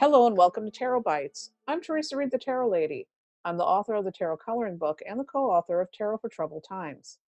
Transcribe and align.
Hello 0.00 0.26
and 0.26 0.34
welcome 0.34 0.64
to 0.64 0.70
Tarot 0.70 1.02
Bites. 1.02 1.50
I'm 1.68 1.82
Teresa 1.82 2.16
Reed, 2.16 2.30
the 2.30 2.38
Tarot 2.38 2.70
Lady. 2.70 3.06
I'm 3.44 3.58
the 3.58 3.66
author 3.66 3.92
of 3.92 4.06
the 4.06 4.10
Tarot 4.10 4.38
Coloring 4.38 4.78
Book 4.78 5.00
and 5.06 5.20
the 5.20 5.24
co 5.24 5.50
author 5.50 5.78
of 5.78 5.92
Tarot 5.92 6.16
for 6.16 6.30
Troubled 6.30 6.64
Times. 6.66 7.18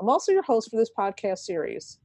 I'm 0.00 0.08
also 0.08 0.32
your 0.32 0.42
host 0.42 0.68
for 0.68 0.76
this 0.76 0.90
podcast 0.98 1.38
series. 1.38 2.00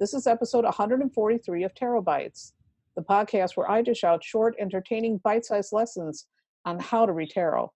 This 0.00 0.14
is 0.14 0.26
episode 0.26 0.64
143 0.64 1.64
of 1.64 1.74
Tarot 1.74 2.00
Bites, 2.00 2.54
the 2.96 3.02
podcast 3.02 3.58
where 3.58 3.70
I 3.70 3.82
dish 3.82 4.04
out 4.04 4.24
short, 4.24 4.54
entertaining, 4.58 5.18
bite 5.18 5.44
sized 5.44 5.74
lessons 5.74 6.28
on 6.64 6.78
how 6.78 7.04
to 7.04 7.12
read 7.12 7.28
tarot. 7.28 7.70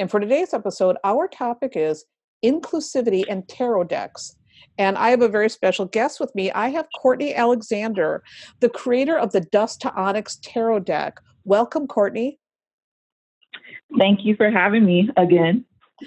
And 0.00 0.10
for 0.10 0.18
today's 0.18 0.52
episode, 0.52 0.96
our 1.04 1.28
topic 1.28 1.74
is 1.76 2.04
inclusivity 2.44 3.22
and 3.28 3.46
tarot 3.46 3.84
decks. 3.84 4.34
And 4.76 4.98
I 4.98 5.10
have 5.10 5.22
a 5.22 5.28
very 5.28 5.50
special 5.50 5.84
guest 5.84 6.18
with 6.18 6.34
me. 6.34 6.50
I 6.50 6.70
have 6.70 6.88
Courtney 7.00 7.32
Alexander, 7.32 8.24
the 8.58 8.68
creator 8.68 9.16
of 9.16 9.30
the 9.30 9.42
Dust 9.42 9.80
to 9.82 9.94
Onyx 9.94 10.40
Tarot 10.42 10.80
deck. 10.80 11.20
Welcome, 11.48 11.86
Courtney. 11.86 12.38
Thank 13.96 14.22
you 14.22 14.36
for 14.36 14.50
having 14.50 14.84
me 14.84 15.08
again. 15.16 15.64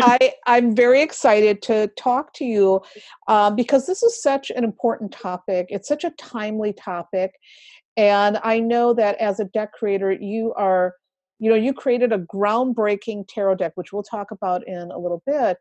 I, 0.00 0.32
I'm 0.48 0.74
very 0.74 1.02
excited 1.02 1.62
to 1.62 1.86
talk 1.96 2.34
to 2.34 2.44
you 2.44 2.82
um, 3.28 3.54
because 3.54 3.86
this 3.86 4.02
is 4.02 4.20
such 4.20 4.50
an 4.50 4.64
important 4.64 5.12
topic. 5.12 5.66
It's 5.68 5.86
such 5.86 6.02
a 6.02 6.10
timely 6.18 6.72
topic. 6.72 7.30
And 7.96 8.40
I 8.42 8.58
know 8.58 8.92
that 8.94 9.16
as 9.18 9.38
a 9.38 9.44
deck 9.44 9.72
creator, 9.72 10.10
you 10.10 10.52
are, 10.54 10.94
you 11.38 11.48
know, 11.48 11.56
you 11.56 11.72
created 11.72 12.12
a 12.12 12.18
groundbreaking 12.18 13.26
tarot 13.28 13.54
deck, 13.54 13.70
which 13.76 13.92
we'll 13.92 14.02
talk 14.02 14.32
about 14.32 14.66
in 14.66 14.90
a 14.90 14.98
little 14.98 15.22
bit. 15.24 15.58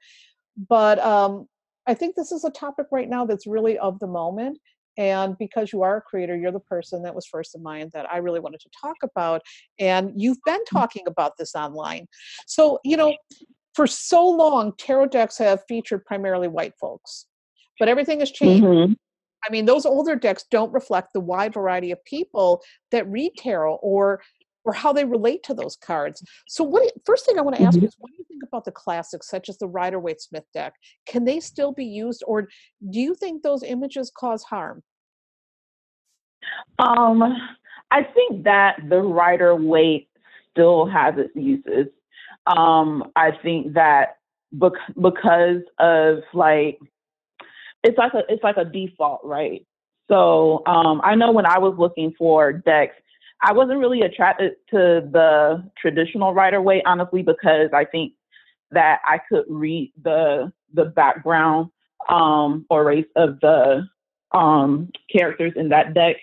But 0.68 0.98
um, 0.98 1.48
I 1.86 1.94
think 1.94 2.16
this 2.16 2.32
is 2.32 2.44
a 2.44 2.50
topic 2.50 2.88
right 2.92 3.08
now 3.08 3.28
that's 3.28 3.46
really 3.46 3.78
of 3.78 4.00
the 4.00 4.08
moment. 4.08 4.58
And 4.98 5.38
because 5.38 5.74
you 5.74 5.82
are 5.82 5.98
a 5.98 6.02
creator, 6.02 6.38
you're 6.38 6.52
the 6.52 6.60
person 6.60 7.04
that 7.04 7.16
was 7.16 7.26
first 7.26 7.56
in 7.56 7.64
mind 7.64 7.92
that 7.94 8.10
I 8.12 8.18
really 8.18 8.40
wanted 8.40 8.62
to 8.62 8.70
talk 8.82 8.98
about. 9.04 9.42
And 9.80 10.12
you've 10.16 10.42
been 10.46 10.62
mm. 10.62 10.70
talking 10.72 11.04
about 11.08 11.34
this 11.38 11.56
online. 11.56 12.08
So, 12.48 12.80
you 12.84 12.98
know, 12.98 13.16
for 13.74 13.88
so 13.88 14.28
long, 14.28 14.74
tarot 14.78 15.08
decks 15.08 15.38
have 15.38 15.62
featured 15.68 16.06
primarily 16.06 16.48
white 16.48 16.74
folks, 16.80 17.26
but 17.78 17.90
everything 17.90 18.20
has 18.22 18.32
changed. 18.32 18.64
Mm-hmm. 18.64 18.94
I 19.48 19.52
mean, 19.52 19.66
those 19.66 19.86
older 19.86 20.16
decks 20.16 20.46
don't 20.50 20.74
reflect 20.74 21.10
the 21.14 21.20
wide 21.20 21.54
variety 21.54 21.92
of 21.92 22.04
people 22.06 22.64
that 22.92 23.08
read 23.08 23.34
tarot 23.38 23.76
or 23.76 24.22
or 24.66 24.74
how 24.74 24.92
they 24.92 25.06
relate 25.06 25.44
to 25.44 25.54
those 25.54 25.76
cards. 25.78 26.24
So, 26.48 26.64
what 26.64 26.92
first 27.06 27.26
thing 27.26 27.38
I 27.38 27.42
want 27.42 27.56
to 27.58 27.64
ask 27.64 27.78
mm-hmm. 27.78 27.86
is, 27.86 27.96
what 28.00 28.12
do 28.12 28.18
you 28.18 28.26
think 28.28 28.44
about 28.44 28.66
the 28.66 28.72
classics 28.72 29.30
such 29.30 29.48
as 29.48 29.58
the 29.58 29.68
Rider 29.68 30.00
Waite 30.00 30.22
Smith 30.22 30.46
deck? 30.54 30.74
Can 31.08 31.24
they 31.24 31.40
still 31.40 31.72
be 31.72 31.86
used, 31.86 32.24
or 32.28 32.50
do 32.90 33.00
you 33.00 33.16
think 33.16 33.44
those 33.44 33.64
images 33.64 34.12
cause 34.16 34.44
harm? 34.44 34.84
Um, 36.80 37.24
I 37.92 38.04
think 38.04 38.44
that 38.44 38.78
the 38.90 39.00
Rider 39.00 39.56
Waite 39.56 40.10
still 40.52 40.88
has 40.88 41.16
its 41.18 41.36
uses. 41.36 41.88
Um, 42.48 43.12
I 43.16 43.32
think 43.32 43.74
that 43.74 44.18
bec- 44.52 44.74
because 45.00 45.62
of 45.80 46.20
like 46.34 46.80
it's 47.84 47.98
like 47.98 48.14
a 48.14 48.24
it's 48.30 48.44
like 48.44 48.58
a 48.58 48.66
default, 48.66 49.22
right? 49.24 49.66
So 50.08 50.64
um, 50.66 51.02
I 51.04 51.16
know 51.16 51.32
when 51.32 51.46
I 51.46 51.60
was 51.60 51.76
looking 51.78 52.14
for 52.18 52.54
decks, 52.54 52.96
I 53.42 53.54
wasn't 53.54 53.80
really 53.80 54.02
attracted 54.02 54.54
to 54.72 55.08
the 55.12 55.70
traditional 55.78 56.34
Rider 56.34 56.62
Waite, 56.62 56.84
honestly, 56.86 57.22
because 57.22 57.70
I 57.74 57.86
think 57.86 58.14
that 58.72 59.02
I 59.06 59.20
could 59.30 59.46
read 59.48 59.92
the 60.02 60.52
the 60.74 60.86
background 60.86 61.70
um, 62.10 62.66
or 62.70 62.84
race 62.84 63.06
of 63.16 63.40
the 63.40 63.88
um, 64.32 64.92
characters 65.12 65.54
in 65.56 65.70
that 65.70 65.94
deck 65.94 66.18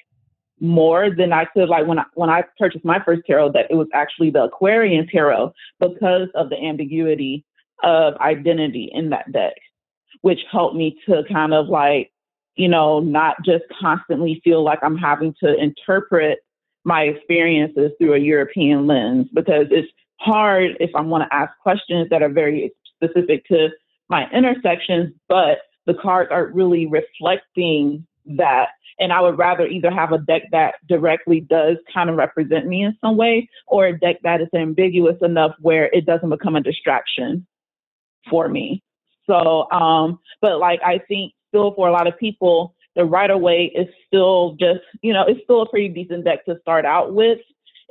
more 0.60 1.10
than 1.10 1.32
I 1.32 1.44
could 1.44 1.68
like 1.68 1.86
when 1.86 1.98
I 1.98 2.04
when 2.14 2.30
I 2.30 2.44
purchased 2.58 2.84
my 2.84 3.02
first 3.04 3.22
tarot 3.26 3.50
deck, 3.50 3.66
it 3.68 3.74
was 3.74 3.88
actually 3.92 4.30
the 4.30 4.44
Aquarian 4.44 5.08
tarot 5.08 5.52
because 5.80 6.28
of 6.34 6.50
the 6.50 6.56
ambiguity 6.56 7.44
of 7.82 8.14
identity 8.18 8.88
in 8.92 9.10
that 9.10 9.32
deck, 9.32 9.54
which 10.20 10.38
helped 10.50 10.76
me 10.76 10.96
to 11.06 11.24
kind 11.30 11.52
of 11.52 11.68
like, 11.68 12.12
you 12.54 12.68
know, 12.68 13.00
not 13.00 13.36
just 13.44 13.64
constantly 13.80 14.40
feel 14.44 14.62
like 14.62 14.78
I'm 14.82 14.96
having 14.96 15.34
to 15.42 15.54
interpret 15.60 16.38
my 16.84 17.02
experiences 17.02 17.92
through 17.98 18.14
a 18.14 18.18
European 18.18 18.86
lens 18.86 19.28
because 19.32 19.66
it's 19.70 19.88
hard 20.18 20.76
if 20.80 20.90
I 20.94 21.00
want 21.00 21.28
to 21.28 21.34
ask 21.34 21.52
questions 21.62 22.08
that 22.10 22.22
are 22.22 22.28
very 22.28 22.72
specific 22.96 23.44
to 23.46 23.68
my 24.08 24.28
intersections, 24.30 25.12
but 25.28 25.58
the 25.86 25.94
cards 25.94 26.30
aren't 26.32 26.54
really 26.54 26.86
reflecting 26.86 28.06
that. 28.36 28.68
And 28.98 29.12
I 29.12 29.20
would 29.20 29.38
rather 29.38 29.66
either 29.66 29.90
have 29.90 30.12
a 30.12 30.18
deck 30.18 30.42
that 30.52 30.74
directly 30.88 31.40
does 31.40 31.76
kind 31.92 32.10
of 32.10 32.16
represent 32.16 32.66
me 32.66 32.84
in 32.84 32.96
some 33.00 33.16
way 33.16 33.48
or 33.66 33.86
a 33.86 33.98
deck 33.98 34.16
that 34.22 34.40
is 34.40 34.48
ambiguous 34.54 35.16
enough 35.22 35.52
where 35.60 35.86
it 35.86 36.06
doesn't 36.06 36.28
become 36.30 36.56
a 36.56 36.60
distraction 36.60 37.46
for 38.28 38.48
me. 38.48 38.82
So, 39.26 39.70
um, 39.70 40.20
but 40.40 40.58
like 40.58 40.80
I 40.84 40.98
think 41.08 41.32
still 41.48 41.74
for 41.74 41.88
a 41.88 41.92
lot 41.92 42.06
of 42.06 42.18
people, 42.18 42.74
the 42.94 43.04
Rider 43.04 43.38
Waite 43.38 43.72
is 43.74 43.88
still 44.06 44.56
just, 44.60 44.80
you 45.00 45.12
know, 45.12 45.24
it's 45.26 45.42
still 45.44 45.62
a 45.62 45.68
pretty 45.68 45.88
decent 45.88 46.24
deck 46.24 46.44
to 46.44 46.58
start 46.60 46.84
out 46.84 47.14
with, 47.14 47.38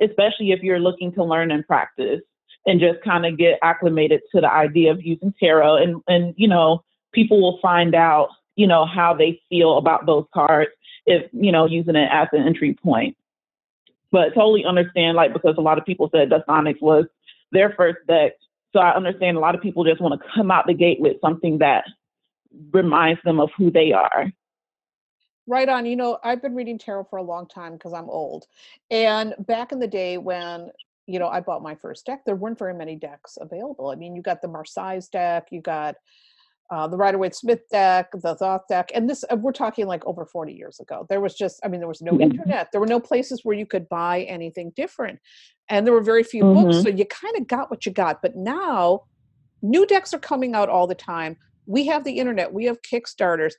especially 0.00 0.52
if 0.52 0.62
you're 0.62 0.78
looking 0.78 1.12
to 1.14 1.24
learn 1.24 1.50
and 1.50 1.66
practice 1.66 2.20
and 2.66 2.80
just 2.80 3.02
kind 3.02 3.26
of 3.26 3.36
get 3.36 3.58
acclimated 3.62 4.20
to 4.34 4.40
the 4.40 4.50
idea 4.50 4.92
of 4.92 5.04
using 5.04 5.34
tarot. 5.40 5.76
And, 5.76 6.02
and, 6.06 6.34
you 6.36 6.46
know, 6.46 6.84
people 7.12 7.40
will 7.40 7.58
find 7.60 7.94
out, 7.94 8.28
you 8.54 8.66
know, 8.66 8.86
how 8.86 9.14
they 9.14 9.40
feel 9.48 9.78
about 9.78 10.06
those 10.06 10.24
cards 10.32 10.70
if, 11.06 11.28
you 11.32 11.50
know, 11.50 11.66
using 11.66 11.96
it 11.96 12.08
as 12.12 12.28
an 12.32 12.46
entry 12.46 12.74
point. 12.74 13.16
But 14.12 14.34
totally 14.34 14.64
understand, 14.64 15.16
like, 15.16 15.32
because 15.32 15.56
a 15.58 15.62
lot 15.62 15.78
of 15.78 15.86
people 15.86 16.10
said 16.12 16.30
Dust 16.30 16.44
Onyx 16.46 16.80
was 16.80 17.06
their 17.50 17.74
first 17.76 17.98
deck. 18.06 18.34
So 18.72 18.78
I 18.78 18.94
understand 18.94 19.36
a 19.36 19.40
lot 19.40 19.54
of 19.54 19.62
people 19.62 19.84
just 19.84 20.00
want 20.00 20.20
to 20.20 20.28
come 20.34 20.50
out 20.50 20.66
the 20.66 20.74
gate 20.74 21.00
with 21.00 21.16
something 21.20 21.58
that 21.58 21.84
reminds 22.72 23.22
them 23.24 23.40
of 23.40 23.50
who 23.56 23.70
they 23.70 23.92
are. 23.92 24.30
Right 25.46 25.68
on. 25.68 25.86
You 25.86 25.96
know, 25.96 26.18
I've 26.22 26.40
been 26.40 26.54
reading 26.54 26.78
tarot 26.78 27.04
for 27.04 27.18
a 27.18 27.22
long 27.22 27.46
time 27.46 27.72
because 27.72 27.92
I'm 27.92 28.08
old. 28.08 28.46
And 28.90 29.34
back 29.40 29.72
in 29.72 29.80
the 29.80 29.88
day 29.88 30.18
when, 30.18 30.70
you 31.06 31.18
know, 31.18 31.28
I 31.28 31.40
bought 31.40 31.62
my 31.62 31.74
first 31.74 32.06
deck, 32.06 32.24
there 32.24 32.36
weren't 32.36 32.58
very 32.58 32.74
many 32.74 32.96
decks 32.96 33.38
available. 33.40 33.90
I 33.90 33.96
mean, 33.96 34.14
you 34.14 34.22
got 34.22 34.40
the 34.40 34.48
Marseilles 34.48 35.08
deck, 35.08 35.48
you 35.50 35.60
got 35.60 35.96
uh, 36.72 36.88
the 36.88 36.96
Rider 36.96 37.18
Waite 37.18 37.34
Smith 37.34 37.68
deck, 37.70 38.10
the 38.12 38.34
Thoth 38.34 38.66
deck, 38.66 38.90
and 38.94 39.08
this 39.08 39.24
uh, 39.30 39.36
we're 39.36 39.52
talking 39.52 39.86
like 39.86 40.06
over 40.06 40.24
40 40.24 40.54
years 40.54 40.80
ago. 40.80 41.06
There 41.10 41.20
was 41.20 41.34
just, 41.34 41.60
I 41.62 41.68
mean, 41.68 41.80
there 41.80 41.88
was 41.88 42.00
no 42.00 42.18
internet. 42.18 42.72
There 42.72 42.80
were 42.80 42.86
no 42.86 42.98
places 42.98 43.44
where 43.44 43.54
you 43.54 43.66
could 43.66 43.90
buy 43.90 44.22
anything 44.22 44.72
different, 44.74 45.18
and 45.68 45.86
there 45.86 45.92
were 45.92 46.02
very 46.02 46.22
few 46.22 46.44
mm-hmm. 46.44 46.70
books, 46.70 46.82
so 46.82 46.88
you 46.88 47.04
kind 47.04 47.36
of 47.36 47.46
got 47.46 47.70
what 47.70 47.84
you 47.84 47.92
got. 47.92 48.22
But 48.22 48.36
now, 48.36 49.02
new 49.60 49.84
decks 49.86 50.14
are 50.14 50.18
coming 50.18 50.54
out 50.54 50.70
all 50.70 50.86
the 50.86 50.94
time. 50.94 51.36
We 51.66 51.86
have 51.88 52.04
the 52.04 52.18
internet, 52.18 52.54
we 52.54 52.64
have 52.64 52.80
Kickstarters, 52.80 53.52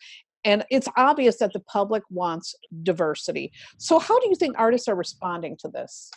and 0.46 0.66
it's 0.70 0.88
obvious 0.98 1.38
that 1.38 1.54
the 1.54 1.60
public 1.60 2.04
wants 2.10 2.56
diversity. 2.84 3.52
So, 3.78 4.00
how 4.00 4.20
do 4.20 4.30
you 4.30 4.36
think 4.36 4.56
artists 4.58 4.88
are 4.88 4.96
responding 4.96 5.58
to 5.58 5.68
this? 5.68 6.12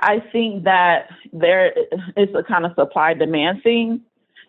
I 0.00 0.20
think 0.32 0.64
that 0.64 1.08
there 1.32 1.72
is 2.16 2.28
a 2.34 2.42
kind 2.42 2.66
of 2.66 2.72
supply 2.74 3.14
demand 3.14 3.62
thing. 3.62 4.00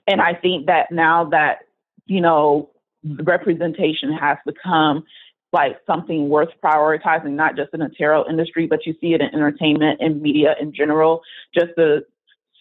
And 0.08 0.22
I 0.22 0.34
think 0.34 0.66
that 0.68 0.92
now 0.92 1.26
that, 1.26 1.60
you 2.06 2.22
know, 2.22 2.70
representation 3.04 4.12
has 4.14 4.38
become 4.46 5.04
like 5.52 5.78
something 5.86 6.30
worth 6.30 6.50
prioritizing, 6.64 7.32
not 7.32 7.56
just 7.56 7.74
in 7.74 7.80
the 7.80 7.90
tarot 7.96 8.28
industry, 8.28 8.66
but 8.66 8.86
you 8.86 8.96
see 9.00 9.14
it 9.14 9.22
in 9.22 9.28
entertainment 9.34 10.02
and 10.02 10.22
media 10.22 10.56
in 10.60 10.74
general, 10.74 11.22
just 11.54 11.72
the 11.78 12.04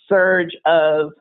surge 0.08 0.54
of 0.66 1.12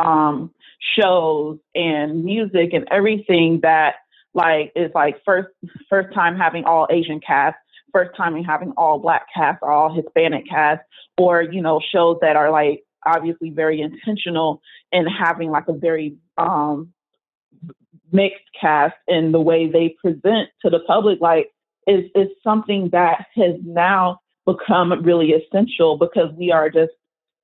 um, 0.00 0.52
shows 0.98 1.58
and 1.74 2.24
music 2.24 2.72
and 2.72 2.86
everything 2.90 3.60
that 3.62 3.96
like 4.34 4.72
is 4.76 4.90
like 4.94 5.20
first 5.24 5.48
first 5.88 6.14
time 6.14 6.36
having 6.36 6.64
all 6.64 6.86
Asian 6.90 7.20
cast, 7.20 7.56
first 7.92 8.16
time 8.16 8.42
having 8.42 8.72
all 8.76 8.98
black 8.98 9.26
cast, 9.34 9.62
all 9.62 9.92
Hispanic 9.94 10.48
cast, 10.48 10.82
or 11.18 11.42
you 11.42 11.60
know 11.60 11.80
shows 11.92 12.18
that 12.22 12.36
are 12.36 12.50
like 12.50 12.82
obviously 13.04 13.50
very 13.50 13.80
intentional 13.80 14.62
in 14.92 15.06
having 15.06 15.50
like 15.50 15.68
a 15.68 15.72
very 15.72 16.16
um, 16.38 16.92
mixed 18.12 18.44
cast 18.60 18.94
in 19.08 19.32
the 19.32 19.40
way 19.40 19.68
they 19.68 19.96
present 20.00 20.48
to 20.62 20.70
the 20.70 20.80
public. 20.86 21.20
Like 21.20 21.50
is 21.86 22.04
is 22.14 22.28
something 22.42 22.90
that 22.92 23.26
has 23.34 23.56
now 23.62 24.20
become 24.46 24.92
really 25.02 25.32
essential 25.32 25.96
because 25.96 26.32
we 26.36 26.50
are 26.50 26.70
just 26.70 26.92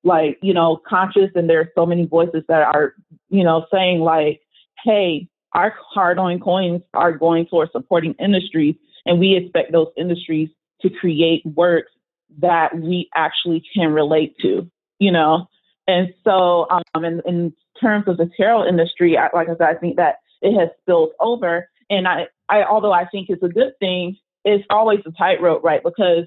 like 0.07 0.39
you 0.41 0.55
know 0.55 0.81
conscious 0.89 1.31
and 1.35 1.51
there 1.51 1.61
are 1.61 1.73
so 1.75 1.85
many 1.85 2.07
voices 2.07 2.43
that 2.49 2.63
are 2.63 2.95
you 3.29 3.45
know 3.45 3.67
saying 3.73 4.01
like 4.01 4.41
hey 4.85 5.29
our 5.53 5.75
hard 5.93 6.19
earned 6.19 6.43
coins 6.43 6.83
are 6.95 7.13
going 7.13 7.47
towards 7.47 7.73
supporting 7.73 8.15
industries 8.21 8.77
and 9.05 9.19
we 9.19 9.35
expect 9.37 9.73
those 9.73 9.89
industries 9.97 10.49
to 10.81 10.89
create 10.89 11.45
works 11.45 11.91
that 12.39 12.79
we 12.79 13.09
actually 13.15 13.63
can 13.75 13.93
relate 13.93 14.35
to 14.41 14.71
you 14.99 15.13
know? 15.13 15.47
And 15.89 16.15
so 16.25 16.67
um 16.71 17.05
in, 17.05 17.21
in 17.27 17.53
terms 17.81 18.09
of 18.09 18.17
the 18.17 18.31
tarot 18.37 18.67
industry 18.67 19.19
I, 19.19 19.29
like 19.35 19.49
i 19.49 19.53
said 19.53 19.63
i 19.63 19.75
think 19.75 19.97
that 19.97 20.17
it 20.41 20.59
has 20.59 20.71
spilled 20.81 21.11
over 21.21 21.69
and 21.91 22.09
i 22.09 22.27
i 22.49 22.63
although 22.63 22.93
i 22.93 23.07
think 23.07 23.29
it's 23.29 23.43
a 23.43 23.49
good 23.49 23.73
thing 23.81 24.17
it's 24.47 24.65
always 24.71 25.01
a 25.05 25.11
tightrope 25.11 25.63
right? 25.65 25.83
Because 25.83 26.25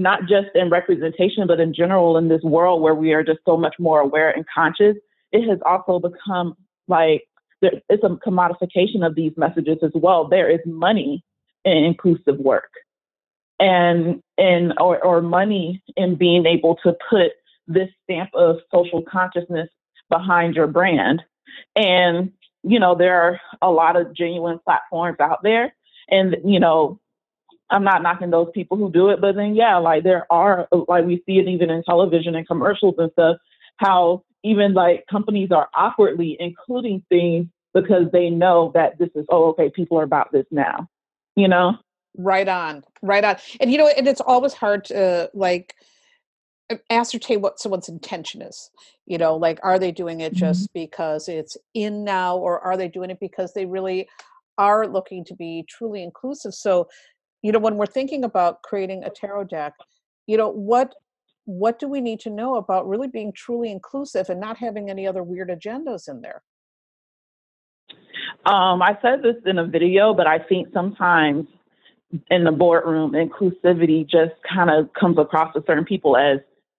not 0.00 0.22
just 0.22 0.48
in 0.54 0.70
representation, 0.70 1.46
but 1.46 1.60
in 1.60 1.74
general 1.74 2.16
in 2.16 2.28
this 2.28 2.42
world 2.42 2.82
where 2.82 2.94
we 2.94 3.12
are 3.12 3.22
just 3.22 3.40
so 3.44 3.56
much 3.56 3.74
more 3.78 4.00
aware 4.00 4.30
and 4.30 4.44
conscious, 4.52 4.96
it 5.32 5.48
has 5.48 5.58
also 5.64 6.00
become 6.00 6.56
like 6.88 7.22
there, 7.60 7.72
it's 7.88 8.02
a 8.02 8.08
commodification 8.08 9.06
of 9.06 9.14
these 9.14 9.32
messages 9.36 9.78
as 9.82 9.92
well. 9.94 10.26
There 10.26 10.50
is 10.50 10.60
money 10.66 11.22
in 11.64 11.84
inclusive 11.84 12.38
work 12.38 12.70
and 13.60 14.22
and 14.38 14.72
or, 14.80 15.04
or 15.04 15.20
money 15.20 15.82
in 15.96 16.16
being 16.16 16.46
able 16.46 16.76
to 16.82 16.96
put 17.08 17.32
this 17.66 17.88
stamp 18.04 18.30
of 18.34 18.56
social 18.72 19.02
consciousness 19.02 19.68
behind 20.08 20.56
your 20.56 20.66
brand. 20.66 21.22
And, 21.76 22.32
you 22.62 22.80
know, 22.80 22.94
there 22.94 23.20
are 23.20 23.40
a 23.62 23.70
lot 23.70 23.96
of 23.96 24.14
genuine 24.14 24.58
platforms 24.64 25.18
out 25.20 25.42
there. 25.42 25.74
And, 26.08 26.36
you 26.44 26.58
know, 26.58 26.98
I'm 27.70 27.84
not 27.84 28.02
knocking 28.02 28.30
those 28.30 28.48
people 28.52 28.76
who 28.76 28.90
do 28.90 29.10
it, 29.10 29.20
but 29.20 29.36
then, 29.36 29.54
yeah, 29.54 29.76
like 29.76 30.02
there 30.02 30.26
are, 30.30 30.68
like 30.88 31.04
we 31.04 31.22
see 31.26 31.38
it 31.38 31.48
even 31.48 31.70
in 31.70 31.82
television 31.84 32.34
and 32.34 32.46
commercials 32.46 32.94
and 32.98 33.10
stuff, 33.12 33.36
how 33.76 34.24
even 34.42 34.74
like 34.74 35.04
companies 35.10 35.50
are 35.52 35.68
awkwardly 35.74 36.36
including 36.40 37.04
things 37.08 37.46
because 37.72 38.06
they 38.12 38.30
know 38.30 38.72
that 38.74 38.98
this 38.98 39.10
is, 39.14 39.24
oh, 39.30 39.50
okay, 39.50 39.70
people 39.70 39.98
are 39.98 40.04
about 40.04 40.32
this 40.32 40.46
now, 40.50 40.88
you 41.36 41.46
know? 41.46 41.74
Right 42.18 42.48
on, 42.48 42.82
right 43.02 43.22
on. 43.22 43.36
And, 43.60 43.70
you 43.70 43.78
know, 43.78 43.86
and 43.86 44.08
it's 44.08 44.20
always 44.20 44.52
hard 44.52 44.84
to 44.86 45.30
like, 45.32 45.74
ascertain 46.88 47.40
what 47.40 47.58
someone's 47.58 47.88
intention 47.88 48.40
is 48.42 48.70
you 49.04 49.18
know 49.18 49.36
like 49.36 49.58
are 49.62 49.78
they 49.78 49.90
doing 49.90 50.20
it 50.20 50.32
mm-hmm. 50.32 50.38
just 50.38 50.68
mm-hmm. 50.68 50.84
because 50.84 51.28
it's 51.28 51.56
in 51.74 52.04
now 52.04 52.36
or 52.36 52.60
are 52.60 52.76
they 52.76 52.88
doing 52.88 53.10
it 53.10 53.18
because 53.20 53.52
they 53.52 53.66
really 53.66 54.08
are 54.56 54.86
looking 54.86 55.24
to 55.24 55.34
be 55.34 55.64
truly 55.68 56.02
inclusive 56.02 56.54
so 56.54 56.86
you 57.42 57.52
know 57.52 57.58
when 57.58 57.76
we're 57.76 57.86
thinking 57.86 58.24
about 58.24 58.62
creating 58.62 59.04
a 59.04 59.10
tarot 59.10 59.44
deck 59.44 59.74
you 60.26 60.36
know 60.36 60.48
what 60.48 60.94
what 61.44 61.78
do 61.78 61.88
we 61.88 62.00
need 62.00 62.20
to 62.20 62.30
know 62.30 62.56
about 62.56 62.86
really 62.86 63.08
being 63.08 63.32
truly 63.32 63.70
inclusive 63.70 64.28
and 64.28 64.40
not 64.40 64.56
having 64.56 64.90
any 64.90 65.06
other 65.06 65.22
weird 65.22 65.48
agendas 65.48 66.08
in 66.08 66.20
there 66.20 66.42
um, 68.46 68.82
i 68.82 68.96
said 69.02 69.22
this 69.22 69.36
in 69.46 69.58
a 69.58 69.66
video 69.66 70.14
but 70.14 70.26
i 70.26 70.38
think 70.38 70.68
sometimes 70.72 71.46
in 72.30 72.44
the 72.44 72.52
boardroom 72.52 73.12
inclusivity 73.12 74.08
just 74.08 74.32
kind 74.52 74.70
of 74.70 74.92
comes 74.92 75.18
across 75.18 75.52
to 75.54 75.62
certain 75.66 75.84
people 75.84 76.16
as 76.16 76.38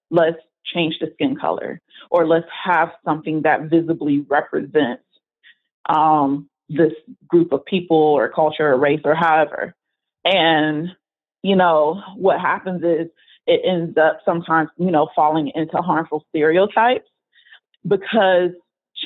let's 0.09 0.37
change 0.65 0.95
the 0.99 1.09
skin 1.13 1.35
color 1.35 1.81
or 2.09 2.27
let's 2.27 2.47
have 2.63 2.91
something 3.03 3.41
that 3.41 3.69
visibly 3.69 4.25
represents 4.29 5.03
um, 5.89 6.49
this 6.69 6.93
group 7.27 7.51
of 7.51 7.65
people 7.65 7.97
or 7.97 8.29
culture 8.29 8.71
or 8.71 8.77
race 8.77 9.01
or 9.03 9.15
however. 9.15 9.75
And, 10.25 10.89
you 11.43 11.55
know, 11.55 12.01
what 12.15 12.39
happens 12.39 12.83
is 12.83 13.07
it 13.47 13.61
ends 13.65 13.97
up 13.97 14.19
sometimes, 14.23 14.69
you 14.77 14.91
know, 14.91 15.09
falling 15.15 15.51
into 15.55 15.77
harmful 15.77 16.25
stereotypes 16.29 17.09
because 17.87 18.51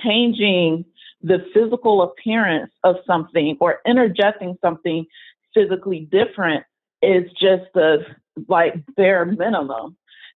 changing 0.03 0.85
the 1.21 1.39
physical 1.53 2.01
appearance 2.01 2.71
of 2.83 2.97
something 3.07 3.57
or 3.59 3.79
interjecting 3.85 4.57
something 4.61 5.05
physically 5.53 6.07
different 6.11 6.65
is 7.01 7.23
just 7.31 7.63
the 7.73 8.05
like 8.47 8.75
bare 8.95 9.25
minimum. 9.25 9.95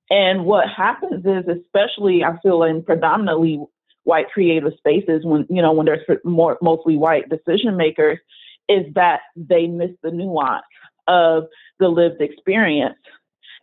And 0.09 0.45
what 0.45 0.67
happens 0.69 1.25
is, 1.25 1.45
especially 1.47 2.23
I 2.23 2.39
feel 2.41 2.63
in 2.63 2.83
predominantly 2.83 3.61
white 4.03 4.29
creative 4.31 4.73
spaces, 4.77 5.23
when 5.23 5.45
you 5.49 5.61
know 5.61 5.73
when 5.73 5.85
there's 5.85 6.05
more 6.23 6.57
mostly 6.61 6.97
white 6.97 7.29
decision 7.29 7.77
makers, 7.77 8.17
is 8.69 8.85
that 8.95 9.21
they 9.35 9.67
miss 9.67 9.91
the 10.03 10.11
nuance 10.11 10.63
of 11.07 11.45
the 11.79 11.89
lived 11.89 12.21
experience, 12.21 12.99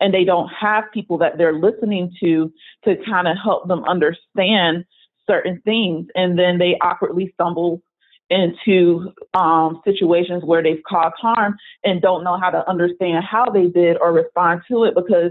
and 0.00 0.12
they 0.12 0.24
don't 0.24 0.48
have 0.48 0.84
people 0.92 1.18
that 1.18 1.38
they're 1.38 1.58
listening 1.58 2.12
to 2.20 2.52
to 2.84 2.96
kind 3.08 3.28
of 3.28 3.36
help 3.42 3.68
them 3.68 3.84
understand 3.84 4.84
certain 5.26 5.62
things, 5.64 6.06
and 6.14 6.38
then 6.38 6.58
they 6.58 6.76
awkwardly 6.82 7.30
stumble 7.34 7.80
into 8.28 9.12
um, 9.34 9.80
situations 9.84 10.42
where 10.44 10.62
they've 10.62 10.82
caused 10.88 11.14
harm 11.16 11.56
and 11.84 12.02
don't 12.02 12.24
know 12.24 12.36
how 12.38 12.50
to 12.50 12.68
understand 12.68 13.24
how 13.24 13.48
they 13.48 13.66
did 13.66 13.96
or 14.00 14.12
respond 14.12 14.62
to 14.68 14.84
it 14.84 14.94
because 14.94 15.30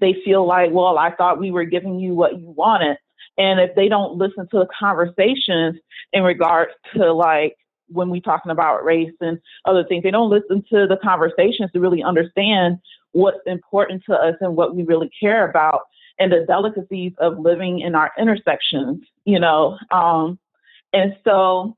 they 0.00 0.14
feel 0.24 0.46
like, 0.46 0.70
well, 0.72 0.98
I 0.98 1.12
thought 1.14 1.40
we 1.40 1.50
were 1.50 1.64
giving 1.64 1.98
you 1.98 2.14
what 2.14 2.38
you 2.38 2.50
wanted. 2.56 2.98
And 3.38 3.60
if 3.60 3.74
they 3.74 3.88
don't 3.88 4.16
listen 4.16 4.48
to 4.50 4.58
the 4.58 4.68
conversations 4.78 5.76
in 6.12 6.22
regards 6.22 6.72
to 6.94 7.12
like 7.12 7.56
when 7.88 8.10
we 8.10 8.20
talking 8.20 8.52
about 8.52 8.84
race 8.84 9.14
and 9.20 9.38
other 9.64 9.84
things, 9.84 10.02
they 10.02 10.10
don't 10.10 10.30
listen 10.30 10.64
to 10.70 10.86
the 10.86 10.98
conversations 11.02 11.70
to 11.72 11.80
really 11.80 12.02
understand 12.02 12.78
what's 13.12 13.38
important 13.46 14.02
to 14.06 14.14
us 14.14 14.34
and 14.40 14.56
what 14.56 14.76
we 14.76 14.82
really 14.82 15.10
care 15.20 15.48
about 15.48 15.82
and 16.18 16.32
the 16.32 16.44
delicacies 16.46 17.12
of 17.18 17.38
living 17.38 17.80
in 17.80 17.94
our 17.94 18.12
intersections, 18.18 19.02
you 19.24 19.38
know. 19.38 19.78
Um, 19.90 20.38
and 20.92 21.16
so 21.24 21.76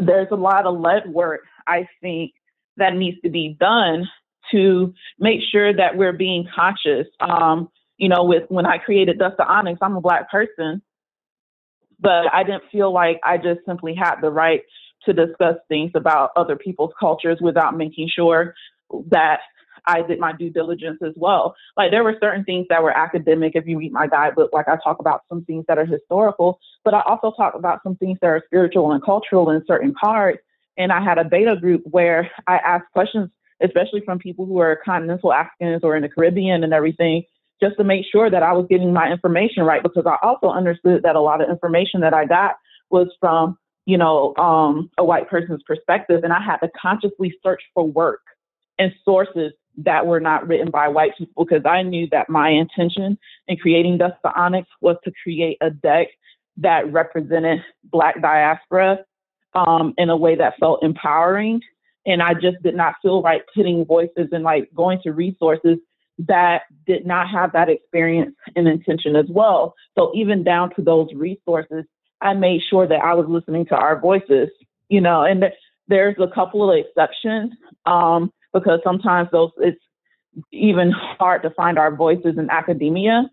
there's 0.00 0.28
a 0.30 0.36
lot 0.36 0.66
of 0.66 0.78
lead 0.80 1.08
work, 1.08 1.42
I 1.66 1.88
think, 2.00 2.32
that 2.76 2.94
needs 2.94 3.20
to 3.22 3.30
be 3.30 3.56
done 3.58 4.08
to 4.52 4.94
make 5.18 5.40
sure 5.50 5.74
that 5.74 5.96
we're 5.96 6.12
being 6.12 6.46
conscious. 6.54 7.06
Um, 7.20 7.68
you 7.96 8.08
know, 8.08 8.24
with 8.24 8.44
when 8.48 8.66
I 8.66 8.78
created 8.78 9.18
Dust 9.18 9.36
to 9.38 9.46
Onyx, 9.46 9.78
I'm 9.82 9.96
a 9.96 10.00
black 10.00 10.30
person, 10.30 10.82
but 12.00 12.32
I 12.32 12.44
didn't 12.44 12.64
feel 12.70 12.92
like 12.92 13.20
I 13.24 13.36
just 13.36 13.60
simply 13.66 13.94
had 13.94 14.16
the 14.20 14.30
right 14.30 14.62
to 15.04 15.12
discuss 15.12 15.56
things 15.68 15.92
about 15.94 16.30
other 16.36 16.56
people's 16.56 16.92
cultures 16.98 17.38
without 17.40 17.76
making 17.76 18.08
sure 18.14 18.54
that 19.10 19.40
I 19.86 20.02
did 20.02 20.18
my 20.18 20.32
due 20.32 20.50
diligence 20.50 20.98
as 21.02 21.14
well. 21.16 21.54
Like 21.76 21.90
there 21.90 22.04
were 22.04 22.16
certain 22.20 22.44
things 22.44 22.66
that 22.68 22.82
were 22.82 22.96
academic. 22.96 23.52
If 23.54 23.66
you 23.66 23.78
read 23.78 23.92
my 23.92 24.06
guidebook, 24.06 24.50
like 24.52 24.68
I 24.68 24.76
talk 24.82 24.98
about 24.98 25.22
some 25.28 25.44
things 25.44 25.64
that 25.68 25.78
are 25.78 25.86
historical, 25.86 26.58
but 26.84 26.94
I 26.94 27.02
also 27.06 27.32
talk 27.36 27.54
about 27.54 27.80
some 27.82 27.96
things 27.96 28.18
that 28.20 28.26
are 28.26 28.42
spiritual 28.46 28.92
and 28.92 29.02
cultural 29.02 29.50
in 29.50 29.62
certain 29.66 29.94
parts. 29.94 30.40
And 30.76 30.92
I 30.92 31.02
had 31.02 31.18
a 31.18 31.24
beta 31.24 31.56
group 31.56 31.82
where 31.84 32.30
I 32.46 32.56
asked 32.56 32.92
questions 32.92 33.30
especially 33.62 34.02
from 34.04 34.18
people 34.18 34.46
who 34.46 34.58
are 34.60 34.80
continental 34.84 35.32
Africans 35.32 35.82
or 35.82 35.96
in 35.96 36.02
the 36.02 36.08
Caribbean 36.08 36.62
and 36.62 36.72
everything, 36.72 37.24
just 37.60 37.76
to 37.76 37.84
make 37.84 38.04
sure 38.10 38.30
that 38.30 38.42
I 38.42 38.52
was 38.52 38.66
getting 38.68 38.92
my 38.92 39.10
information 39.10 39.64
right 39.64 39.82
because 39.82 40.06
I 40.06 40.16
also 40.22 40.48
understood 40.48 41.02
that 41.02 41.16
a 41.16 41.20
lot 41.20 41.40
of 41.40 41.50
information 41.50 42.00
that 42.02 42.14
I 42.14 42.24
got 42.24 42.56
was 42.90 43.08
from, 43.20 43.58
you 43.88 43.96
know, 43.96 44.36
um, 44.36 44.90
a 44.98 45.04
white 45.04 45.30
person's 45.30 45.62
perspective. 45.62 46.22
And 46.22 46.30
I 46.30 46.42
had 46.42 46.58
to 46.58 46.68
consciously 46.80 47.34
search 47.42 47.62
for 47.72 47.86
work 47.86 48.20
and 48.78 48.92
sources 49.02 49.52
that 49.78 50.06
were 50.06 50.20
not 50.20 50.46
written 50.46 50.70
by 50.70 50.88
white 50.88 51.12
people 51.16 51.46
because 51.46 51.64
I 51.64 51.82
knew 51.82 52.06
that 52.10 52.28
my 52.28 52.50
intention 52.50 53.16
in 53.46 53.56
creating 53.56 53.96
Dust 53.96 54.16
to 54.26 54.32
Onyx 54.38 54.68
was 54.82 54.96
to 55.04 55.12
create 55.22 55.56
a 55.62 55.70
deck 55.70 56.08
that 56.58 56.92
represented 56.92 57.64
Black 57.84 58.20
diaspora 58.20 58.98
um, 59.54 59.94
in 59.96 60.10
a 60.10 60.16
way 60.16 60.34
that 60.34 60.58
felt 60.60 60.82
empowering 60.82 61.62
and 62.04 62.22
I 62.22 62.34
just 62.34 62.62
did 62.62 62.74
not 62.74 62.94
feel 63.00 63.22
right 63.22 63.42
putting 63.54 63.86
voices 63.86 64.28
and 64.32 64.44
like 64.44 64.68
going 64.74 65.00
to 65.02 65.12
resources 65.12 65.78
that 66.18 66.62
did 66.86 67.06
not 67.06 67.28
have 67.30 67.52
that 67.52 67.68
experience 67.70 68.34
and 68.54 68.68
intention 68.68 69.16
as 69.16 69.26
well. 69.28 69.74
So 69.96 70.12
even 70.14 70.42
down 70.42 70.74
to 70.74 70.82
those 70.82 71.08
resources, 71.14 71.84
I 72.20 72.34
made 72.34 72.62
sure 72.68 72.86
that 72.86 73.00
I 73.00 73.14
was 73.14 73.26
listening 73.28 73.66
to 73.66 73.76
our 73.76 74.00
voices, 74.00 74.48
you 74.88 75.00
know, 75.00 75.22
and 75.22 75.44
there's 75.86 76.16
a 76.18 76.28
couple 76.34 76.70
of 76.70 76.78
exceptions 76.78 77.52
um, 77.86 78.32
because 78.52 78.80
sometimes 78.84 79.28
those 79.32 79.50
it's 79.58 79.80
even 80.52 80.90
hard 80.90 81.42
to 81.42 81.50
find 81.50 81.78
our 81.78 81.94
voices 81.94 82.36
in 82.38 82.50
academia 82.50 83.30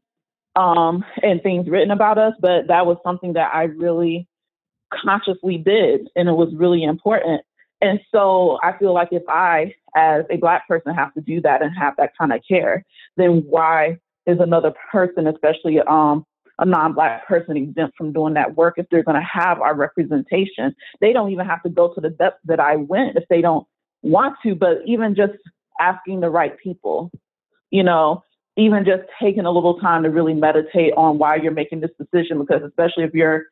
um, 0.55 1.03
and 1.21 1.41
things 1.41 1.69
written 1.69 1.91
about 1.91 2.17
us. 2.17 2.33
But 2.39 2.67
that 2.67 2.85
was 2.85 2.97
something 3.03 3.33
that 3.33 3.53
I 3.53 3.63
really 3.63 4.27
consciously 4.93 5.57
did, 5.57 6.07
and 6.15 6.29
it 6.29 6.33
was 6.33 6.53
really 6.55 6.83
important. 6.83 7.41
And 7.81 7.99
so 8.11 8.57
I 8.63 8.77
feel 8.77 8.93
like 8.93 9.09
if 9.11 9.23
I, 9.27 9.73
as 9.95 10.23
a 10.29 10.37
Black 10.37 10.67
person, 10.67 10.93
have 10.93 11.13
to 11.13 11.21
do 11.21 11.41
that 11.41 11.61
and 11.61 11.75
have 11.77 11.95
that 11.97 12.17
kind 12.17 12.31
of 12.31 12.41
care, 12.47 12.85
then 13.17 13.43
why 13.47 13.99
is 14.25 14.39
another 14.39 14.73
person, 14.91 15.27
especially 15.27 15.79
um, 15.81 16.25
a 16.59 16.65
non-black 16.65 17.27
person 17.27 17.57
exempt 17.57 17.97
from 17.97 18.13
doing 18.13 18.33
that 18.33 18.55
work 18.55 18.75
if 18.77 18.85
they're 18.89 19.03
going 19.03 19.19
to 19.19 19.27
have 19.27 19.59
our 19.61 19.75
representation 19.75 20.75
they 21.01 21.13
don't 21.13 21.31
even 21.31 21.45
have 21.45 21.61
to 21.63 21.69
go 21.69 21.93
to 21.93 22.01
the 22.01 22.09
depth 22.09 22.39
that 22.45 22.59
i 22.59 22.75
went 22.75 23.15
if 23.15 23.23
they 23.29 23.41
don't 23.41 23.67
want 24.01 24.35
to 24.43 24.55
but 24.55 24.77
even 24.85 25.15
just 25.15 25.33
asking 25.79 26.19
the 26.19 26.29
right 26.29 26.57
people 26.59 27.11
you 27.71 27.83
know 27.83 28.23
even 28.57 28.85
just 28.85 29.03
taking 29.21 29.45
a 29.45 29.51
little 29.51 29.79
time 29.79 30.03
to 30.03 30.09
really 30.09 30.33
meditate 30.33 30.93
on 30.95 31.17
why 31.17 31.35
you're 31.35 31.51
making 31.51 31.81
this 31.81 31.91
decision 31.99 32.39
because 32.39 32.61
especially 32.63 33.03
if 33.03 33.13
you're 33.13 33.43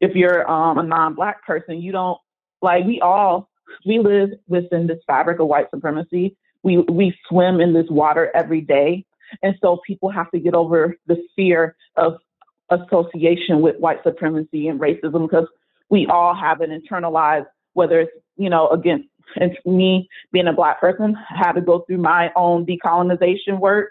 if 0.00 0.14
you're 0.14 0.50
um, 0.50 0.78
a 0.78 0.82
non-black 0.82 1.44
person 1.46 1.80
you 1.80 1.92
don't 1.92 2.18
like 2.62 2.84
we 2.84 3.00
all 3.00 3.50
we 3.86 3.98
live 3.98 4.30
within 4.48 4.86
this 4.86 4.98
fabric 5.06 5.40
of 5.40 5.46
white 5.46 5.70
supremacy. 5.70 6.36
We 6.62 6.78
we 6.78 7.16
swim 7.28 7.60
in 7.60 7.72
this 7.72 7.88
water 7.88 8.30
every 8.34 8.60
day, 8.60 9.04
and 9.42 9.54
so 9.60 9.80
people 9.86 10.10
have 10.10 10.30
to 10.32 10.38
get 10.38 10.54
over 10.54 10.96
the 11.06 11.22
fear 11.34 11.76
of 11.96 12.18
association 12.70 13.62
with 13.62 13.76
white 13.78 14.02
supremacy 14.04 14.68
and 14.68 14.80
racism 14.80 15.28
because 15.28 15.46
we 15.90 16.06
all 16.08 16.34
have 16.34 16.60
an 16.62 16.70
internalized, 16.70 17.46
whether 17.74 18.00
it's 18.00 18.12
you 18.36 18.50
know 18.50 18.68
against 18.70 19.08
me 19.66 20.08
being 20.32 20.48
a 20.48 20.54
black 20.54 20.80
person, 20.80 21.16
had 21.28 21.52
to 21.54 21.62
go 21.62 21.80
through 21.86 21.98
my 21.98 22.32
own 22.36 22.66
decolonization 22.66 23.60
work 23.60 23.90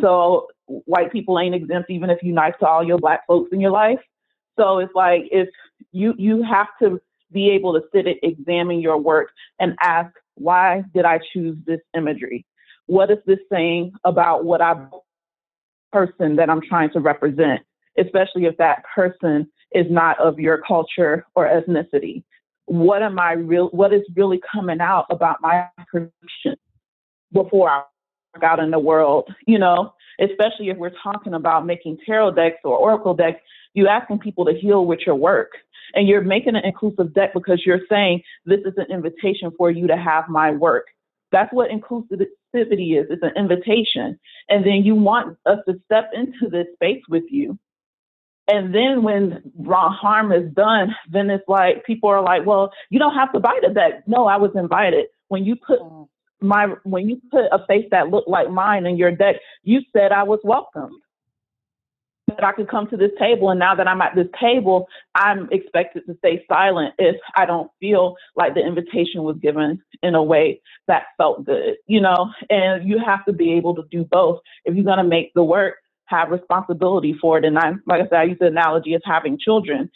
So 0.00 0.48
white 0.66 1.12
people 1.12 1.38
ain't 1.40 1.54
exempt 1.54 1.90
even 1.90 2.10
if 2.10 2.20
you're 2.22 2.34
nice 2.34 2.54
to 2.60 2.66
all 2.66 2.84
your 2.84 2.98
black 2.98 3.26
folks 3.28 3.50
in 3.52 3.60
your 3.60 3.72
life. 3.72 4.00
So 4.58 4.80
it's 4.80 4.94
like 4.94 5.22
if 5.32 5.48
you 5.92 6.14
you 6.18 6.42
have 6.44 6.68
to 6.82 7.00
be 7.32 7.50
able 7.50 7.74
to 7.74 7.82
sit 7.94 8.06
and 8.06 8.16
examine 8.22 8.80
your 8.80 8.98
work 8.98 9.30
and 9.60 9.76
ask, 9.82 10.12
why 10.36 10.84
did 10.94 11.06
I 11.06 11.20
choose 11.32 11.58
this 11.66 11.80
imagery? 11.96 12.46
What 12.86 13.10
is 13.10 13.18
this 13.26 13.40
saying 13.52 13.92
about 14.04 14.44
what 14.44 14.62
I 14.62 14.86
person 15.92 16.36
that 16.36 16.50
I'm 16.50 16.62
trying 16.62 16.90
to 16.92 17.00
represent, 17.00 17.62
especially 17.98 18.44
if 18.46 18.56
that 18.58 18.82
person 18.94 19.48
is 19.72 19.86
not 19.90 20.18
of 20.20 20.38
your 20.38 20.62
culture 20.66 21.26
or 21.34 21.46
ethnicity? 21.46 22.22
What 22.66 23.02
am 23.02 23.18
I 23.18 23.32
real 23.32 23.68
what 23.68 23.92
is 23.92 24.02
really 24.14 24.40
coming 24.52 24.80
out 24.80 25.06
about 25.10 25.40
my 25.40 25.68
production 25.88 26.56
before 27.32 27.70
I 27.70 27.82
work 28.34 28.44
out 28.44 28.58
in 28.58 28.70
the 28.70 28.78
world, 28.78 29.32
you 29.46 29.58
know? 29.58 29.92
Especially 30.18 30.70
if 30.70 30.78
we're 30.78 30.94
talking 31.02 31.34
about 31.34 31.66
making 31.66 31.98
tarot 32.06 32.32
decks 32.32 32.58
or 32.64 32.76
oracle 32.76 33.14
decks, 33.14 33.40
you 33.74 33.86
asking 33.86 34.18
people 34.18 34.44
to 34.46 34.54
heal 34.54 34.86
with 34.86 35.00
your 35.06 35.14
work. 35.14 35.52
And 35.94 36.08
you're 36.08 36.22
making 36.22 36.56
an 36.56 36.64
inclusive 36.64 37.14
deck 37.14 37.32
because 37.34 37.62
you're 37.64 37.82
saying 37.88 38.22
this 38.44 38.60
is 38.60 38.74
an 38.76 38.86
invitation 38.90 39.52
for 39.56 39.70
you 39.70 39.86
to 39.86 39.96
have 39.96 40.28
my 40.28 40.50
work. 40.50 40.86
That's 41.32 41.52
what 41.52 41.70
inclusivity 41.70 42.98
is. 42.98 43.06
It's 43.10 43.22
an 43.22 43.32
invitation. 43.36 44.18
And 44.48 44.64
then 44.64 44.84
you 44.84 44.94
want 44.94 45.36
us 45.46 45.58
to 45.68 45.80
step 45.84 46.10
into 46.14 46.48
this 46.50 46.66
space 46.74 47.02
with 47.08 47.24
you. 47.30 47.58
And 48.48 48.74
then 48.74 49.02
when 49.02 49.42
wrong 49.58 49.92
harm 49.92 50.30
is 50.32 50.52
done, 50.52 50.94
then 51.10 51.30
it's 51.30 51.48
like 51.48 51.84
people 51.84 52.10
are 52.10 52.22
like, 52.22 52.46
well, 52.46 52.72
you 52.90 52.98
don't 52.98 53.14
have 53.14 53.32
to 53.32 53.40
buy 53.40 53.58
the 53.60 53.72
deck. 53.72 54.04
No, 54.06 54.26
I 54.26 54.36
was 54.36 54.52
invited. 54.54 55.06
When 55.28 55.44
you 55.44 55.56
put 55.56 55.80
mm. 55.80 56.08
my 56.40 56.68
when 56.84 57.08
you 57.08 57.20
put 57.30 57.46
a 57.50 57.66
face 57.66 57.86
that 57.90 58.10
looked 58.10 58.28
like 58.28 58.50
mine 58.50 58.86
in 58.86 58.96
your 58.96 59.10
deck, 59.10 59.36
you 59.64 59.80
said 59.92 60.12
I 60.12 60.22
was 60.22 60.38
welcomed 60.44 61.00
that 62.28 62.44
I 62.44 62.52
could 62.52 62.68
come 62.68 62.88
to 62.88 62.96
this 62.96 63.12
table. 63.18 63.50
And 63.50 63.58
now 63.58 63.74
that 63.74 63.86
I'm 63.86 64.00
at 64.00 64.14
this 64.14 64.26
table, 64.40 64.88
I'm 65.14 65.48
expected 65.50 66.06
to 66.06 66.16
stay 66.18 66.44
silent 66.48 66.94
if 66.98 67.16
I 67.36 67.46
don't 67.46 67.70
feel 67.80 68.16
like 68.36 68.54
the 68.54 68.66
invitation 68.66 69.22
was 69.22 69.36
given 69.40 69.82
in 70.02 70.14
a 70.14 70.22
way 70.22 70.60
that 70.88 71.04
felt 71.16 71.44
good, 71.44 71.76
you 71.86 72.00
know? 72.00 72.30
And 72.50 72.88
you 72.88 72.98
have 73.04 73.24
to 73.26 73.32
be 73.32 73.52
able 73.52 73.74
to 73.76 73.84
do 73.90 74.04
both. 74.04 74.40
If 74.64 74.74
you're 74.74 74.84
going 74.84 74.98
to 74.98 75.04
make 75.04 75.32
the 75.34 75.44
work, 75.44 75.76
have 76.06 76.30
responsibility 76.30 77.16
for 77.20 77.38
it. 77.38 77.44
And 77.44 77.58
I, 77.58 77.72
like 77.86 78.00
I 78.00 78.04
said, 78.04 78.18
I 78.18 78.24
use 78.24 78.38
the 78.40 78.46
analogy 78.46 78.94
as 78.94 79.02
having 79.04 79.38
children, 79.38 79.90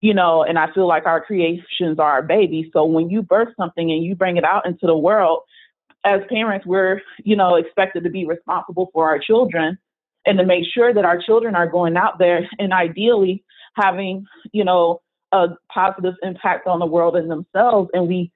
you 0.00 0.14
know, 0.14 0.42
and 0.42 0.58
I 0.58 0.72
feel 0.72 0.86
like 0.86 1.06
our 1.06 1.24
creations 1.24 1.98
are 1.98 2.10
our 2.10 2.22
babies. 2.22 2.66
So 2.72 2.84
when 2.84 3.10
you 3.10 3.22
birth 3.22 3.48
something 3.56 3.90
and 3.90 4.04
you 4.04 4.14
bring 4.14 4.36
it 4.36 4.44
out 4.44 4.66
into 4.66 4.86
the 4.86 4.96
world, 4.96 5.42
as 6.04 6.20
parents, 6.28 6.64
we're, 6.64 7.02
you 7.24 7.36
know, 7.36 7.56
expected 7.56 8.04
to 8.04 8.10
be 8.10 8.24
responsible 8.24 8.90
for 8.92 9.08
our 9.08 9.18
children 9.18 9.78
and 10.24 10.38
to 10.38 10.46
make 10.46 10.64
sure 10.72 10.94
that 10.94 11.04
our 11.04 11.20
children 11.20 11.54
are 11.54 11.66
going 11.66 11.96
out 11.96 12.18
there 12.18 12.48
and 12.58 12.72
ideally 12.72 13.44
having, 13.74 14.24
you 14.52 14.64
know, 14.64 15.00
a 15.32 15.48
positive 15.72 16.14
impact 16.22 16.66
on 16.66 16.78
the 16.78 16.86
world 16.86 17.16
and 17.16 17.30
themselves. 17.30 17.90
And 17.92 18.06
we, 18.08 18.30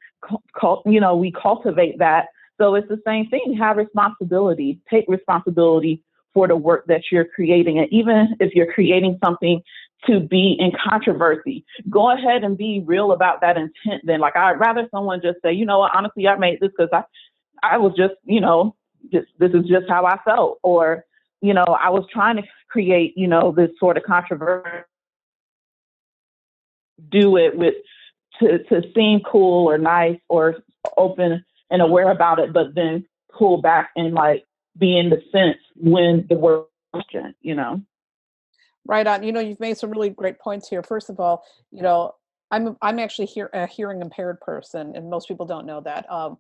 you 0.87 1.01
know, 1.01 1.17
we 1.17 1.33
cultivate 1.33 1.99
that. 1.99 2.27
So 2.61 2.75
it's 2.75 2.89
the 2.89 3.01
same 3.07 3.29
thing. 3.29 3.57
Have 3.59 3.77
responsibility. 3.77 4.81
Take 4.91 5.05
responsibility 5.09 6.03
for 6.35 6.49
the 6.49 6.57
work 6.57 6.87
that 6.87 7.03
you're 7.11 7.25
creating. 7.25 7.79
And 7.79 7.89
even 7.93 8.37
if 8.41 8.55
you're 8.55 8.73
creating 8.73 9.19
something 9.25 9.63
to 10.07 10.21
be 10.21 10.57
in 10.59 10.73
controversy, 10.89 11.65
go 11.89 12.11
ahead 12.11 12.43
and 12.43 12.57
be 12.57 12.83
real 12.85 13.13
about 13.13 13.41
that 13.41 13.57
intent. 13.57 14.03
Then, 14.05 14.21
like, 14.21 14.37
I'd 14.37 14.59
rather 14.59 14.89
someone 14.91 15.21
just 15.23 15.39
say, 15.43 15.53
you 15.53 15.65
know 15.65 15.79
what, 15.81 15.93
honestly, 15.95 16.27
I 16.27 16.37
made 16.37 16.61
this 16.61 16.71
because 16.77 16.91
I, 16.93 17.05
I 17.63 17.79
was 17.79 17.93
just, 17.97 18.15
you 18.25 18.41
know, 18.41 18.75
just 19.13 19.27
this 19.39 19.53
is 19.53 19.65
just 19.69 19.89
how 19.89 20.07
I 20.07 20.19
felt, 20.25 20.59
or 20.63 21.05
you 21.41 21.53
know, 21.53 21.65
I 21.65 21.91
was 21.91 22.05
trying 22.13 22.37
to 22.37 22.43
create, 22.69 23.15
you 23.17 23.27
know, 23.27 23.53
this 23.53 23.71
sort 23.79 23.97
of 23.97 24.05
controversy, 24.05 24.85
do 27.11 27.37
it 27.37 27.57
with 27.57 27.75
to 28.41 28.63
to 28.65 28.83
seem 28.95 29.21
cool 29.21 29.69
or 29.69 29.79
nice 29.79 30.19
or 30.29 30.57
open 30.97 31.45
and 31.71 31.83
aware 31.83 32.11
about 32.11 32.39
it, 32.39 32.53
but 32.53 32.75
then 32.75 33.05
pull 33.37 33.61
back 33.61 33.91
and 33.97 34.15
like 34.15 34.45
be 34.77 34.99
in 34.99 35.11
the 35.11 35.23
sense 35.31 35.59
when 35.77 36.27
the 36.29 36.37
word 36.37 36.65
question, 36.93 37.35
you 37.41 37.55
know. 37.55 37.81
Right 38.85 39.07
on. 39.07 39.23
You 39.23 39.33
know, 39.33 39.41
you've 39.41 39.61
made 39.61 39.79
some 39.79 39.91
really 39.91 40.11
great 40.11 40.39
points 40.41 40.69
here. 40.69 40.83
First 40.83 41.09
of 41.09 41.21
all, 41.21 41.45
you 41.71 41.83
know, 41.83 42.15
I'm 42.51 42.77
I'm 42.83 42.99
actually 42.99 43.27
hear, 43.27 43.49
a 43.53 43.67
hearing 43.67 44.03
impaired 44.03 44.41
person, 44.41 44.95
and 44.97 45.09
most 45.09 45.29
people 45.29 45.47
don't 45.47 45.67
know 45.67 45.81
that. 45.81 46.11
Um, 46.11 46.39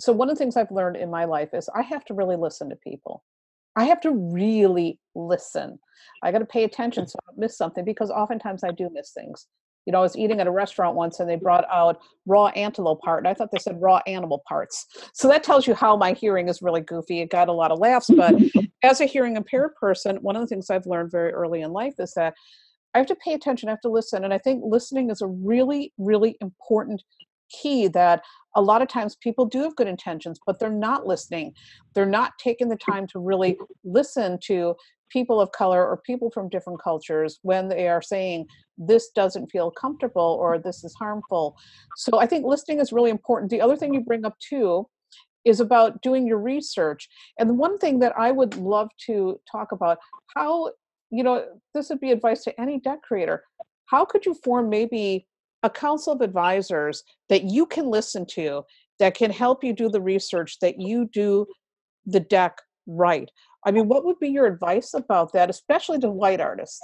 so 0.00 0.12
one 0.12 0.28
of 0.28 0.36
the 0.36 0.38
things 0.38 0.56
I've 0.56 0.70
learned 0.70 0.96
in 0.96 1.10
my 1.10 1.24
life 1.24 1.50
is 1.54 1.68
I 1.74 1.82
have 1.82 2.04
to 2.06 2.14
really 2.14 2.36
listen 2.36 2.68
to 2.70 2.76
people. 2.76 3.24
I 3.76 3.84
have 3.84 4.00
to 4.02 4.10
really 4.10 4.98
listen. 5.14 5.78
I 6.22 6.32
got 6.32 6.38
to 6.38 6.44
pay 6.44 6.64
attention 6.64 7.06
so 7.06 7.18
I 7.22 7.30
don't 7.30 7.38
miss 7.38 7.56
something 7.56 7.84
because 7.84 8.10
oftentimes 8.10 8.64
I 8.64 8.72
do 8.72 8.90
miss 8.92 9.12
things. 9.12 9.46
You 9.88 9.92
know, 9.92 10.00
I 10.00 10.02
was 10.02 10.18
eating 10.18 10.38
at 10.38 10.46
a 10.46 10.50
restaurant 10.50 10.96
once 10.96 11.18
and 11.18 11.26
they 11.26 11.36
brought 11.36 11.64
out 11.72 12.02
raw 12.26 12.48
antelope 12.48 13.00
part, 13.00 13.20
and 13.20 13.26
I 13.26 13.32
thought 13.32 13.50
they 13.50 13.58
said 13.58 13.80
raw 13.80 14.02
animal 14.06 14.42
parts. 14.46 14.84
So 15.14 15.28
that 15.28 15.42
tells 15.42 15.66
you 15.66 15.72
how 15.72 15.96
my 15.96 16.12
hearing 16.12 16.50
is 16.50 16.60
really 16.60 16.82
goofy. 16.82 17.22
It 17.22 17.30
got 17.30 17.48
a 17.48 17.54
lot 17.54 17.72
of 17.72 17.78
laughs, 17.78 18.10
but 18.14 18.34
as 18.82 19.00
a 19.00 19.06
hearing 19.06 19.38
impaired 19.38 19.74
person, 19.80 20.16
one 20.16 20.36
of 20.36 20.42
the 20.42 20.46
things 20.46 20.68
I've 20.68 20.84
learned 20.84 21.10
very 21.10 21.32
early 21.32 21.62
in 21.62 21.72
life 21.72 21.94
is 21.98 22.12
that 22.16 22.34
I 22.94 22.98
have 22.98 23.06
to 23.06 23.16
pay 23.16 23.32
attention, 23.32 23.70
I 23.70 23.72
have 23.72 23.80
to 23.80 23.88
listen. 23.88 24.24
And 24.24 24.34
I 24.34 24.36
think 24.36 24.62
listening 24.62 25.08
is 25.08 25.22
a 25.22 25.26
really, 25.26 25.94
really 25.96 26.36
important 26.42 27.02
key 27.48 27.88
that 27.88 28.22
a 28.56 28.60
lot 28.60 28.82
of 28.82 28.88
times 28.88 29.16
people 29.16 29.46
do 29.46 29.62
have 29.62 29.74
good 29.76 29.88
intentions, 29.88 30.38
but 30.46 30.58
they're 30.58 30.68
not 30.68 31.06
listening. 31.06 31.54
They're 31.94 32.04
not 32.04 32.32
taking 32.38 32.68
the 32.68 32.76
time 32.76 33.06
to 33.06 33.18
really 33.18 33.56
listen 33.84 34.38
to 34.44 34.74
people 35.10 35.40
of 35.40 35.52
color 35.52 35.86
or 35.86 35.96
people 35.96 36.30
from 36.30 36.48
different 36.48 36.82
cultures 36.82 37.38
when 37.42 37.68
they 37.68 37.88
are 37.88 38.02
saying 38.02 38.46
this 38.76 39.10
doesn't 39.14 39.50
feel 39.50 39.70
comfortable 39.70 40.38
or 40.40 40.58
this 40.58 40.84
is 40.84 40.94
harmful. 40.94 41.56
So 41.96 42.18
I 42.18 42.26
think 42.26 42.44
listening 42.44 42.80
is 42.80 42.92
really 42.92 43.10
important. 43.10 43.50
The 43.50 43.60
other 43.60 43.76
thing 43.76 43.94
you 43.94 44.00
bring 44.00 44.24
up 44.24 44.38
too 44.38 44.86
is 45.44 45.60
about 45.60 46.02
doing 46.02 46.26
your 46.26 46.38
research. 46.38 47.08
And 47.38 47.48
the 47.48 47.54
one 47.54 47.78
thing 47.78 47.98
that 48.00 48.12
I 48.18 48.30
would 48.30 48.56
love 48.56 48.90
to 49.06 49.40
talk 49.50 49.72
about 49.72 49.98
how 50.34 50.72
you 51.10 51.24
know 51.24 51.44
this 51.74 51.88
would 51.88 52.00
be 52.00 52.10
advice 52.10 52.44
to 52.44 52.60
any 52.60 52.78
deck 52.80 53.02
creator. 53.02 53.44
How 53.86 54.04
could 54.04 54.26
you 54.26 54.34
form 54.34 54.68
maybe 54.68 55.26
a 55.62 55.70
council 55.70 56.12
of 56.12 56.20
advisors 56.20 57.02
that 57.28 57.44
you 57.44 57.66
can 57.66 57.86
listen 57.86 58.26
to 58.26 58.62
that 58.98 59.14
can 59.14 59.30
help 59.30 59.64
you 59.64 59.72
do 59.72 59.88
the 59.88 60.00
research 60.00 60.58
that 60.60 60.78
you 60.78 61.08
do 61.12 61.46
the 62.06 62.20
deck 62.20 62.58
right 62.86 63.30
i 63.64 63.70
mean 63.70 63.88
what 63.88 64.04
would 64.04 64.18
be 64.18 64.28
your 64.28 64.46
advice 64.46 64.94
about 64.94 65.32
that 65.32 65.50
especially 65.50 65.98
to 65.98 66.08
white 66.08 66.40
artists? 66.40 66.80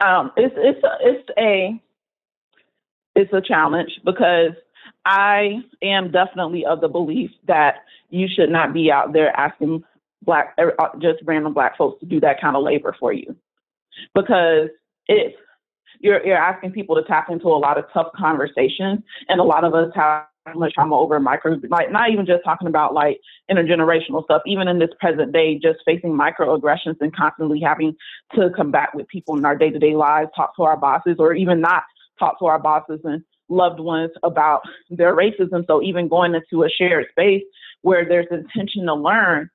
Um, 0.00 0.32
it's 0.36 0.54
it's 0.58 0.84
a, 0.84 0.96
it's 1.00 1.30
a 1.38 1.82
it's 3.14 3.32
a 3.32 3.40
challenge 3.40 4.00
because 4.04 4.52
I 5.04 5.62
am 5.82 6.10
definitely 6.10 6.64
of 6.64 6.80
the 6.80 6.88
belief 6.88 7.30
that 7.46 7.76
you 8.10 8.28
should 8.28 8.50
not 8.50 8.74
be 8.74 8.90
out 8.90 9.12
there 9.12 9.34
asking 9.36 9.84
black 10.22 10.54
er, 10.58 10.74
uh, 10.78 10.88
just 10.98 11.20
random 11.24 11.54
black 11.54 11.76
folks 11.78 12.00
to 12.00 12.06
do 12.06 12.20
that 12.20 12.40
kind 12.40 12.56
of 12.56 12.62
labor 12.62 12.94
for 12.98 13.12
you. 13.12 13.34
Because 14.14 14.68
it's 15.06 15.36
you're 16.00 16.24
you're 16.26 16.36
asking 16.36 16.72
people 16.72 16.96
to 16.96 17.02
tap 17.04 17.30
into 17.30 17.48
a 17.48 17.56
lot 17.58 17.78
of 17.78 17.86
tough 17.92 18.08
conversations, 18.14 19.00
and 19.28 19.40
a 19.40 19.44
lot 19.44 19.64
of 19.64 19.74
us 19.74 19.90
have 19.94 20.26
much 20.54 20.74
trauma 20.74 20.98
over 20.98 21.18
micro, 21.18 21.56
like 21.68 21.90
not 21.90 22.10
even 22.10 22.26
just 22.26 22.44
talking 22.44 22.68
about 22.68 22.94
like 22.94 23.20
intergenerational 23.50 24.24
stuff, 24.24 24.42
even 24.46 24.68
in 24.68 24.78
this 24.78 24.90
present 25.00 25.32
day, 25.32 25.58
just 25.58 25.78
facing 25.84 26.12
microaggressions 26.12 26.96
and 27.00 27.14
constantly 27.14 27.60
having 27.60 27.94
to 28.34 28.50
combat 28.50 28.90
with 28.94 29.08
people 29.08 29.36
in 29.36 29.44
our 29.44 29.56
day 29.56 29.70
to 29.70 29.78
day 29.78 29.94
lives, 29.94 30.30
talk 30.36 30.54
to 30.56 30.62
our 30.62 30.76
bosses, 30.76 31.16
or 31.18 31.34
even 31.34 31.60
not 31.60 31.82
talk 32.18 32.38
to 32.38 32.46
our 32.46 32.58
bosses 32.58 33.00
and 33.04 33.22
loved 33.48 33.80
ones 33.80 34.10
about 34.22 34.62
their 34.90 35.14
racism. 35.14 35.64
So 35.66 35.82
even 35.82 36.08
going 36.08 36.34
into 36.34 36.64
a 36.64 36.68
shared 36.68 37.06
space 37.10 37.42
where 37.82 38.06
there's 38.06 38.26
intention 38.30 38.86
to 38.86 38.94
learn, 38.94 39.48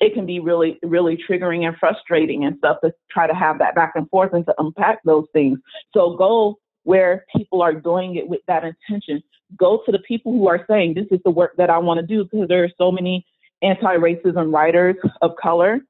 it 0.00 0.14
can 0.14 0.26
be 0.26 0.40
really, 0.40 0.78
really 0.82 1.18
triggering 1.28 1.66
and 1.66 1.76
frustrating 1.76 2.44
and 2.44 2.56
stuff 2.58 2.78
to 2.84 2.92
try 3.10 3.26
to 3.26 3.34
have 3.34 3.58
that 3.58 3.74
back 3.74 3.92
and 3.94 4.08
forth 4.10 4.32
and 4.32 4.46
to 4.46 4.54
unpack 4.58 5.00
those 5.04 5.26
things. 5.32 5.58
So 5.92 6.16
go 6.16 6.58
where 6.84 7.24
people 7.36 7.62
are 7.62 7.74
doing 7.74 8.16
it 8.16 8.28
with 8.28 8.40
that 8.46 8.64
intention. 8.64 9.22
Go 9.56 9.82
to 9.86 9.92
the 9.92 9.98
people 10.00 10.32
who 10.32 10.48
are 10.48 10.64
saying, 10.68 10.94
this 10.94 11.06
is 11.10 11.20
the 11.24 11.30
work 11.30 11.56
that 11.56 11.70
I 11.70 11.78
want 11.78 12.00
to 12.00 12.06
do, 12.06 12.24
because 12.24 12.48
there 12.48 12.64
are 12.64 12.70
so 12.78 12.90
many 12.90 13.26
anti 13.62 13.96
racism 13.96 14.52
writers 14.52 14.96
of 15.22 15.36
color 15.36 15.80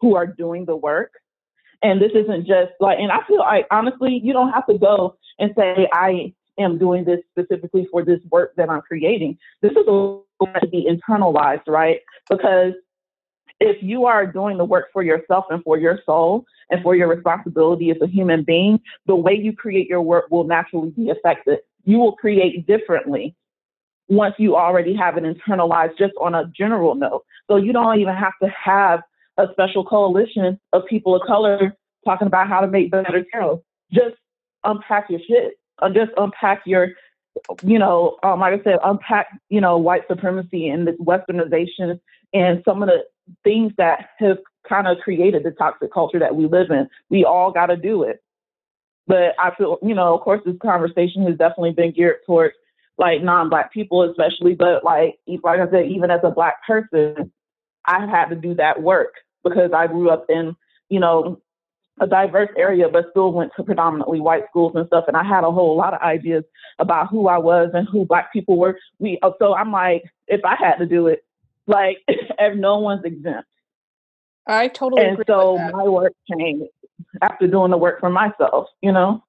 who 0.00 0.16
are 0.16 0.26
doing 0.26 0.64
the 0.64 0.76
work. 0.76 1.10
And 1.82 2.00
this 2.00 2.12
isn't 2.14 2.46
just 2.46 2.72
like, 2.80 2.98
and 2.98 3.12
I 3.12 3.18
feel 3.26 3.40
like 3.40 3.66
honestly, 3.70 4.20
you 4.22 4.32
don't 4.32 4.52
have 4.52 4.66
to 4.68 4.78
go 4.78 5.16
and 5.38 5.52
say, 5.56 5.88
I 5.92 6.32
am 6.58 6.78
doing 6.78 7.04
this 7.04 7.20
specifically 7.30 7.86
for 7.90 8.04
this 8.04 8.20
work 8.30 8.54
that 8.56 8.70
I'm 8.70 8.80
creating. 8.80 9.38
This 9.60 9.72
is 9.72 9.84
going 9.86 10.22
to 10.60 10.68
be 10.68 10.88
internalized, 10.88 11.66
right? 11.66 12.00
Because 12.30 12.72
if 13.60 13.82
you 13.82 14.06
are 14.06 14.26
doing 14.26 14.58
the 14.58 14.64
work 14.64 14.86
for 14.92 15.02
yourself 15.02 15.46
and 15.50 15.62
for 15.62 15.78
your 15.78 16.00
soul 16.04 16.44
and 16.70 16.82
for 16.82 16.94
your 16.96 17.08
responsibility 17.08 17.90
as 17.90 17.96
a 18.02 18.06
human 18.06 18.42
being, 18.42 18.80
the 19.06 19.16
way 19.16 19.34
you 19.34 19.52
create 19.52 19.88
your 19.88 20.02
work 20.02 20.30
will 20.30 20.44
naturally 20.44 20.90
be 20.90 21.10
affected. 21.10 21.60
You 21.84 21.98
will 21.98 22.12
create 22.12 22.66
differently 22.66 23.34
once 24.08 24.34
you 24.38 24.56
already 24.56 24.94
have 24.94 25.16
it 25.16 25.24
internalized 25.24 25.96
just 25.98 26.12
on 26.20 26.34
a 26.34 26.50
general 26.56 26.94
note. 26.94 27.24
So 27.48 27.56
you 27.56 27.72
don't 27.72 27.98
even 28.00 28.14
have 28.14 28.34
to 28.42 28.48
have 28.48 29.00
a 29.36 29.46
special 29.52 29.84
coalition 29.84 30.58
of 30.72 30.86
people 30.86 31.14
of 31.14 31.22
color 31.26 31.76
talking 32.04 32.26
about 32.26 32.48
how 32.48 32.60
to 32.60 32.66
make 32.66 32.90
better 32.90 33.24
cereal. 33.32 33.64
Just 33.92 34.16
unpack 34.64 35.08
your 35.10 35.20
shit. 35.26 35.54
Uh, 35.80 35.88
just 35.88 36.12
unpack 36.16 36.62
your, 36.66 36.90
you 37.62 37.78
know, 37.78 38.16
um, 38.22 38.40
like 38.40 38.60
I 38.60 38.62
said, 38.62 38.78
unpack, 38.84 39.26
you 39.48 39.60
know, 39.60 39.76
white 39.76 40.02
supremacy 40.08 40.68
and 40.68 40.86
the 40.86 40.92
westernization 40.92 41.98
and 42.32 42.62
some 42.64 42.82
of 42.82 42.88
the 42.88 43.04
things 43.42 43.72
that 43.78 44.10
have 44.18 44.38
kind 44.68 44.86
of 44.86 44.98
created 44.98 45.42
the 45.44 45.50
toxic 45.50 45.92
culture 45.92 46.18
that 46.18 46.34
we 46.34 46.46
live 46.46 46.70
in. 46.70 46.88
We 47.10 47.24
all 47.24 47.52
got 47.52 47.66
to 47.66 47.76
do 47.76 48.02
it. 48.02 48.22
But 49.06 49.34
I 49.38 49.54
feel, 49.54 49.78
you 49.82 49.94
know, 49.94 50.14
of 50.14 50.22
course, 50.22 50.40
this 50.44 50.56
conversation 50.62 51.26
has 51.26 51.36
definitely 51.36 51.72
been 51.72 51.92
geared 51.92 52.18
towards 52.26 52.54
like 52.96 53.22
non-black 53.22 53.72
people, 53.72 54.02
especially. 54.08 54.54
But 54.54 54.84
like, 54.84 55.18
like 55.42 55.60
I 55.60 55.70
said, 55.70 55.86
even 55.86 56.10
as 56.10 56.20
a 56.22 56.30
black 56.30 56.64
person, 56.66 57.30
I 57.84 58.06
had 58.06 58.26
to 58.26 58.36
do 58.36 58.54
that 58.54 58.82
work 58.82 59.14
because 59.42 59.72
I 59.74 59.86
grew 59.88 60.08
up 60.08 60.26
in, 60.30 60.56
you 60.88 61.00
know, 61.00 61.40
a 62.00 62.06
diverse 62.06 62.48
area, 62.56 62.88
but 62.88 63.06
still 63.10 63.32
went 63.32 63.52
to 63.56 63.62
predominantly 63.62 64.20
white 64.20 64.44
schools 64.48 64.72
and 64.74 64.86
stuff. 64.86 65.04
And 65.06 65.16
I 65.16 65.22
had 65.22 65.44
a 65.44 65.50
whole 65.50 65.76
lot 65.76 65.94
of 65.94 66.00
ideas 66.00 66.44
about 66.78 67.08
who 67.08 67.28
I 67.28 67.38
was 67.38 67.70
and 67.74 67.86
who 67.88 68.04
black 68.04 68.32
people 68.32 68.58
were. 68.58 68.78
We 68.98 69.18
so 69.38 69.54
I'm 69.54 69.70
like, 69.70 70.04
if 70.26 70.40
I 70.44 70.56
had 70.56 70.76
to 70.76 70.86
do 70.86 71.06
it, 71.06 71.24
like, 71.66 71.98
if 72.08 72.56
no 72.56 72.78
one's 72.78 73.04
exempt. 73.04 73.48
I 74.46 74.68
totally 74.68 75.02
and 75.02 75.24
so 75.26 75.56
my 75.72 75.84
work 75.84 76.12
changed 76.30 76.64
after 77.22 77.46
doing 77.46 77.70
the 77.70 77.78
work 77.78 77.98
for 78.00 78.10
myself. 78.10 78.68
You 78.82 78.92
know, 78.92 79.24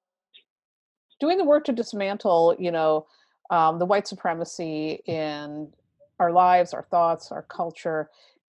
doing 1.20 1.38
the 1.38 1.44
work 1.44 1.64
to 1.64 1.72
dismantle, 1.72 2.56
you 2.58 2.70
know, 2.70 3.06
um, 3.50 3.78
the 3.78 3.86
white 3.86 4.06
supremacy 4.06 5.00
in 5.06 5.72
our 6.18 6.32
lives, 6.32 6.74
our 6.74 6.86
thoughts, 6.90 7.32
our 7.32 7.42
culture. 7.42 8.10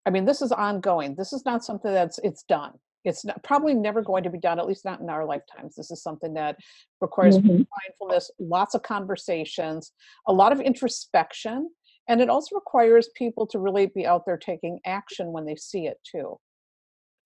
I 0.07 0.11
mean, 0.11 0.25
this 0.25 0.41
is 0.41 0.53
ongoing. 0.53 1.17
This 1.17 1.33
is 1.33 1.45
not 1.45 1.65
something 1.65 1.93
that's 1.93 2.21
it's 2.23 2.45
done 2.45 2.75
it's 3.05 3.25
not, 3.25 3.43
probably 3.43 3.75
never 3.75 4.03
going 4.03 4.25
to 4.25 4.31
be 4.31 4.39
done, 4.39 4.59
at 4.59 4.67
least 4.67 4.85
not 4.85 5.01
in 5.01 5.09
our 5.09 5.25
lifetimes. 5.25 5.75
This 5.75 5.91
is 5.91 6.03
something 6.03 6.35
that 6.35 6.57
requires 7.01 7.39
mm-hmm. 7.39 7.63
mindfulness, 7.83 8.31
lots 8.39 8.75
of 8.75 8.83
conversations, 8.83 9.93
a 10.27 10.33
lot 10.33 10.53
of 10.53 10.61
introspection, 10.61 11.71
and 12.09 12.21
it 12.21 12.29
also 12.29 12.57
requires 12.57 13.09
people 13.17 13.47
to 13.49 13.59
really 13.59 13.87
be 13.87 14.07
out 14.07 14.27
there 14.27 14.37
taking 14.37 14.81
action 14.85 15.33
when 15.33 15.45
they 15.45 15.57
see 15.57 15.87
it 15.87 15.99
too. 16.05 16.39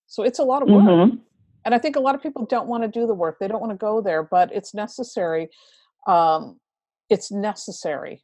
So 0.06 0.22
it's 0.22 0.38
a 0.38 0.44
lot 0.44 0.62
of 0.62 0.68
work. 0.68 0.84
Mm-hmm. 0.84 1.16
And 1.64 1.74
I 1.74 1.78
think 1.78 1.96
a 1.96 2.00
lot 2.00 2.14
of 2.14 2.22
people 2.22 2.46
don't 2.46 2.68
want 2.68 2.84
to 2.84 2.88
do 2.88 3.06
the 3.06 3.14
work. 3.14 3.38
They 3.40 3.48
don't 3.48 3.60
want 3.60 3.72
to 3.72 3.76
go 3.76 4.00
there, 4.00 4.22
but 4.22 4.52
it's 4.52 4.72
necessary. 4.72 5.48
Um, 6.06 6.60
it's 7.10 7.32
necessary. 7.32 8.22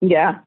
Yeah. 0.00 0.40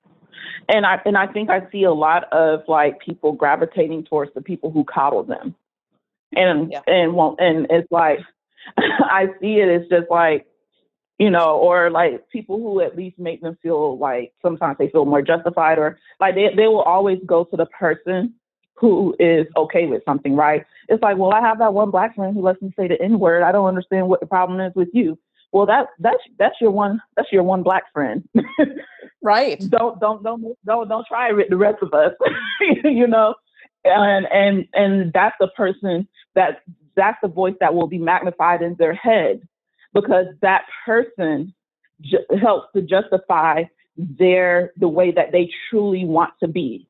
And 0.67 0.85
I 0.85 1.01
and 1.05 1.17
I 1.17 1.27
think 1.27 1.49
I 1.49 1.69
see 1.71 1.83
a 1.83 1.93
lot 1.93 2.31
of 2.33 2.61
like 2.67 2.99
people 2.99 3.31
gravitating 3.31 4.03
towards 4.03 4.33
the 4.33 4.41
people 4.41 4.71
who 4.71 4.83
coddle 4.83 5.23
them 5.23 5.55
and 6.35 6.71
yeah. 6.71 6.81
and 6.87 7.13
won't 7.13 7.39
and 7.39 7.67
it's 7.69 7.91
like 7.91 8.19
I 8.77 9.29
see 9.39 9.59
it 9.59 9.69
as 9.69 9.87
just 9.87 10.11
like 10.11 10.46
you 11.17 11.29
know, 11.29 11.57
or 11.57 11.89
like 11.89 12.29
people 12.29 12.57
who 12.57 12.81
at 12.81 12.95
least 12.95 13.17
make 13.17 13.41
them 13.41 13.57
feel 13.61 13.97
like 13.97 14.33
sometimes 14.41 14.77
they 14.77 14.89
feel 14.89 15.05
more 15.05 15.21
justified 15.21 15.79
or 15.79 15.99
like 16.19 16.35
they 16.35 16.49
they 16.55 16.67
will 16.67 16.81
always 16.81 17.19
go 17.25 17.43
to 17.45 17.57
the 17.57 17.65
person 17.67 18.33
who 18.75 19.15
is 19.19 19.47
okay 19.55 19.87
with 19.87 20.03
something, 20.05 20.35
right? 20.35 20.63
It's 20.87 21.01
like, 21.01 21.17
well, 21.17 21.33
I 21.33 21.41
have 21.41 21.57
that 21.59 21.73
one 21.73 21.89
black 21.89 22.15
friend 22.15 22.35
who 22.35 22.43
lets 22.43 22.61
me 22.61 22.71
say 22.77 22.87
the 22.87 23.01
N 23.01 23.19
word. 23.19 23.41
I 23.41 23.51
don't 23.51 23.67
understand 23.67 24.07
what 24.07 24.19
the 24.19 24.27
problem 24.27 24.59
is 24.59 24.73
with 24.75 24.89
you. 24.93 25.17
Well, 25.51 25.65
that 25.65 25.87
that's 25.99 26.21
that's 26.37 26.55
your 26.61 26.71
one 26.71 27.01
that's 27.15 27.31
your 27.31 27.43
one 27.43 27.63
black 27.63 27.91
friend. 27.93 28.27
right. 29.23 29.59
Don't 29.69 29.99
don't 29.99 30.23
don't 30.23 30.55
don't 30.65 30.87
don't 30.87 31.07
try 31.07 31.29
it 31.29 31.35
with 31.35 31.49
the 31.49 31.57
rest 31.57 31.81
of 31.81 31.93
us. 31.93 32.11
you 32.83 33.07
know 33.07 33.33
and 33.87 34.27
and 34.31 34.67
and 34.73 35.13
that's 35.13 35.35
the 35.39 35.47
person 35.49 36.07
that 36.35 36.61
that's 36.95 37.17
the 37.21 37.27
voice 37.27 37.55
that 37.59 37.73
will 37.73 37.87
be 37.87 37.97
magnified 37.97 38.61
in 38.61 38.75
their 38.75 38.93
head 38.93 39.41
because 40.01 40.27
that 40.41 40.65
person 40.85 41.53
ju- 42.01 42.25
helps 42.39 42.67
to 42.75 42.81
justify 42.81 43.63
their 43.97 44.71
the 44.77 44.87
way 44.87 45.11
that 45.11 45.31
they 45.31 45.49
truly 45.69 46.05
want 46.05 46.33
to 46.39 46.47
be 46.47 46.87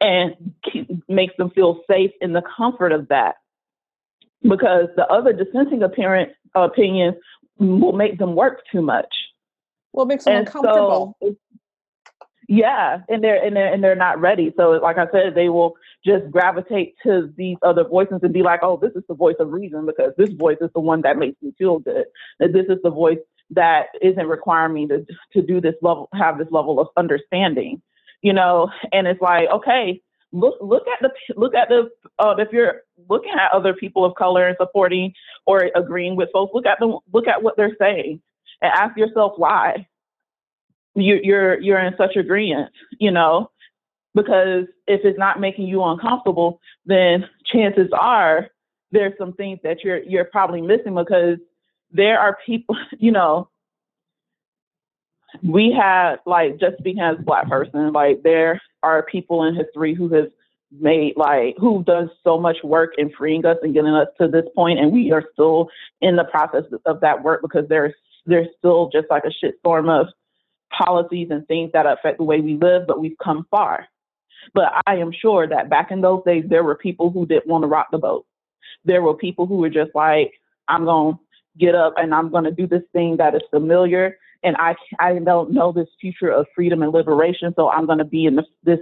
and 0.00 0.54
keep, 0.70 0.88
makes 1.08 1.36
them 1.36 1.50
feel 1.50 1.82
safe 1.88 2.12
in 2.20 2.32
the 2.32 2.42
comfort 2.56 2.92
of 2.92 3.08
that. 3.08 3.36
Because 4.42 4.86
the 4.96 5.06
other 5.06 5.34
dissenting 5.34 5.82
apparent 5.82 6.32
opinions 6.54 7.16
will 7.58 7.92
make 7.92 8.18
them 8.18 8.34
work 8.34 8.62
too 8.72 8.80
much. 8.80 9.14
Well 9.92 10.06
it 10.06 10.08
makes 10.08 10.24
them 10.24 10.36
and 10.36 10.46
uncomfortable. 10.46 11.16
so 11.20 11.36
yeah, 12.50 13.02
and 13.08 13.22
they're 13.22 13.40
and 13.40 13.54
they're 13.54 13.72
and 13.72 13.82
they're 13.82 13.94
not 13.94 14.20
ready. 14.20 14.52
So, 14.56 14.70
like 14.70 14.98
I 14.98 15.06
said, 15.12 15.36
they 15.36 15.48
will 15.48 15.76
just 16.04 16.28
gravitate 16.32 16.96
to 17.04 17.32
these 17.36 17.56
other 17.62 17.84
voices 17.84 18.18
and 18.24 18.32
be 18.32 18.42
like, 18.42 18.58
"Oh, 18.64 18.76
this 18.76 18.90
is 18.96 19.04
the 19.08 19.14
voice 19.14 19.36
of 19.38 19.52
reason 19.52 19.86
because 19.86 20.12
this 20.18 20.30
voice 20.30 20.56
is 20.60 20.68
the 20.74 20.80
one 20.80 21.02
that 21.02 21.16
makes 21.16 21.40
me 21.40 21.54
feel 21.56 21.78
good. 21.78 22.06
And 22.40 22.52
this 22.52 22.66
is 22.68 22.78
the 22.82 22.90
voice 22.90 23.20
that 23.50 23.86
isn't 24.02 24.26
requiring 24.26 24.74
me 24.74 24.88
to 24.88 25.06
to 25.34 25.42
do 25.42 25.60
this 25.60 25.76
level, 25.80 26.08
have 26.12 26.38
this 26.38 26.48
level 26.50 26.80
of 26.80 26.88
understanding." 26.96 27.82
You 28.20 28.32
know, 28.32 28.68
and 28.90 29.06
it's 29.06 29.22
like, 29.22 29.48
okay, 29.48 30.02
look 30.32 30.56
look 30.60 30.88
at 30.88 30.98
the 31.02 31.10
look 31.36 31.54
at 31.54 31.68
the 31.68 31.88
uh, 32.18 32.34
if 32.36 32.48
you're 32.50 32.82
looking 33.08 33.30
at 33.32 33.52
other 33.52 33.74
people 33.74 34.04
of 34.04 34.16
color 34.16 34.48
and 34.48 34.56
supporting 34.60 35.14
or 35.46 35.70
agreeing 35.76 36.16
with 36.16 36.30
folks, 36.32 36.52
look 36.52 36.66
at 36.66 36.80
them, 36.80 36.98
look 37.12 37.28
at 37.28 37.44
what 37.44 37.56
they're 37.56 37.76
saying, 37.78 38.20
and 38.60 38.72
ask 38.74 38.96
yourself 38.96 39.34
why 39.36 39.86
you're 40.94 41.22
you're 41.22 41.60
you're 41.60 41.80
in 41.80 41.94
such 41.96 42.16
agreement, 42.16 42.70
you 42.98 43.10
know, 43.10 43.50
because 44.14 44.64
if 44.86 45.04
it's 45.04 45.18
not 45.18 45.40
making 45.40 45.66
you 45.66 45.82
uncomfortable, 45.84 46.60
then 46.86 47.28
chances 47.44 47.88
are 47.92 48.48
there's 48.92 49.16
some 49.18 49.32
things 49.34 49.60
that 49.62 49.84
you're 49.84 50.02
you're 50.02 50.24
probably 50.24 50.60
missing 50.60 50.94
because 50.94 51.38
there 51.92 52.18
are 52.18 52.38
people, 52.44 52.76
you 52.98 53.12
know, 53.12 53.48
we 55.42 55.72
had 55.72 56.16
like 56.26 56.58
just 56.58 56.78
speaking 56.78 57.02
as 57.02 57.16
a 57.18 57.22
black 57.22 57.48
person, 57.48 57.92
like 57.92 58.22
there 58.22 58.60
are 58.82 59.02
people 59.02 59.44
in 59.44 59.54
history 59.54 59.94
who 59.94 60.08
has 60.08 60.26
made 60.78 61.14
like 61.16 61.56
who 61.58 61.82
does 61.84 62.08
so 62.22 62.38
much 62.38 62.56
work 62.62 62.92
in 62.96 63.10
freeing 63.10 63.44
us 63.44 63.56
and 63.62 63.74
getting 63.74 63.92
us 63.92 64.06
to 64.20 64.28
this 64.28 64.44
point 64.54 64.78
and 64.78 64.92
we 64.92 65.10
are 65.10 65.24
still 65.32 65.68
in 66.00 66.14
the 66.14 66.22
process 66.22 66.62
of 66.86 67.00
that 67.00 67.24
work 67.24 67.42
because 67.42 67.68
there's 67.68 67.92
there's 68.26 68.46
still 68.56 68.88
just 68.92 69.06
like 69.10 69.24
a 69.24 69.44
shitstorm 69.44 69.90
of 69.90 70.06
policies 70.76 71.28
and 71.30 71.46
things 71.46 71.70
that 71.72 71.86
affect 71.86 72.18
the 72.18 72.24
way 72.24 72.40
we 72.40 72.54
live, 72.54 72.86
but 72.86 73.00
we've 73.00 73.16
come 73.22 73.46
far. 73.50 73.86
But 74.54 74.72
I 74.86 74.96
am 74.96 75.12
sure 75.12 75.46
that 75.46 75.68
back 75.68 75.90
in 75.90 76.00
those 76.00 76.22
days, 76.24 76.44
there 76.48 76.64
were 76.64 76.74
people 76.74 77.10
who 77.10 77.26
didn't 77.26 77.46
want 77.46 77.62
to 77.62 77.68
rock 77.68 77.88
the 77.90 77.98
boat. 77.98 78.26
There 78.84 79.02
were 79.02 79.14
people 79.14 79.46
who 79.46 79.56
were 79.56 79.70
just 79.70 79.90
like, 79.94 80.32
I'm 80.68 80.84
going 80.84 81.14
to 81.14 81.20
get 81.58 81.74
up 81.74 81.94
and 81.96 82.14
I'm 82.14 82.30
going 82.30 82.44
to 82.44 82.50
do 82.50 82.66
this 82.66 82.82
thing 82.92 83.16
that 83.18 83.34
is 83.34 83.42
familiar. 83.50 84.16
And 84.42 84.56
I, 84.56 84.74
I 84.98 85.18
don't 85.18 85.52
know 85.52 85.72
this 85.72 85.88
future 86.00 86.30
of 86.30 86.46
freedom 86.54 86.82
and 86.82 86.92
liberation. 86.92 87.52
So 87.56 87.68
I'm 87.68 87.86
going 87.86 87.98
to 87.98 88.04
be 88.04 88.24
in 88.24 88.36
this, 88.36 88.46
this 88.64 88.80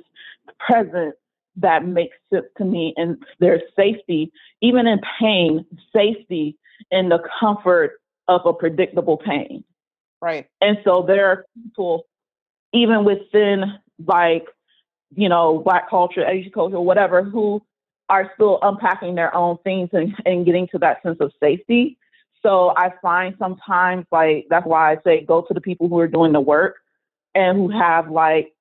present 0.61 1.15
that 1.57 1.85
makes 1.85 2.17
sense 2.33 2.47
to 2.59 2.65
me. 2.65 2.95
And 2.97 3.21
there's 3.41 3.63
safety, 3.75 4.31
even 4.63 4.87
in 4.87 5.01
pain, 5.21 5.65
safety 5.93 6.57
in 6.91 7.09
the 7.09 7.19
comfort 7.41 8.01
of 8.29 8.43
a 8.45 8.53
predictable 8.53 9.17
pain. 9.17 9.65
Right. 10.21 10.47
And 10.61 10.79
so 10.85 11.05
there 11.07 11.27
are 11.27 11.45
people, 11.63 12.07
even 12.73 13.05
within 13.05 13.79
like, 14.05 14.47
you 15.15 15.29
know, 15.29 15.61
black 15.65 15.89
culture, 15.89 16.27
Asian 16.27 16.53
culture, 16.53 16.81
whatever, 16.81 17.23
who 17.23 17.63
are 18.09 18.31
still 18.35 18.59
unpacking 18.63 19.15
their 19.15 19.35
own 19.35 19.59
things 19.65 19.91
and, 19.93 20.15
and 20.25 20.45
getting 20.45 20.67
to 20.69 20.79
that 20.79 21.03
sense 21.03 21.19
of 21.21 21.33
safety. 21.41 21.99
So 22.43 22.73
I 22.77 22.93
find 23.03 23.35
sometimes 23.39 24.07
like 24.13 24.47
that's 24.49 24.67
why 24.67 24.93
I 24.93 24.99
say 25.05 25.25
go 25.25 25.43
to 25.43 25.55
the 25.55 25.61
people 25.61 25.89
who 25.89 25.99
are 25.99 26.09
doing 26.09 26.33
the 26.33 26.41
work 26.41 26.77
and 27.35 27.59
who 27.59 27.69
have 27.69 28.11
like, 28.11 28.53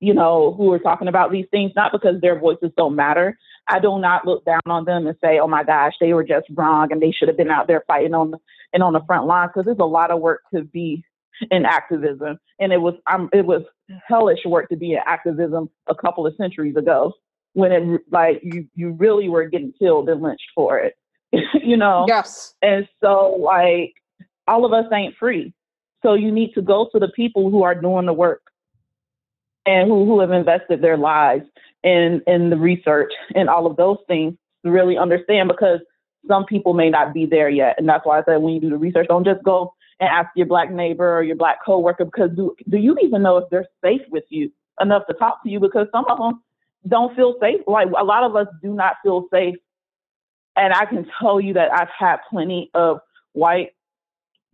you 0.00 0.14
know, 0.14 0.54
who 0.54 0.72
are 0.72 0.78
talking 0.78 1.08
about 1.08 1.30
these 1.30 1.46
things, 1.50 1.72
not 1.76 1.92
because 1.92 2.20
their 2.20 2.38
voices 2.38 2.72
don't 2.76 2.96
matter. 2.96 3.38
I 3.68 3.78
do 3.80 3.98
not 3.98 4.26
look 4.26 4.44
down 4.44 4.62
on 4.66 4.84
them 4.84 5.06
and 5.06 5.16
say, 5.22 5.38
oh 5.38 5.46
my 5.46 5.62
gosh, 5.62 5.94
they 6.00 6.14
were 6.14 6.24
just 6.24 6.46
wrong 6.54 6.90
and 6.90 7.00
they 7.00 7.12
should 7.12 7.28
have 7.28 7.36
been 7.36 7.50
out 7.50 7.66
there 7.66 7.84
fighting 7.86 8.14
on 8.14 8.30
the 8.32 8.38
and 8.72 8.82
on 8.82 8.92
the 8.92 9.00
front 9.06 9.26
lines 9.26 9.50
because 9.52 9.66
there's 9.66 9.78
a 9.78 9.84
lot 9.84 10.10
of 10.10 10.20
work 10.20 10.42
to 10.54 10.62
be 10.62 11.04
in 11.50 11.64
activism, 11.64 12.38
and 12.58 12.72
it 12.72 12.80
was 12.80 12.94
um, 13.10 13.28
it 13.32 13.46
was 13.46 13.62
hellish 14.06 14.40
work 14.44 14.68
to 14.68 14.76
be 14.76 14.92
in 14.92 15.00
activism 15.06 15.70
a 15.88 15.94
couple 15.94 16.26
of 16.26 16.34
centuries 16.36 16.76
ago 16.76 17.12
when 17.54 17.72
it 17.72 18.00
like 18.10 18.40
you 18.42 18.66
you 18.74 18.90
really 18.90 19.28
were 19.28 19.46
getting 19.46 19.72
killed 19.78 20.08
and 20.08 20.22
lynched 20.22 20.50
for 20.54 20.78
it, 20.78 20.94
you 21.62 21.76
know. 21.76 22.06
Yes. 22.08 22.54
And 22.62 22.88
so 23.02 23.36
like 23.40 23.94
all 24.46 24.64
of 24.64 24.72
us 24.72 24.90
ain't 24.92 25.16
free, 25.16 25.52
so 26.02 26.14
you 26.14 26.32
need 26.32 26.52
to 26.54 26.62
go 26.62 26.88
to 26.92 26.98
the 26.98 27.08
people 27.08 27.50
who 27.50 27.62
are 27.62 27.74
doing 27.74 28.06
the 28.06 28.12
work 28.12 28.42
and 29.66 29.88
who 29.88 30.04
who 30.06 30.20
have 30.20 30.32
invested 30.32 30.82
their 30.82 30.96
lives 30.96 31.44
in 31.82 32.22
in 32.26 32.50
the 32.50 32.56
research 32.56 33.12
and 33.34 33.48
all 33.48 33.66
of 33.66 33.76
those 33.76 33.98
things 34.06 34.34
to 34.64 34.70
really 34.70 34.96
understand 34.96 35.48
because 35.48 35.80
some 36.28 36.44
people 36.44 36.74
may 36.74 36.90
not 36.90 37.12
be 37.12 37.26
there 37.26 37.48
yet. 37.48 37.76
And 37.78 37.88
that's 37.88 38.04
why 38.06 38.20
I 38.20 38.24
said 38.24 38.36
when 38.36 38.54
you 38.54 38.60
do 38.60 38.70
the 38.70 38.76
research, 38.76 39.08
don't 39.08 39.24
just 39.24 39.42
go 39.42 39.74
and 40.00 40.08
ask 40.08 40.28
your 40.36 40.46
black 40.46 40.70
neighbor 40.70 41.16
or 41.16 41.22
your 41.22 41.36
black 41.36 41.64
coworker 41.64 42.04
because 42.04 42.30
do, 42.36 42.54
do 42.68 42.78
you 42.78 42.96
even 43.02 43.22
know 43.22 43.38
if 43.38 43.50
they're 43.50 43.66
safe 43.82 44.02
with 44.10 44.24
you 44.28 44.50
enough 44.80 45.06
to 45.08 45.14
talk 45.14 45.42
to 45.42 45.50
you 45.50 45.58
because 45.58 45.88
some 45.92 46.04
of 46.08 46.18
them 46.18 46.42
don't 46.86 47.14
feel 47.16 47.34
safe. 47.40 47.60
Like 47.66 47.88
a 47.98 48.04
lot 48.04 48.22
of 48.22 48.36
us 48.36 48.46
do 48.62 48.74
not 48.74 48.96
feel 49.02 49.26
safe. 49.32 49.56
And 50.56 50.72
I 50.72 50.86
can 50.86 51.06
tell 51.20 51.40
you 51.40 51.54
that 51.54 51.72
I've 51.72 51.88
had 51.96 52.18
plenty 52.30 52.70
of 52.74 53.00
white 53.32 53.70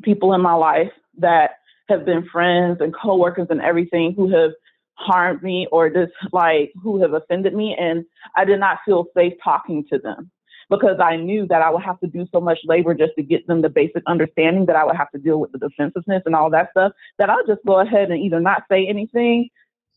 people 0.03 0.33
in 0.35 0.41
my 0.41 0.55
life 0.55 0.93
that 1.19 1.53
have 1.89 2.05
been 2.05 2.27
friends 2.31 2.79
and 2.81 2.95
coworkers 2.95 3.49
and 3.51 3.61
everything 3.61 4.15
who 4.15 4.29
have 4.31 4.53
harmed 4.95 5.43
me 5.43 5.67
or 5.73 5.91
just 5.91 6.13
like 6.33 6.73
who 6.83 7.01
have 7.03 7.15
offended 7.15 7.55
me 7.55 7.77
and 7.79 8.05
I 8.37 8.45
did 8.45 8.61
not 8.61 8.79
feel 8.85 9.07
safe 9.15 9.35
talking 9.43 9.85
to 9.91 9.99
them 9.99 10.31
because 10.71 10.99
I 11.01 11.17
knew 11.17 11.47
that 11.49 11.63
I 11.63 11.71
would 11.71 11.83
have 11.83 12.01
to 12.01 12.07
do 12.07 12.27
so 12.33 12.41
much 12.41 12.59
labor 12.65 12.95
just 12.95 13.13
to 13.17 13.23
get 13.23 13.47
them 13.47 13.63
the 13.63 13.69
basic 13.69 14.03
understanding 14.07 14.67
that 14.67 14.77
I 14.77 14.85
would 14.85 14.97
have 14.97 15.11
to 15.13 15.19
deal 15.19 15.39
with 15.39 15.53
the 15.53 15.59
defensiveness 15.59 16.23
and 16.27 16.35
all 16.35 16.51
that 16.51 16.71
stuff 16.71 16.93
that 17.19 17.31
I'll 17.31 17.47
just 17.47 17.65
go 17.67 17.81
ahead 17.81 18.11
and 18.11 18.21
either 18.21 18.41
not 18.41 18.65
say 18.71 18.87
anything, 18.87 19.49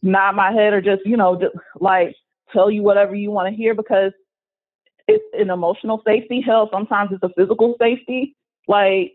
nod 0.01 0.36
my 0.36 0.51
head, 0.51 0.73
or 0.73 0.82
just, 0.82 1.06
you 1.06 1.17
know, 1.17 1.39
just 1.39 1.56
like 1.80 2.15
tell 2.51 2.69
you 2.69 2.84
whatever 2.84 3.15
you 3.15 3.32
want 3.32 3.49
to 3.49 3.56
hear 3.56 3.73
because 3.73 4.12
it's 5.08 5.23
an 5.34 5.49
emotional 5.49 6.01
safety. 6.06 6.41
Hell, 6.41 6.69
sometimes 6.71 7.12
it's 7.12 7.23
a 7.23 7.30
physical 7.30 7.75
safety. 7.80 8.36
Like, 8.67 9.13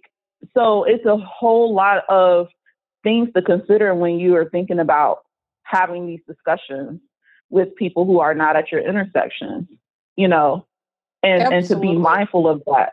so 0.55 0.85
it's 0.85 1.05
a 1.05 1.17
whole 1.17 1.75
lot 1.75 2.05
of 2.09 2.49
things 3.03 3.29
to 3.35 3.43
consider 3.43 3.95
when 3.95 4.19
you 4.19 4.35
are 4.37 4.49
thinking 4.49 4.79
about 4.79 5.19
having 5.65 6.07
these 6.07 6.21
discussions 6.27 7.01
with 7.51 7.75
people 7.77 8.05
who 8.05 8.21
are 8.21 8.35
not 8.35 8.57
at 8.57 8.73
your 8.73 8.81
intersection, 8.81 9.69
you 10.17 10.29
know, 10.29 10.67
and, 11.23 11.55
and 11.55 11.67
to 11.67 11.77
be 11.77 11.97
mindful 11.97 12.49
of 12.49 12.63
that. 12.67 12.93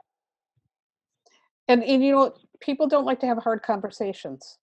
And, 1.68 1.84
and, 1.84 2.04
you 2.04 2.12
know, 2.12 2.34
people 2.60 2.88
don't 2.88 3.06
like 3.06 3.20
to 3.20 3.28
have 3.28 3.38
hard 3.38 3.62
conversations. 3.62 4.58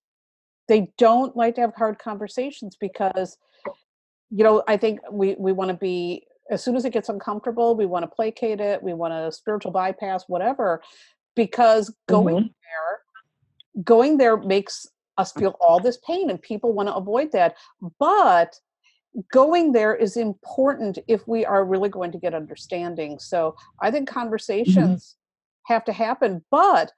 They 0.68 0.92
don't 0.98 1.37
like 1.37 1.55
to 1.55 1.61
have 1.61 1.74
hard 1.74 1.98
conversations 1.98 2.76
because, 2.79 3.38
you 4.31 4.42
know, 4.42 4.64
I 4.66 4.76
think 4.76 5.00
we, 5.11 5.37
we 5.38 5.52
want 5.52 5.70
to 5.70 5.76
be, 5.76 6.26
as 6.50 6.62
soon 6.64 6.76
as 6.76 6.85
it 6.85 6.92
gets 6.92 7.09
uncomfortable, 7.09 7.76
we 7.76 7.87
want 7.87 8.02
to 8.02 8.09
placate 8.09 8.61
it, 8.61 8.83
we 8.83 8.92
want 8.92 9.12
to 9.12 9.31
spiritual 9.31 9.70
bypass, 9.70 10.24
whatever, 10.26 10.83
because 11.35 11.94
going 12.09 12.37
mm-hmm. 12.37 12.46
there, 12.46 13.83
going 13.85 14.16
there 14.16 14.37
makes 14.37 14.87
us 15.18 15.33
feel 15.33 15.57
all 15.61 15.81
this 15.81 15.98
pain 16.07 16.31
and 16.31 16.42
people 16.42 16.72
want 16.72 16.88
to 16.88 16.94
avoid 16.94 17.33
that. 17.33 17.55
But 17.98 18.59
going 19.33 19.72
there 19.72 19.94
is 19.94 20.16
important 20.16 20.98
if 21.09 21.26
we 21.26 21.44
are 21.44 21.64
really 21.64 21.88
going 21.88 22.12
to 22.12 22.18
get 22.18 22.35
understanding 22.35 23.18
so 23.18 23.55
i 23.81 23.90
think 23.90 24.09
mm-hmm. 24.09 24.18
conversations 24.18 25.16
mm-hmm. 25.66 25.74
have 25.74 25.85
to 25.85 25.92
happen 25.92 26.44
but 26.50 26.92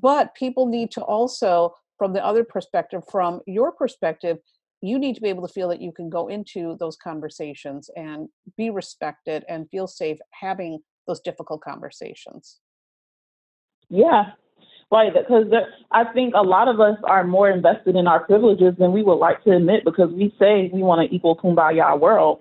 but 0.00 0.34
people 0.34 0.66
need 0.66 0.90
to 0.90 1.00
also 1.02 1.74
from 1.98 2.12
the 2.12 2.24
other 2.24 2.44
perspective 2.44 3.02
from 3.10 3.40
your 3.46 3.72
perspective 3.72 4.38
you 4.84 4.98
need 4.98 5.14
to 5.14 5.20
be 5.20 5.28
able 5.28 5.46
to 5.46 5.52
feel 5.52 5.68
that 5.68 5.80
you 5.80 5.92
can 5.92 6.10
go 6.10 6.26
into 6.26 6.76
those 6.80 6.96
conversations 6.96 7.88
and 7.94 8.28
be 8.56 8.68
respected 8.68 9.44
and 9.48 9.70
feel 9.70 9.86
safe 9.86 10.18
having 10.32 10.80
those 11.06 11.20
difficult 11.20 11.60
conversations 11.60 12.58
yeah 13.88 14.32
Right, 14.92 15.10
because 15.14 15.46
I 15.90 16.04
think 16.12 16.34
a 16.36 16.42
lot 16.42 16.68
of 16.68 16.78
us 16.78 16.98
are 17.04 17.24
more 17.24 17.48
invested 17.48 17.96
in 17.96 18.06
our 18.06 18.20
privileges 18.20 18.74
than 18.78 18.92
we 18.92 19.02
would 19.02 19.14
like 19.14 19.42
to 19.44 19.52
admit 19.52 19.86
because 19.86 20.12
we 20.12 20.34
say 20.38 20.68
we 20.70 20.82
want 20.82 21.00
an 21.00 21.14
equal 21.14 21.34
kumbaya 21.34 21.98
world, 21.98 22.40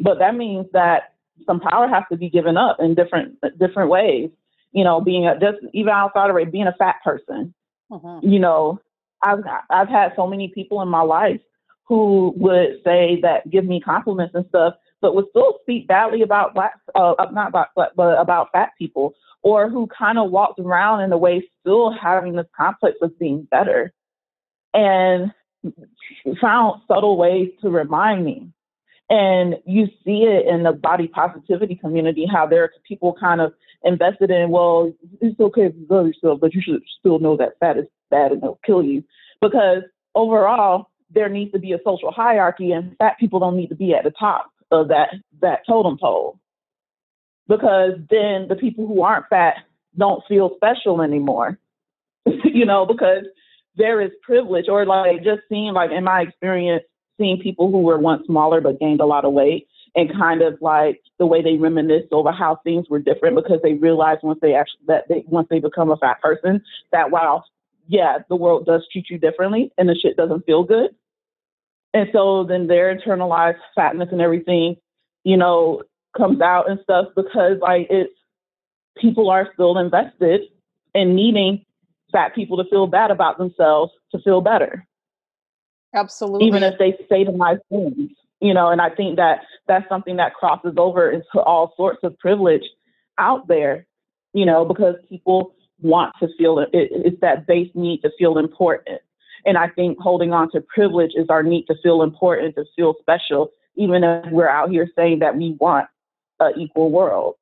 but 0.00 0.18
that 0.18 0.34
means 0.34 0.66
that 0.72 1.14
some 1.46 1.60
power 1.60 1.86
has 1.86 2.02
to 2.10 2.18
be 2.18 2.30
given 2.30 2.56
up 2.56 2.78
in 2.80 2.96
different 2.96 3.36
different 3.60 3.90
ways. 3.90 4.28
You 4.72 4.82
know, 4.82 5.00
being 5.00 5.28
a, 5.28 5.38
just 5.38 5.58
even 5.72 5.90
outside 5.90 6.30
of 6.30 6.36
it, 6.36 6.50
being 6.50 6.66
a 6.66 6.74
fat 6.76 6.96
person. 7.04 7.54
Mm-hmm. 7.92 8.28
You 8.28 8.40
know, 8.40 8.80
I've 9.22 9.44
I've 9.70 9.88
had 9.88 10.14
so 10.16 10.26
many 10.26 10.48
people 10.48 10.82
in 10.82 10.88
my 10.88 11.02
life 11.02 11.40
who 11.84 12.34
would 12.38 12.80
say 12.82 13.20
that 13.22 13.48
give 13.48 13.64
me 13.64 13.80
compliments 13.80 14.34
and 14.34 14.46
stuff, 14.48 14.74
but 15.00 15.14
would 15.14 15.26
still 15.30 15.58
speak 15.62 15.86
badly 15.86 16.22
about 16.22 16.54
black, 16.54 16.74
uh, 16.94 17.14
not 17.32 17.48
about, 17.48 17.68
but, 17.76 17.94
but 17.96 18.18
about 18.18 18.48
fat 18.52 18.70
people 18.78 19.14
or 19.42 19.68
who 19.68 19.86
kind 19.86 20.18
of 20.18 20.30
walked 20.30 20.58
around 20.58 21.02
in 21.02 21.12
a 21.12 21.18
way 21.18 21.48
still 21.60 21.92
having 21.92 22.34
this 22.34 22.46
complex 22.56 22.96
of 23.02 23.16
being 23.18 23.46
better 23.50 23.92
and 24.74 25.32
found 26.40 26.80
subtle 26.88 27.16
ways 27.16 27.50
to 27.62 27.70
remind 27.70 28.24
me. 28.24 28.48
And 29.10 29.56
you 29.64 29.86
see 30.04 30.24
it 30.24 30.46
in 30.46 30.64
the 30.64 30.72
body 30.72 31.08
positivity 31.08 31.76
community, 31.76 32.26
how 32.30 32.46
there 32.46 32.64
are 32.64 32.72
people 32.86 33.16
kind 33.18 33.40
of 33.40 33.54
invested 33.82 34.30
in, 34.30 34.50
well, 34.50 34.92
it's 35.20 35.40
okay 35.40 35.66
if 35.66 35.74
you 35.76 35.86
love 35.88 36.06
yourself, 36.06 36.40
but 36.40 36.52
you 36.52 36.60
should 36.60 36.82
still 36.98 37.18
know 37.18 37.36
that 37.36 37.58
fat 37.58 37.78
is 37.78 37.86
bad 38.10 38.32
and 38.32 38.42
it'll 38.42 38.60
kill 38.66 38.82
you. 38.82 39.02
Because 39.40 39.82
overall, 40.14 40.90
there 41.10 41.30
needs 41.30 41.52
to 41.52 41.58
be 41.58 41.72
a 41.72 41.78
social 41.84 42.10
hierarchy 42.10 42.72
and 42.72 42.96
fat 42.98 43.18
people 43.18 43.40
don't 43.40 43.56
need 43.56 43.68
to 43.68 43.74
be 43.74 43.94
at 43.94 44.04
the 44.04 44.10
top 44.10 44.50
of 44.70 44.88
that, 44.88 45.14
that 45.40 45.60
totem 45.66 45.98
pole 45.98 46.38
because 47.48 47.94
then 48.10 48.46
the 48.48 48.56
people 48.56 48.86
who 48.86 49.02
aren't 49.02 49.28
fat 49.28 49.56
don't 49.96 50.22
feel 50.28 50.52
special 50.56 51.02
anymore. 51.02 51.58
you 52.44 52.66
know, 52.66 52.86
because 52.86 53.24
there 53.76 54.00
is 54.00 54.10
privilege 54.22 54.66
or 54.68 54.84
like 54.84 55.24
just 55.24 55.40
seeing 55.48 55.72
like 55.72 55.90
in 55.90 56.04
my 56.04 56.22
experience, 56.22 56.84
seeing 57.18 57.38
people 57.38 57.70
who 57.70 57.80
were 57.80 57.98
once 57.98 58.26
smaller 58.26 58.60
but 58.60 58.78
gained 58.78 59.00
a 59.00 59.06
lot 59.06 59.24
of 59.24 59.32
weight 59.32 59.66
and 59.94 60.12
kind 60.12 60.42
of 60.42 60.58
like 60.60 61.00
the 61.18 61.26
way 61.26 61.42
they 61.42 61.56
reminisce 61.56 62.06
over 62.12 62.30
how 62.30 62.60
things 62.62 62.86
were 62.90 62.98
different 62.98 63.34
because 63.34 63.60
they 63.62 63.74
realize 63.74 64.18
once 64.22 64.38
they 64.42 64.54
actually 64.54 64.80
that 64.86 65.04
they 65.08 65.24
once 65.26 65.48
they 65.50 65.58
become 65.58 65.90
a 65.90 65.96
fat 65.96 66.20
person 66.20 66.62
that 66.92 67.10
while 67.10 67.44
yeah 67.88 68.18
the 68.28 68.36
world 68.36 68.66
does 68.66 68.86
treat 68.92 69.08
you 69.08 69.18
differently 69.18 69.72
and 69.78 69.88
the 69.88 69.94
shit 69.94 70.16
doesn't 70.16 70.44
feel 70.44 70.62
good 70.62 70.90
and 71.94 72.08
so 72.12 72.44
then 72.44 72.66
their 72.66 72.94
internalized 72.94 73.58
fatness 73.74 74.08
and 74.12 74.20
everything 74.20 74.76
you 75.24 75.36
know 75.36 75.82
comes 76.16 76.40
out 76.40 76.70
and 76.70 76.80
stuff 76.82 77.08
because 77.16 77.58
like 77.60 77.86
it's 77.90 78.12
people 78.98 79.30
are 79.30 79.48
still 79.54 79.78
invested 79.78 80.42
in 80.94 81.14
needing 81.14 81.64
fat 82.12 82.34
people 82.34 82.56
to 82.56 82.68
feel 82.70 82.86
bad 82.86 83.10
about 83.10 83.38
themselves 83.38 83.92
to 84.10 84.18
feel 84.20 84.40
better. 84.40 84.86
Absolutely. 85.94 86.46
Even 86.46 86.62
if 86.62 86.78
they 86.78 86.92
say 87.08 87.24
the 87.24 87.32
nice 87.32 87.58
things, 87.70 88.10
you 88.40 88.54
know, 88.54 88.68
and 88.68 88.80
I 88.80 88.90
think 88.90 89.16
that 89.16 89.40
that's 89.66 89.88
something 89.88 90.16
that 90.16 90.34
crosses 90.34 90.74
over 90.76 91.10
into 91.10 91.40
all 91.40 91.74
sorts 91.76 92.00
of 92.02 92.18
privilege 92.18 92.64
out 93.18 93.48
there, 93.48 93.86
you 94.32 94.44
know, 94.44 94.64
because 94.64 94.96
people 95.08 95.54
want 95.80 96.14
to 96.20 96.28
feel 96.36 96.58
it. 96.58 96.70
It's 96.72 97.20
that 97.20 97.46
base 97.46 97.70
need 97.74 98.02
to 98.02 98.10
feel 98.18 98.38
important. 98.38 99.00
And 99.44 99.56
I 99.56 99.68
think 99.68 99.98
holding 100.00 100.32
on 100.32 100.50
to 100.52 100.60
privilege 100.60 101.12
is 101.14 101.26
our 101.28 101.42
need 101.42 101.66
to 101.66 101.76
feel 101.82 102.02
important, 102.02 102.54
to 102.56 102.64
feel 102.76 102.94
special, 103.00 103.50
even 103.76 104.04
if 104.04 104.30
we're 104.32 104.48
out 104.48 104.70
here 104.70 104.88
saying 104.96 105.20
that 105.20 105.36
we 105.36 105.56
want 105.60 105.88
an 106.40 106.52
equal 106.56 106.90
world. 106.90 107.34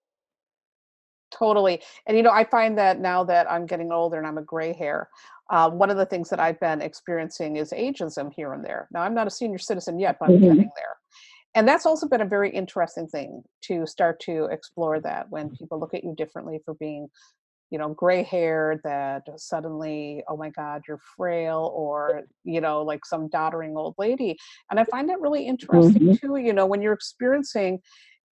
Totally. 1.36 1.82
And, 2.06 2.16
you 2.16 2.22
know, 2.22 2.30
I 2.30 2.44
find 2.44 2.78
that 2.78 3.00
now 3.00 3.24
that 3.24 3.50
I'm 3.50 3.66
getting 3.66 3.92
older 3.92 4.16
and 4.16 4.26
I'm 4.26 4.38
a 4.38 4.42
gray 4.42 4.72
hair, 4.72 5.08
uh, 5.50 5.70
one 5.70 5.90
of 5.90 5.96
the 5.96 6.06
things 6.06 6.28
that 6.30 6.40
I've 6.40 6.58
been 6.60 6.80
experiencing 6.80 7.56
is 7.56 7.72
ageism 7.72 8.32
here 8.34 8.52
and 8.52 8.64
there. 8.64 8.88
Now, 8.90 9.02
I'm 9.02 9.14
not 9.14 9.26
a 9.26 9.30
senior 9.30 9.58
citizen 9.58 9.98
yet, 9.98 10.16
but 10.18 10.28
I'm 10.28 10.36
mm-hmm. 10.36 10.44
getting 10.44 10.70
there. 10.76 10.96
And 11.54 11.66
that's 11.66 11.86
also 11.86 12.06
been 12.08 12.20
a 12.20 12.26
very 12.26 12.50
interesting 12.50 13.08
thing 13.08 13.42
to 13.62 13.86
start 13.86 14.20
to 14.20 14.44
explore 14.50 15.00
that 15.00 15.30
when 15.30 15.50
people 15.50 15.80
look 15.80 15.94
at 15.94 16.04
you 16.04 16.14
differently 16.16 16.60
for 16.64 16.74
being, 16.74 17.08
you 17.70 17.78
know, 17.78 17.88
gray 17.88 18.22
haired, 18.22 18.80
that 18.84 19.22
suddenly, 19.36 20.22
oh 20.28 20.36
my 20.36 20.50
God, 20.50 20.82
you're 20.86 21.00
frail, 21.16 21.72
or, 21.74 22.22
you 22.44 22.60
know, 22.60 22.82
like 22.82 23.04
some 23.04 23.28
doddering 23.28 23.76
old 23.76 23.94
lady. 23.98 24.36
And 24.70 24.78
I 24.78 24.84
find 24.84 25.08
that 25.08 25.20
really 25.20 25.46
interesting 25.46 26.02
mm-hmm. 26.02 26.26
too, 26.26 26.36
you 26.36 26.52
know, 26.52 26.66
when 26.66 26.80
you're 26.80 26.92
experiencing 26.92 27.80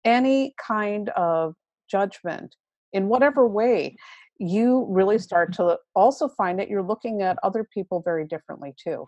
any 0.05 0.55
kind 0.65 1.11
of 1.11 1.55
judgment 1.91 2.55
in 2.93 3.09
whatever 3.09 3.47
way 3.47 3.97
you 4.39 4.87
really 4.89 5.19
start 5.19 5.53
to 5.55 5.77
also 5.95 6.29
find 6.29 6.59
that 6.59 6.69
you're 6.69 6.83
looking 6.83 7.23
at 7.23 7.37
other 7.43 7.67
people 7.75 8.01
very 8.05 8.25
differently 8.25 8.73
too 8.83 9.07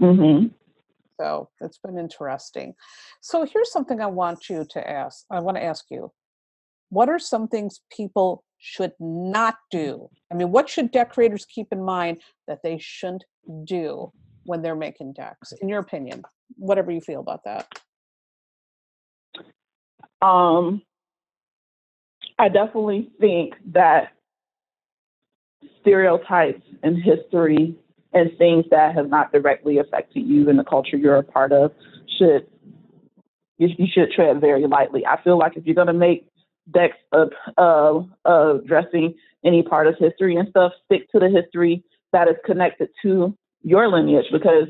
mm-hmm. 0.00 0.46
so 1.20 1.48
it's 1.60 1.78
been 1.78 1.98
interesting 1.98 2.74
so 3.20 3.46
here's 3.46 3.72
something 3.72 4.00
i 4.00 4.06
want 4.06 4.48
you 4.48 4.66
to 4.68 4.90
ask 4.90 5.24
i 5.30 5.38
want 5.38 5.56
to 5.56 5.62
ask 5.62 5.84
you 5.90 6.10
what 6.90 7.08
are 7.08 7.18
some 7.18 7.46
things 7.48 7.80
people 7.96 8.44
should 8.58 8.92
not 9.00 9.56
do. 9.70 10.08
I 10.30 10.34
mean 10.34 10.50
what 10.50 10.68
should 10.68 10.90
decorators 10.90 11.44
keep 11.44 11.68
in 11.72 11.82
mind 11.82 12.20
that 12.48 12.62
they 12.62 12.78
shouldn't 12.80 13.24
do 13.64 14.12
when 14.44 14.62
they're 14.62 14.76
making 14.76 15.12
decks 15.12 15.52
in 15.60 15.68
your 15.68 15.80
opinion? 15.80 16.22
Whatever 16.56 16.90
you 16.90 17.00
feel 17.00 17.20
about 17.20 17.44
that. 17.44 17.66
Um, 20.22 20.82
I 22.38 22.48
definitely 22.48 23.10
think 23.20 23.54
that 23.72 24.12
stereotypes 25.80 26.62
and 26.82 26.96
history 27.02 27.76
and 28.12 28.30
things 28.38 28.64
that 28.70 28.94
have 28.94 29.08
not 29.08 29.32
directly 29.32 29.78
affected 29.78 30.26
you 30.26 30.48
and 30.48 30.58
the 30.58 30.64
culture 30.64 30.96
you're 30.96 31.16
a 31.16 31.22
part 31.22 31.52
of 31.52 31.72
should 32.18 32.46
you, 33.58 33.68
you 33.78 33.86
should 33.90 34.10
tread 34.12 34.40
very 34.40 34.66
lightly. 34.66 35.06
I 35.06 35.20
feel 35.22 35.38
like 35.38 35.56
if 35.56 35.64
you're 35.64 35.74
going 35.74 35.86
to 35.86 35.92
make 35.92 36.26
decks 36.72 36.96
of 37.12 37.30
uh, 37.58 38.00
uh, 38.28 38.58
addressing 38.58 39.14
any 39.44 39.62
part 39.62 39.86
of 39.86 39.94
history 39.98 40.36
and 40.36 40.48
stuff, 40.48 40.72
stick 40.84 41.10
to 41.12 41.18
the 41.18 41.28
history 41.28 41.84
that 42.12 42.28
is 42.28 42.36
connected 42.44 42.88
to 43.02 43.36
your 43.62 43.88
lineage 43.88 44.26
because 44.32 44.68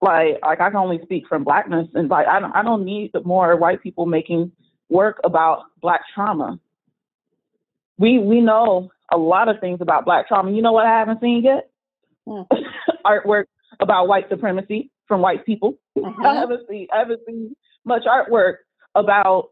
like 0.00 0.38
like 0.42 0.60
I 0.60 0.68
can 0.68 0.76
only 0.76 1.00
speak 1.02 1.24
from 1.28 1.44
blackness 1.44 1.88
and 1.94 2.08
like 2.08 2.26
I 2.26 2.40
don't 2.40 2.54
I 2.54 2.62
don't 2.62 2.84
need 2.84 3.12
more 3.24 3.56
white 3.56 3.82
people 3.82 4.06
making 4.06 4.52
work 4.88 5.18
about 5.24 5.64
black 5.80 6.02
trauma. 6.14 6.60
We 7.98 8.18
we 8.18 8.40
know 8.40 8.90
a 9.10 9.16
lot 9.16 9.48
of 9.48 9.60
things 9.60 9.78
about 9.80 10.04
black 10.04 10.28
trauma. 10.28 10.50
You 10.50 10.62
know 10.62 10.72
what 10.72 10.86
I 10.86 10.98
haven't 10.98 11.20
seen 11.20 11.42
yet? 11.44 11.70
Mm. 12.28 12.46
Artwork 13.06 13.44
about 13.80 14.08
white 14.08 14.28
supremacy 14.28 14.90
from 15.08 15.22
white 15.22 15.46
people. 15.46 15.78
Mm-hmm. 15.96 16.22
I 16.26 16.34
haven't 16.34 16.68
seen 16.68 16.88
I 16.92 16.98
haven't 16.98 17.20
seen 17.26 17.56
much 17.84 18.02
artwork 18.04 18.56
about 18.94 19.50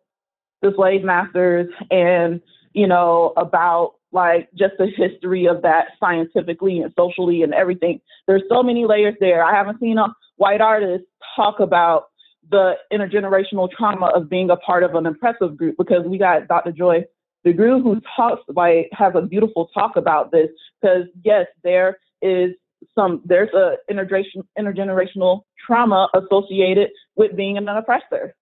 the 0.64 0.72
slave 0.74 1.04
masters 1.04 1.68
and 1.90 2.40
you 2.72 2.86
know 2.86 3.32
about 3.36 3.94
like 4.12 4.48
just 4.54 4.74
the 4.78 4.86
history 4.86 5.46
of 5.46 5.62
that 5.62 5.88
scientifically 6.00 6.78
and 6.78 6.92
socially 6.96 7.42
and 7.42 7.52
everything. 7.52 8.00
There's 8.26 8.44
so 8.48 8.62
many 8.62 8.86
layers 8.86 9.16
there. 9.20 9.44
I 9.44 9.52
haven't 9.54 9.80
seen 9.80 9.98
a 9.98 10.06
white 10.36 10.60
artist 10.60 11.04
talk 11.36 11.60
about 11.60 12.06
the 12.50 12.74
intergenerational 12.92 13.70
trauma 13.70 14.06
of 14.14 14.28
being 14.28 14.50
a 14.50 14.56
part 14.56 14.82
of 14.82 14.94
an 14.94 15.06
oppressive 15.06 15.56
group 15.56 15.76
because 15.76 16.06
we 16.06 16.18
got 16.18 16.48
Dr. 16.48 16.72
Joy 16.72 17.04
DeGruy 17.46 17.82
who 17.82 18.00
talks 18.16 18.42
like 18.48 18.88
has 18.92 19.12
a 19.14 19.22
beautiful 19.22 19.68
talk 19.74 19.96
about 19.96 20.32
this 20.32 20.48
because 20.80 21.04
yes, 21.24 21.46
there 21.62 21.98
is 22.22 22.50
some 22.94 23.20
there's 23.24 23.52
a 23.54 23.76
intergeneration 23.90 24.44
intergenerational 24.58 25.42
trauma 25.66 26.08
associated 26.14 26.90
with 27.16 27.36
being 27.36 27.58
an 27.58 27.68
oppressor. 27.68 28.34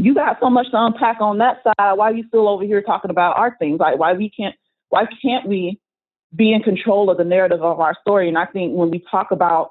You 0.00 0.14
got 0.14 0.38
so 0.40 0.48
much 0.48 0.70
to 0.70 0.76
unpack 0.80 1.20
on 1.20 1.38
that 1.38 1.62
side. 1.64 1.94
Why 1.94 2.10
are 2.10 2.14
you 2.14 2.24
still 2.28 2.48
over 2.48 2.62
here 2.62 2.82
talking 2.82 3.10
about 3.10 3.36
our 3.36 3.56
things? 3.58 3.80
Like 3.80 3.98
why 3.98 4.12
we 4.12 4.30
can't 4.30 4.54
why 4.90 5.06
can't 5.20 5.46
we 5.46 5.80
be 6.34 6.52
in 6.52 6.62
control 6.62 7.10
of 7.10 7.18
the 7.18 7.24
narrative 7.24 7.62
of 7.62 7.80
our 7.80 7.96
story? 8.00 8.28
And 8.28 8.38
I 8.38 8.46
think 8.46 8.74
when 8.74 8.90
we 8.90 9.04
talk 9.10 9.32
about 9.32 9.70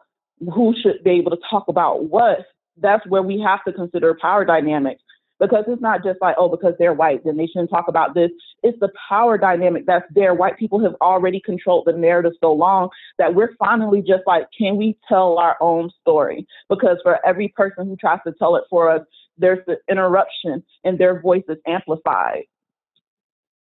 who 0.53 0.75
should 0.81 1.03
be 1.03 1.11
able 1.11 1.31
to 1.31 1.39
talk 1.49 1.67
about 1.67 2.05
what, 2.05 2.39
that's 2.79 3.07
where 3.07 3.21
we 3.21 3.39
have 3.39 3.63
to 3.65 3.73
consider 3.73 4.17
power 4.21 4.43
dynamics 4.45 5.01
because 5.39 5.65
it's 5.67 5.81
not 5.81 6.03
just 6.03 6.19
like, 6.21 6.35
oh, 6.37 6.49
because 6.49 6.73
they're 6.77 6.93
white, 6.93 7.23
then 7.23 7.37
they 7.37 7.45
shouldn't 7.47 7.69
talk 7.69 7.87
about 7.87 8.13
this. 8.13 8.31
It's 8.63 8.79
the 8.79 8.89
power 9.07 9.37
dynamic 9.37 9.85
that's 9.85 10.05
there. 10.13 10.33
White 10.33 10.57
people 10.57 10.79
have 10.81 10.95
already 10.99 11.39
controlled 11.39 11.85
the 11.85 11.93
narrative 11.93 12.33
so 12.41 12.51
long 12.51 12.89
that 13.17 13.35
we're 13.35 13.55
finally 13.57 14.01
just 14.01 14.23
like, 14.25 14.47
can 14.57 14.77
we 14.77 14.97
tell 15.07 15.37
our 15.37 15.55
own 15.61 15.91
story? 16.01 16.45
Because 16.69 16.97
for 17.03 17.25
every 17.25 17.49
person 17.49 17.87
who 17.87 17.95
tries 17.95 18.19
to 18.25 18.33
tell 18.33 18.55
it 18.55 18.63
for 18.69 18.89
us, 18.89 19.01
there's 19.37 19.65
the 19.65 19.77
interruption 19.89 20.63
and 20.83 20.97
their 20.97 21.19
voice 21.19 21.43
is 21.47 21.57
amplified. 21.65 22.43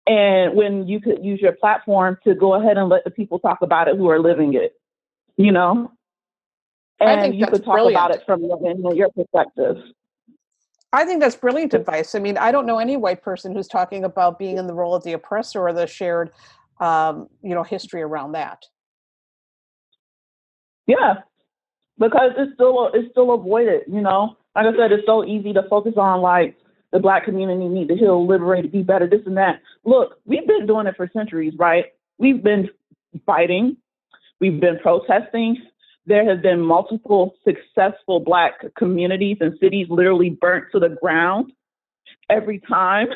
And 0.08 0.56
when 0.56 0.88
you 0.88 1.00
could 1.00 1.24
use 1.26 1.42
your 1.42 1.54
platform 1.54 2.20
to 2.24 2.36
go 2.36 2.54
ahead 2.54 2.78
and 2.78 2.90
let 2.90 3.04
the 3.04 3.12
people 3.12 3.40
talk 3.40 3.62
about 3.62 3.88
it 3.88 3.98
who 3.98 4.10
are 4.10 4.20
living 4.20 4.54
it, 4.54 4.74
you 5.36 5.52
know? 5.52 5.92
And 7.00 7.36
you 7.36 7.48
could 7.48 7.66
talk 7.66 7.76
brilliant. 7.76 7.96
about 7.96 8.12
it 8.12 8.24
from 8.26 8.44
your 8.44 9.10
perspective. 9.10 9.78
I 10.94 11.04
think 11.04 11.20
that's 11.20 11.36
brilliant 11.36 11.74
advice. 11.74 12.16
I 12.16 12.20
mean, 12.20 12.38
I 12.38 12.52
don't 12.52 12.66
know 12.66 12.80
any 12.80 12.96
white 12.96 13.22
person 13.22 13.54
who's 13.54 13.68
talking 13.68 14.06
about 14.06 14.40
being 14.40 14.58
in 14.58 14.66
the 14.66 14.74
role 14.74 14.96
of 14.96 15.04
the 15.04 15.12
oppressor 15.12 15.68
or 15.68 15.74
the 15.74 15.88
shared, 15.88 16.32
um, 16.80 17.28
you 17.42 17.54
know, 17.54 17.64
history 17.64 18.02
around 18.02 18.32
that. 18.32 18.64
Yeah, 20.88 21.16
because 21.98 22.32
it's 22.38 22.54
still 22.54 22.92
it's 22.94 23.12
still 23.12 23.34
avoided. 23.34 23.82
You 23.88 24.02
know, 24.02 24.38
like 24.56 24.66
I 24.66 24.78
said, 24.78 24.92
it's 24.92 25.06
so 25.06 25.26
easy 25.26 25.54
to 25.54 25.64
focus 25.70 25.94
on 25.98 26.22
like 26.22 26.58
the 26.92 27.00
black 27.00 27.26
community 27.26 27.68
need 27.68 27.90
to 27.90 27.96
heal, 27.96 28.26
liberate, 28.26 28.72
be 28.72 28.84
better, 28.84 29.08
this 29.08 29.22
and 29.26 29.38
that. 29.38 29.62
Look, 29.84 30.20
we've 30.26 30.48
been 30.48 30.66
doing 30.66 30.88
it 30.88 30.96
for 30.96 31.10
centuries, 31.12 31.54
right? 31.58 31.86
We've 32.18 32.42
been 32.42 32.70
fighting, 33.26 33.78
we've 34.40 34.60
been 34.60 34.80
protesting, 34.80 35.58
there 36.06 36.28
have 36.30 36.42
been 36.42 36.62
multiple 36.62 37.36
successful 37.44 38.20
Black 38.20 38.54
communities 38.78 39.38
and 39.42 39.58
cities 39.60 39.88
literally 39.90 40.30
burnt 40.30 40.66
to 40.72 40.80
the 40.80 40.90
ground 41.02 41.52
every 42.30 42.60
time 42.60 43.08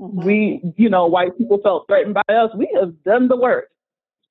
mm-hmm. 0.00 0.26
we, 0.26 0.62
you 0.76 0.90
know, 0.90 1.06
white 1.06 1.36
people 1.38 1.58
felt 1.62 1.86
threatened 1.88 2.14
by 2.14 2.34
us. 2.34 2.50
We 2.56 2.70
have 2.78 3.02
done 3.02 3.28
the 3.28 3.36
work. 3.36 3.68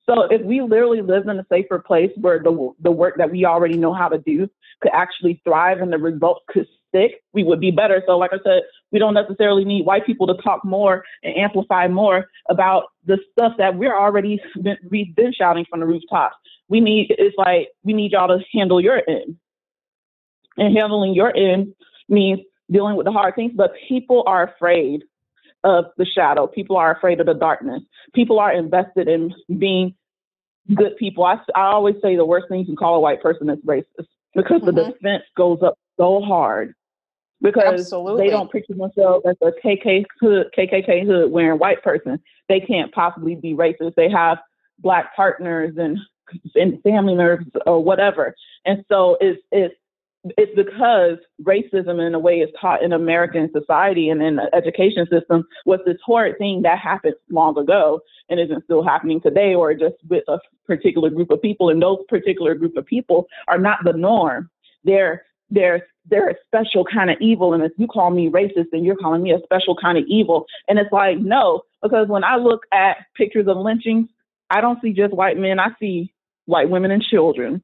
So 0.08 0.22
if 0.30 0.42
we 0.42 0.60
literally 0.60 1.00
lived 1.00 1.28
in 1.28 1.38
a 1.38 1.46
safer 1.50 1.78
place 1.78 2.10
where 2.16 2.40
the 2.40 2.72
the 2.80 2.90
work 2.90 3.16
that 3.18 3.30
we 3.30 3.44
already 3.44 3.76
know 3.76 3.94
how 3.94 4.08
to 4.08 4.18
do 4.18 4.48
could 4.80 4.92
actually 4.92 5.40
thrive 5.44 5.78
and 5.78 5.92
the 5.92 5.98
results 5.98 6.42
could 6.48 6.66
stick, 6.88 7.22
we 7.32 7.44
would 7.44 7.60
be 7.60 7.70
better. 7.70 8.02
So 8.06 8.18
like 8.18 8.32
I 8.32 8.38
said, 8.44 8.62
we 8.90 8.98
don't 8.98 9.14
necessarily 9.14 9.64
need 9.64 9.86
white 9.86 10.04
people 10.04 10.26
to 10.26 10.34
talk 10.42 10.64
more 10.64 11.04
and 11.22 11.36
amplify 11.36 11.86
more 11.88 12.26
about 12.50 12.84
the 13.06 13.18
stuff 13.30 13.52
that 13.58 13.76
we're 13.76 13.96
already 13.96 14.40
been, 14.60 14.76
we've 14.90 15.14
been 15.14 15.32
shouting 15.32 15.64
from 15.70 15.80
the 15.80 15.86
rooftops 15.86 16.36
we 16.72 16.80
need 16.80 17.14
it's 17.18 17.36
like 17.36 17.68
we 17.84 17.92
need 17.92 18.12
y'all 18.12 18.28
to 18.28 18.42
handle 18.52 18.80
your 18.80 19.02
end. 19.08 19.36
And 20.56 20.76
handling 20.76 21.14
your 21.14 21.34
end 21.36 21.74
means 22.08 22.40
dealing 22.70 22.96
with 22.96 23.04
the 23.04 23.12
hard 23.12 23.34
things, 23.34 23.52
but 23.54 23.72
people 23.88 24.24
are 24.26 24.44
afraid 24.44 25.02
of 25.64 25.86
the 25.96 26.04
shadow. 26.04 26.46
People 26.46 26.76
are 26.76 26.94
afraid 26.94 27.20
of 27.20 27.26
the 27.26 27.34
darkness. 27.34 27.82
People 28.14 28.38
are 28.38 28.52
invested 28.52 29.08
in 29.08 29.32
being 29.58 29.94
good 30.74 30.96
people. 30.96 31.24
I, 31.24 31.38
I 31.54 31.72
always 31.72 31.96
say 32.02 32.16
the 32.16 32.24
worst 32.24 32.46
thing 32.48 32.60
you 32.60 32.66
can 32.66 32.76
call 32.76 32.96
a 32.96 33.00
white 33.00 33.22
person 33.22 33.48
is 33.50 33.58
racist 33.66 34.06
because 34.34 34.62
mm-hmm. 34.62 34.76
the 34.76 34.84
defense 34.84 35.24
goes 35.36 35.58
up 35.62 35.78
so 35.98 36.20
hard 36.20 36.74
because 37.40 37.80
Absolutely. 37.80 38.24
they 38.24 38.30
don't 38.30 38.50
picture 38.50 38.74
themselves 38.74 39.24
as 39.28 39.36
a 39.42 39.50
KK 39.64 40.04
hood, 40.20 40.46
KKK 40.56 41.04
hood 41.04 41.32
wearing 41.32 41.58
white 41.58 41.82
person. 41.82 42.20
They 42.48 42.60
can't 42.60 42.92
possibly 42.92 43.34
be 43.34 43.54
racist. 43.54 43.94
They 43.96 44.10
have 44.10 44.38
black 44.78 45.14
partners 45.14 45.74
and 45.76 45.98
and 46.54 46.82
family 46.82 47.14
members 47.14 47.44
or 47.66 47.82
whatever. 47.82 48.34
And 48.64 48.84
so 48.88 49.18
it's 49.20 49.40
it's 49.50 49.74
it's 50.24 50.54
because 50.54 51.18
racism 51.42 52.04
in 52.04 52.14
a 52.14 52.18
way 52.18 52.38
is 52.38 52.50
taught 52.60 52.82
in 52.82 52.92
American 52.92 53.50
society 53.52 54.08
and 54.08 54.22
in 54.22 54.36
the 54.36 54.54
education 54.54 55.06
system 55.10 55.44
was 55.66 55.80
this 55.84 55.96
horrid 56.04 56.38
thing 56.38 56.62
that 56.62 56.78
happened 56.78 57.14
long 57.30 57.58
ago 57.58 58.00
and 58.28 58.38
isn't 58.38 58.64
still 58.64 58.84
happening 58.84 59.20
today 59.20 59.54
or 59.54 59.74
just 59.74 59.96
with 60.08 60.22
a 60.28 60.38
particular 60.66 61.10
group 61.10 61.30
of 61.30 61.42
people 61.42 61.68
and 61.68 61.82
those 61.82 61.98
particular 62.08 62.54
group 62.54 62.76
of 62.76 62.86
people 62.86 63.26
are 63.48 63.58
not 63.58 63.78
the 63.84 63.92
norm. 63.92 64.48
They're 64.84 65.24
they're 65.50 65.86
they're 66.06 66.30
a 66.30 66.34
special 66.46 66.84
kind 66.84 67.10
of 67.10 67.16
evil 67.20 67.52
and 67.52 67.62
if 67.62 67.72
you 67.76 67.86
call 67.86 68.10
me 68.10 68.30
racist 68.30 68.66
then 68.70 68.84
you're 68.84 68.96
calling 68.96 69.22
me 69.22 69.32
a 69.32 69.40
special 69.42 69.76
kind 69.76 69.98
of 69.98 70.04
evil. 70.06 70.46
And 70.68 70.78
it's 70.78 70.92
like 70.92 71.18
no, 71.18 71.62
because 71.82 72.06
when 72.08 72.22
I 72.22 72.36
look 72.36 72.62
at 72.72 72.98
pictures 73.16 73.48
of 73.48 73.56
lynchings, 73.56 74.08
I 74.50 74.60
don't 74.60 74.80
see 74.80 74.92
just 74.92 75.12
white 75.12 75.36
men, 75.36 75.58
I 75.58 75.70
see 75.80 76.12
white 76.46 76.70
women 76.70 76.92
and 76.92 77.02
children. 77.02 77.62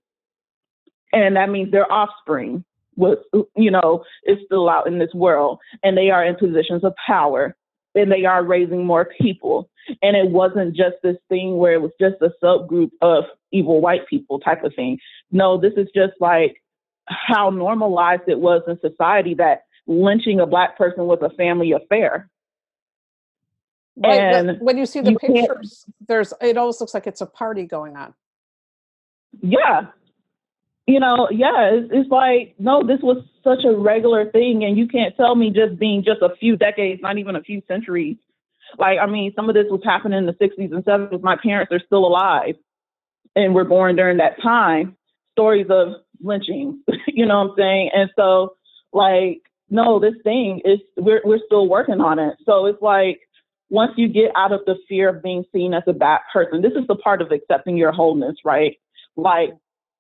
And 1.13 1.37
that 1.37 1.51
means 1.51 1.71
their 1.71 1.91
offspring 1.91 2.65
was, 2.97 3.19
you 3.57 3.71
know, 3.71 4.05
is 4.25 4.39
still 4.45 4.69
out 4.69 4.87
in 4.87 4.99
this 4.99 5.15
world 5.15 5.61
and 5.83 5.97
they 5.97 6.11
are 6.11 6.25
in 6.25 6.37
positions 6.37 6.85
of 6.85 6.95
power 7.07 7.57
and 7.95 8.11
they 8.13 8.25
are 8.25 8.45
raising 8.45 8.85
more 8.85 9.09
people. 9.21 9.71
And 10.03 10.17
it 10.17 10.31
wasn't 10.31 10.77
just 10.77 10.97
this 11.03 11.17
thing 11.29 11.57
where 11.57 11.73
it 11.75 11.83
was 11.83 11.93
just 12.01 12.17
a 12.21 12.31
subgroup 12.43 12.91
of 13.01 13.25
evil 13.53 13.81
white 13.81 14.07
people 14.09 14.39
type 14.41 14.65
of 14.65 14.75
thing. 14.75 14.99
No, 15.31 15.59
this 15.59 15.73
is 15.77 15.89
just 15.95 16.13
like 16.21 16.63
how 17.07 17.51
normalized 17.51 18.23
it 18.27 18.39
was 18.39 18.63
in 18.67 18.79
society 18.81 19.35
that 19.35 19.63
lynching 19.87 20.41
a 20.41 20.47
black 20.47 20.77
person 20.77 21.05
was 21.05 21.19
a 21.23 21.31
family 21.31 21.73
affair. 21.73 22.29
and 24.05 24.61
when 24.61 24.77
you 24.77 24.87
see 24.87 25.01
the 25.01 25.13
you 25.13 25.19
pictures, 25.19 25.87
there's 26.07 26.33
it 26.41 26.57
almost 26.57 26.81
looks 26.81 26.95
like 26.95 27.07
it's 27.07 27.21
a 27.21 27.27
party 27.27 27.65
going 27.65 27.97
on 27.97 28.15
yeah 29.41 29.87
you 30.89 30.99
know 30.99 31.29
yeah 31.31 31.71
it's, 31.71 31.91
it's 31.93 32.11
like 32.11 32.55
no 32.59 32.83
this 32.83 32.99
was 33.03 33.23
such 33.45 33.65
a 33.65 33.77
regular 33.77 34.31
thing 34.31 34.65
and 34.65 34.77
you 34.77 34.89
can't 34.89 35.15
tell 35.17 35.35
me 35.37 35.51
just 35.51 35.79
being 35.79 36.03
just 36.03 36.23
a 36.23 36.35
few 36.37 36.57
decades 36.57 37.01
not 37.03 37.19
even 37.19 37.37
a 37.37 37.43
few 37.43 37.63
centuries. 37.69 38.17
Like 38.79 38.99
i 38.99 39.07
mean 39.07 39.33
some 39.37 39.49
of 39.49 39.55
this 39.55 39.67
was 39.71 39.83
happening 39.85 40.19
in 40.19 40.27
the 40.27 40.33
60s 40.33 40.73
and 40.73 40.85
70s 40.85 41.23
my 41.23 41.37
parents 41.37 41.73
are 41.73 41.81
still 41.85 42.07
alive 42.07 42.55
and 43.37 43.55
were 43.55 43.65
born 43.65 43.95
during 43.97 44.17
that 44.17 44.41
time. 44.43 44.97
Stories 45.33 45.67
of 45.71 45.89
lynching 46.21 46.83
you 47.07 47.27
know 47.27 47.43
what 47.43 47.51
i'm 47.51 47.57
saying? 47.59 47.91
And 47.95 48.11
so 48.17 48.57
like 48.93 49.43
no 49.69 50.01
this 50.01 50.15
thing 50.25 50.63
is 50.65 50.79
we're, 50.97 51.21
we're 51.23 51.45
still 51.45 51.69
working 51.69 52.01
on 52.01 52.19
it. 52.19 52.37
So 52.47 52.65
it's 52.65 52.83
like 52.83 53.21
once 53.69 53.93
you 53.97 54.09
get 54.09 54.31
out 54.35 54.53
of 54.53 54.61
the 54.65 54.77
fear 54.89 55.11
of 55.11 55.23
being 55.23 55.45
seen 55.53 55.75
as 55.75 55.83
a 55.87 55.93
bad 55.93 56.21
person 56.33 56.63
this 56.63 56.73
is 56.73 56.87
the 56.89 56.97
part 56.97 57.21
of 57.21 57.31
accepting 57.31 57.77
your 57.77 57.93
wholeness 57.93 58.37
right? 58.43 58.79
Like 59.17 59.51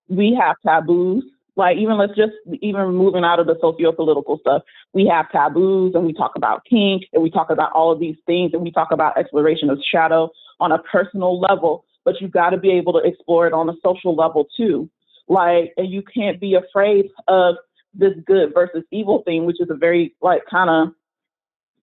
we 0.09 0.39
have 0.41 0.57
taboos. 0.65 1.25
Like 1.57 1.77
even 1.77 1.99
let's 1.99 2.15
just 2.15 2.33
even 2.63 2.95
moving 2.95 3.25
out 3.25 3.41
of 3.41 3.47
the 3.47 3.57
socio-political 3.61 4.39
stuff, 4.39 4.63
we 4.93 5.07
have 5.07 5.31
taboos 5.33 5.95
and 5.95 6.07
we 6.07 6.13
talk 6.13 6.33
about 6.37 6.65
kink 6.69 7.03
and 7.13 7.23
we 7.23 7.31
talk 7.31 7.51
about 7.51 7.73
all 7.73 7.91
of 7.91 7.99
these 7.99 8.17
things 8.27 8.53
and 8.53 8.63
we 8.63 8.71
talk 8.71 8.93
about 8.93 9.19
exploration 9.19 9.69
of 9.69 9.79
shadow 9.91 10.31
on 10.61 10.71
a 10.71 10.79
personal 10.79 11.41
level, 11.41 11.85
but 12.05 12.21
you've 12.21 12.31
got 12.31 12.51
to 12.51 12.59
be 12.59 12.71
able 12.71 12.93
to 12.93 13.01
explore 13.01 13.47
it 13.47 13.53
on 13.53 13.69
a 13.69 13.73
social 13.85 14.15
level 14.15 14.47
too. 14.57 14.89
Like 15.27 15.75
and 15.77 15.91
you 15.91 16.03
can't 16.03 16.41
be 16.41 16.55
afraid 16.55 17.07
of 17.27 17.57
this 17.93 18.15
good 18.25 18.55
versus 18.55 18.85
evil 18.93 19.23
thing, 19.25 19.45
which 19.45 19.61
is 19.61 19.69
a 19.69 19.75
very 19.75 20.15
like 20.23 20.43
kind 20.49 20.71
of 20.71 20.95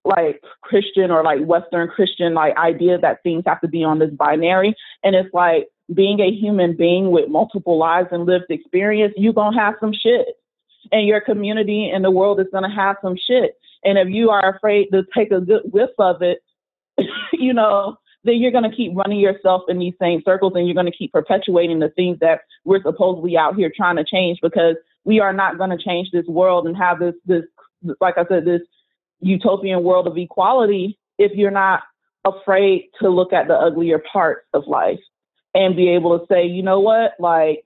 like 0.06 0.42
Christian 0.62 1.10
or 1.10 1.22
like 1.22 1.40
Western 1.40 1.88
Christian 1.88 2.34
like 2.34 2.56
idea 2.56 2.98
that 2.98 3.22
things 3.22 3.44
have 3.46 3.60
to 3.60 3.68
be 3.68 3.84
on 3.84 3.98
this 3.98 4.10
binary. 4.10 4.74
And 5.02 5.14
it's 5.14 5.32
like 5.32 5.68
being 5.94 6.20
a 6.20 6.30
human 6.30 6.76
being 6.76 7.10
with 7.10 7.28
multiple 7.28 7.78
lives 7.78 8.08
and 8.12 8.26
lived 8.26 8.46
experience, 8.50 9.14
you're 9.16 9.32
gonna 9.32 9.58
have 9.58 9.74
some 9.80 9.92
shit. 9.92 10.26
And 10.92 11.06
your 11.06 11.20
community 11.20 11.90
and 11.92 12.04
the 12.04 12.10
world 12.10 12.40
is 12.40 12.46
gonna 12.52 12.74
have 12.74 12.96
some 13.02 13.16
shit. 13.16 13.56
And 13.84 13.98
if 13.98 14.08
you 14.08 14.30
are 14.30 14.56
afraid 14.56 14.88
to 14.92 15.04
take 15.14 15.30
a 15.30 15.40
good 15.40 15.62
whiff 15.72 15.90
of 15.98 16.22
it, 16.22 16.38
you 17.32 17.52
know, 17.52 17.98
then 18.26 18.36
you're 18.36 18.50
going 18.50 18.68
to 18.68 18.76
keep 18.76 18.92
running 18.94 19.20
yourself 19.20 19.62
in 19.68 19.78
these 19.78 19.94
same 20.00 20.20
circles 20.24 20.52
and 20.56 20.66
you're 20.66 20.74
going 20.74 20.90
to 20.90 20.96
keep 20.96 21.12
perpetuating 21.12 21.78
the 21.78 21.90
things 21.90 22.18
that 22.20 22.40
we're 22.64 22.82
supposedly 22.82 23.36
out 23.36 23.54
here 23.54 23.72
trying 23.74 23.96
to 23.96 24.04
change 24.04 24.38
because 24.42 24.74
we 25.04 25.20
are 25.20 25.32
not 25.32 25.56
going 25.56 25.70
to 25.70 25.78
change 25.78 26.10
this 26.10 26.26
world 26.26 26.66
and 26.66 26.76
have 26.76 26.98
this 26.98 27.14
this 27.24 27.44
like 28.00 28.18
I 28.18 28.24
said 28.26 28.44
this 28.44 28.62
utopian 29.20 29.82
world 29.82 30.06
of 30.06 30.16
equality 30.16 30.98
if 31.18 31.32
you're 31.34 31.50
not 31.50 31.82
afraid 32.24 32.88
to 33.00 33.08
look 33.08 33.32
at 33.32 33.48
the 33.48 33.54
uglier 33.54 34.02
parts 34.12 34.46
of 34.52 34.66
life 34.66 35.00
and 35.54 35.76
be 35.76 35.88
able 35.88 36.18
to 36.18 36.26
say, 36.26 36.44
you 36.44 36.62
know 36.62 36.80
what, 36.80 37.12
like 37.18 37.64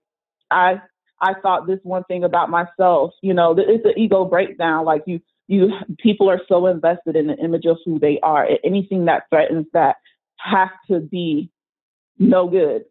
I 0.50 0.80
I 1.20 1.34
thought 1.34 1.66
this 1.66 1.80
one 1.82 2.04
thing 2.04 2.24
about 2.24 2.48
myself, 2.48 3.12
you 3.22 3.34
know, 3.34 3.54
it's 3.58 3.84
an 3.84 3.98
ego 3.98 4.24
breakdown. 4.24 4.84
Like 4.84 5.02
you 5.06 5.20
you 5.48 5.70
people 5.98 6.30
are 6.30 6.40
so 6.48 6.66
invested 6.66 7.16
in 7.16 7.26
the 7.26 7.36
image 7.36 7.66
of 7.66 7.78
who 7.84 7.98
they 7.98 8.20
are. 8.22 8.48
Anything 8.64 9.06
that 9.06 9.24
threatens 9.30 9.66
that 9.72 9.96
has 10.38 10.68
to 10.88 11.00
be 11.00 11.50
no 12.18 12.48
good. 12.48 12.84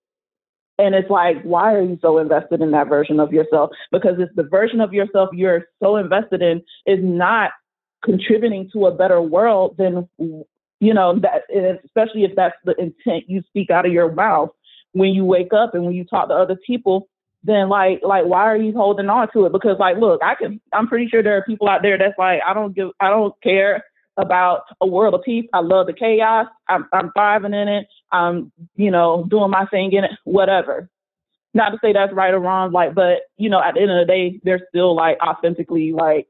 And 0.78 0.96
it's 0.96 1.10
like, 1.10 1.42
why 1.44 1.74
are 1.74 1.82
you 1.82 2.00
so 2.02 2.20
invested 2.20 2.62
in 2.62 2.72
that 2.72 2.88
version 2.88 3.20
of 3.20 3.34
yourself? 3.34 3.72
Because 3.92 4.16
it's 4.18 4.34
the 4.36 4.44
version 4.44 4.80
of 4.80 4.94
yourself 4.94 5.30
you're 5.34 5.66
so 5.82 5.98
invested 5.98 6.42
in 6.42 6.62
is 6.86 7.00
not 7.02 7.52
contributing 8.04 8.70
to 8.74 8.88
a 8.88 8.92
better 8.94 9.22
world, 9.22 9.76
then 9.78 10.08
you 10.18 10.94
know 10.94 11.20
that, 11.20 11.44
especially 11.86 12.24
if 12.24 12.36
that's 12.36 12.56
the 12.66 12.76
intent 12.80 13.26
you 13.30 13.44
speak 13.48 13.70
out 13.70 13.86
of 13.86 13.92
your 13.92 14.12
mouth 14.12 14.50
when 14.94 15.14
you 15.14 15.26
wake 15.26 15.54
up 15.54 15.76
and 15.76 15.86
when 15.86 15.94
you 15.94 16.06
talk 16.06 16.30
to 16.30 16.34
other 16.34 16.58
people. 16.66 17.08
Then 17.44 17.70
like 17.70 18.02
like 18.04 18.26
why 18.26 18.44
are 18.44 18.58
you 18.58 18.74
holding 18.74 19.10
on 19.10 19.32
to 19.32 19.46
it? 19.46 19.54
Because 19.54 19.78
like 19.80 19.98
look, 19.98 20.22
I 20.24 20.36
can 20.36 20.60
I'm 20.74 20.88
pretty 20.88 21.08
sure 21.08 21.24
there 21.24 21.38
are 21.38 21.44
people 21.44 21.70
out 21.70 21.82
there 21.82 21.98
that's 21.98 22.18
like 22.18 22.42
I 22.46 22.54
don't 22.54 22.76
give 22.76 22.90
I 23.00 23.10
don't 23.10 23.34
care 23.42 23.86
about 24.20 24.64
a 24.82 24.88
world 24.88 25.14
of 25.14 25.24
peace. 25.24 25.46
I 25.54 25.60
love 25.60 25.88
the 25.88 25.94
chaos. 25.94 26.48
I'm, 26.68 26.88
I'm 26.94 27.12
thriving 27.14 27.54
in 27.54 27.68
it. 27.68 27.88
I'm, 28.12 28.52
you 28.76 28.92
know, 28.92 29.26
doing 29.30 29.50
my 29.50 29.66
thing 29.68 29.94
in 29.94 30.04
it, 30.04 30.12
whatever. 30.24 30.90
Not 31.54 31.70
to 31.72 31.80
say 31.82 31.94
that's 31.94 32.14
right 32.14 32.34
or 32.34 32.40
wrong, 32.40 32.72
like, 32.72 32.94
but, 32.94 33.22
you 33.38 33.50
know, 33.50 33.62
at 33.62 33.74
the 33.74 33.82
end 33.82 33.92
of 33.92 34.06
the 34.06 34.12
day, 34.12 34.40
they're 34.44 34.66
still 34.70 34.96
like 34.96 35.18
authentically, 35.26 35.94
like, 35.94 36.28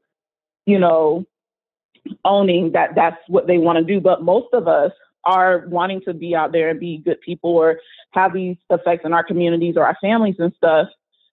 you 0.66 0.78
know, 0.78 1.26
owning 2.24 2.72
that 2.72 2.94
that's 2.94 3.18
what 3.28 3.46
they 3.46 3.58
want 3.58 3.78
to 3.78 3.84
do. 3.84 4.00
But 4.00 4.22
most 4.22 4.48
of 4.52 4.68
us 4.68 4.92
are 5.24 5.64
wanting 5.68 6.00
to 6.02 6.14
be 6.14 6.34
out 6.34 6.52
there 6.52 6.70
and 6.70 6.80
be 6.80 6.98
good 6.98 7.20
people 7.20 7.50
or 7.50 7.80
have 8.12 8.32
these 8.32 8.56
effects 8.70 9.04
in 9.04 9.12
our 9.12 9.24
communities 9.24 9.74
or 9.76 9.84
our 9.84 9.96
families 10.00 10.36
and 10.38 10.52
stuff. 10.56 10.88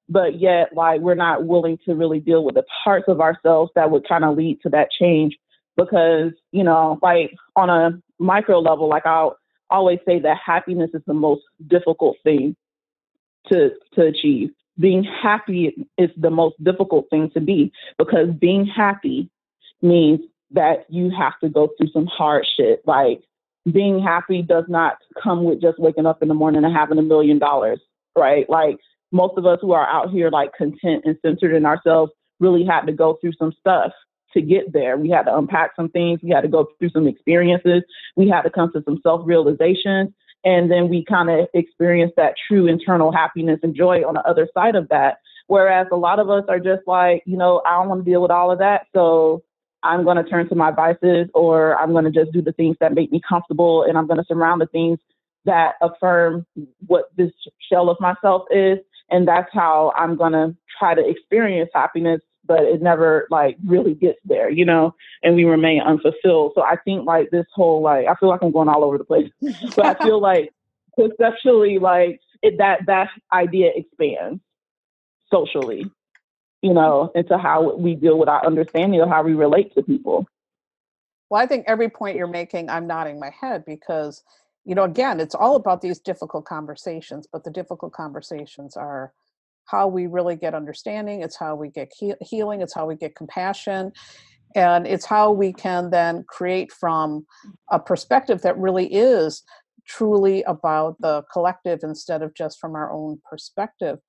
But 0.10 0.40
yet, 0.40 0.74
like, 0.74 1.02
we're 1.02 1.16
not 1.16 1.46
willing 1.46 1.78
to 1.86 1.96
really 1.96 2.20
deal 2.20 2.44
with 2.44 2.56
the 2.56 2.64
parts 2.84 3.06
of 3.08 3.20
ourselves 3.20 3.72
that 3.76 3.92
would 3.92 4.08
kind 4.08 4.24
of 4.24 4.38
lead 4.38 4.62
to 4.62 4.70
that 4.70 4.90
change 4.92 5.38
because, 5.76 6.32
you 6.52 6.64
know, 6.64 6.98
like 7.02 7.34
on 7.56 7.70
a 7.70 8.02
micro 8.20 8.60
level, 8.60 8.88
like 8.88 9.06
I'll 9.06 9.38
always 9.70 10.00
say 10.06 10.20
that 10.20 10.38
happiness 10.44 10.92
is 10.94 11.02
the 11.06 11.14
most 11.14 11.44
difficult 11.68 12.18
thing 12.24 12.56
to 13.50 13.72
to 13.94 14.04
achieve. 14.04 14.52
Being 14.80 15.04
happy 15.04 15.88
is 15.98 16.10
the 16.18 16.30
most 16.30 16.62
difficult 16.64 17.10
thing 17.10 17.32
to 17.32 17.42
be 17.42 17.72
because 17.98 18.30
being 18.40 18.66
happy 18.66 19.30
means 19.82 20.22
that 20.52 20.86
you 20.90 21.12
have 21.18 21.40
to 21.42 21.50
go 21.50 21.70
through 21.78 21.90
some 21.92 22.06
hard 22.06 22.46
shit. 22.56 22.82
Like 22.86 23.22
being 23.72 24.02
happy 24.02 24.42
does 24.42 24.66
not 24.68 24.98
come 25.22 25.44
with 25.44 25.62
just 25.62 25.80
waking 25.80 26.06
up 26.06 26.22
in 26.22 26.28
the 26.28 26.34
morning 26.34 26.64
and 26.64 26.76
having 26.76 26.98
a 26.98 27.04
million 27.04 27.40
dollars, 27.40 27.80
right? 28.18 28.50
Like 28.50 28.78
most 29.12 29.38
of 29.38 29.46
us 29.46 29.60
who 29.62 29.74
are 29.74 29.88
out 29.88 30.10
here 30.10 30.30
like 30.30 30.54
content 30.54 31.04
and 31.06 31.18
centered 31.22 31.56
in 31.56 31.66
ourselves 31.66 32.12
really 32.40 32.66
had 32.66 32.82
to 32.82 32.92
go 32.92 33.18
through 33.20 33.34
some 33.40 33.54
stuff 33.60 33.92
to 34.34 34.42
get 34.42 34.72
there. 34.74 34.98
We 34.98 35.10
had 35.10 35.24
to 35.24 35.36
unpack 35.36 35.72
some 35.76 35.90
things. 35.90 36.20
We 36.22 36.30
had 36.30 36.42
to 36.42 36.48
go 36.48 36.68
through 36.80 36.90
some 36.90 37.08
experiences. 37.08 37.84
We 38.16 38.30
had 38.30 38.42
to 38.44 38.50
come 38.50 38.72
to 38.74 38.84
some 38.84 39.00
self 39.02 39.22
realizations. 39.26 40.14
And 40.44 40.72
then 40.72 40.88
we 40.88 41.04
kind 41.04 41.30
of 41.30 41.48
experienced 41.54 42.16
that 42.16 42.36
true 42.48 42.68
internal 42.68 43.12
happiness 43.12 43.60
and 43.64 43.76
joy 43.76 44.08
on 44.08 44.14
the 44.14 44.28
other 44.28 44.48
side 44.54 44.76
of 44.76 44.88
that. 44.90 45.18
Whereas 45.48 45.88
a 45.92 45.96
lot 45.96 46.20
of 46.20 46.30
us 46.30 46.44
are 46.48 46.60
just 46.60 46.86
like, 46.86 47.24
you 47.26 47.38
know, 47.38 47.62
I 47.66 47.72
don't 47.72 47.90
want 47.90 48.06
to 48.06 48.10
deal 48.10 48.22
with 48.22 48.32
all 48.32 48.52
of 48.52 48.60
that. 48.60 48.88
So 48.94 49.44
I'm 49.84 50.04
going 50.04 50.18
to 50.18 50.24
turn 50.24 50.50
to 50.50 50.56
my 50.56 50.72
vices 50.72 51.30
or 51.34 51.78
I'm 51.78 51.92
going 51.92 52.06
to 52.06 52.12
just 52.12 52.32
do 52.32 52.42
the 52.42 52.52
things 52.52 52.78
that 52.80 52.94
make 52.94 53.12
me 53.12 53.22
comfortable 53.28 53.84
and 53.84 53.98
I'm 53.98 54.08
going 54.08 54.20
to 54.20 54.26
surround 54.26 54.62
the 54.62 54.68
things 54.68 55.00
that 55.46 55.76
affirm 55.82 56.46
what 56.88 57.12
this 57.16 57.32
shell 57.72 57.90
of 57.90 57.98
myself 58.00 58.44
is. 58.52 58.80
And 59.10 59.28
that's 59.28 59.50
how 59.54 59.94
I'm 59.96 60.18
going 60.18 60.34
to 60.34 60.56
try 60.80 60.94
to 60.94 61.08
experience 61.08 61.70
happiness 61.74 62.22
but 62.48 62.62
it 62.62 62.82
never 62.82 63.28
like 63.30 63.58
really 63.66 63.94
gets 63.94 64.20
there, 64.26 64.50
you 64.50 64.66
know, 64.66 64.96
and 65.22 65.36
we 65.36 65.44
remain 65.44 65.82
unfulfilled. 65.82 66.54
So 66.56 66.62
I 66.62 66.78
think 66.84 67.06
like 67.06 67.30
this 67.30 67.46
whole 67.54 67.82
like 67.82 68.08
I 68.08 68.16
feel 68.16 68.30
like 68.30 68.42
I'm 68.42 68.52
going 68.52 68.70
all 68.70 68.84
over 68.84 68.98
the 68.98 69.04
place, 69.04 69.30
but 69.76 69.86
I 69.86 70.04
feel 70.04 70.22
like 70.22 70.54
conceptually 70.98 71.78
like 71.78 72.20
it, 72.42 72.58
that 72.58 72.86
that 72.88 73.10
idea 73.32 73.72
expands 73.76 74.42
socially, 75.32 75.92
you 76.68 76.74
know, 76.74 77.10
into 77.16 77.38
how 77.38 77.78
we 77.78 77.96
deal 77.96 78.20
with 78.20 78.28
our 78.28 78.46
understanding 78.46 79.00
of 79.00 79.08
how 79.08 79.24
we 79.24 79.34
relate 79.34 79.74
to 79.74 79.82
people. 79.82 80.28
Well, 81.30 81.42
I 81.42 81.46
think 81.46 81.64
every 81.66 81.90
point 81.90 82.18
you're 82.18 82.28
making, 82.28 82.70
I'm 82.70 82.88
nodding 82.88 83.22
my 83.22 83.30
head 83.30 83.64
because, 83.66 84.22
you 84.66 84.76
know, 84.76 84.84
again, 84.84 85.22
it's 85.22 85.34
all 85.34 85.56
about 85.56 85.82
these 85.82 86.00
difficult 86.00 86.44
conversations, 86.44 87.26
but 87.32 87.46
the 87.46 87.52
difficult 87.52 87.94
conversations 87.94 88.76
are 88.76 89.14
how 89.64 89.88
we 89.88 90.08
really 90.08 90.36
get 90.36 90.54
understanding 90.54 91.22
it's 91.22 91.38
how 91.38 91.54
we 91.54 91.68
get 91.70 91.92
he- 91.98 92.14
healing 92.22 92.62
it's 92.62 92.74
how 92.74 92.86
we 92.86 92.96
get 92.96 93.16
compassion 93.16 93.92
and 94.56 94.88
it's 94.88 95.06
how 95.06 95.30
we 95.30 95.52
can 95.52 95.90
then 95.90 96.24
create 96.30 96.72
from 96.72 97.26
a 97.70 97.78
perspective 97.78 98.42
that 98.44 98.58
really 98.58 98.86
is 98.86 99.44
truly 99.86 100.42
about 100.44 100.96
the 101.02 101.22
collective 101.34 101.82
instead 101.84 102.22
of 102.22 102.34
just 102.34 102.62
from 102.62 102.76
our 102.76 102.90
own 102.94 103.20
perspective 103.30 104.00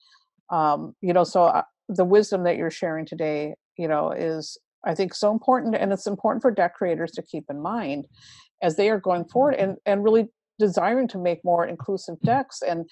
um, 0.51 0.95
you 1.01 1.13
know 1.13 1.25
so 1.25 1.43
uh, 1.47 1.63
the 1.89 2.05
wisdom 2.05 2.45
that 2.45 2.57
you're 2.57 2.71
sharing 2.71 3.07
today 3.07 3.55
you 3.77 3.89
know 3.89 4.11
is 4.11 4.59
i 4.85 4.95
think 4.95 5.15
so 5.15 5.33
important 5.33 5.75
and 5.75 5.93
it's 5.93 6.07
important 6.07 6.43
for 6.43 6.51
deck 6.51 6.75
creators 6.75 7.13
to 7.13 7.23
keep 7.23 7.45
in 7.49 7.61
mind 7.61 8.07
as 8.63 8.77
they 8.77 8.91
are 8.91 9.01
going 9.01 9.25
forward 9.25 9.55
and 9.55 9.77
and 9.87 10.05
really 10.05 10.29
desiring 10.59 11.07
to 11.07 11.19
make 11.19 11.45
more 11.45 11.67
inclusive 11.67 12.21
decks 12.23 12.63
and 12.63 12.89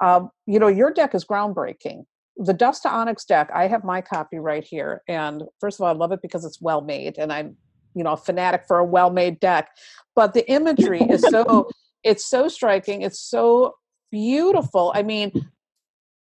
um, 0.00 0.30
you 0.46 0.58
know, 0.58 0.68
your 0.68 0.92
deck 0.92 1.14
is 1.14 1.24
groundbreaking. 1.24 2.04
The 2.36 2.54
Dust 2.54 2.82
to 2.82 2.90
Onyx 2.90 3.24
deck, 3.24 3.50
I 3.52 3.66
have 3.66 3.82
my 3.82 4.00
copy 4.00 4.38
right 4.38 4.64
here. 4.64 5.02
And 5.08 5.42
first 5.60 5.78
of 5.78 5.84
all, 5.84 5.88
I 5.88 5.96
love 5.96 6.12
it 6.12 6.22
because 6.22 6.44
it's 6.44 6.60
well 6.60 6.80
made, 6.80 7.18
and 7.18 7.32
I'm, 7.32 7.56
you 7.94 8.04
know, 8.04 8.12
a 8.12 8.16
fanatic 8.16 8.64
for 8.68 8.78
a 8.78 8.84
well 8.84 9.10
made 9.10 9.40
deck. 9.40 9.70
But 10.14 10.34
the 10.34 10.48
imagery 10.50 11.00
is 11.00 11.22
so, 11.22 11.68
it's 12.04 12.24
so 12.24 12.48
striking. 12.48 13.02
It's 13.02 13.20
so 13.20 13.74
beautiful. 14.12 14.92
I 14.94 15.02
mean, 15.02 15.32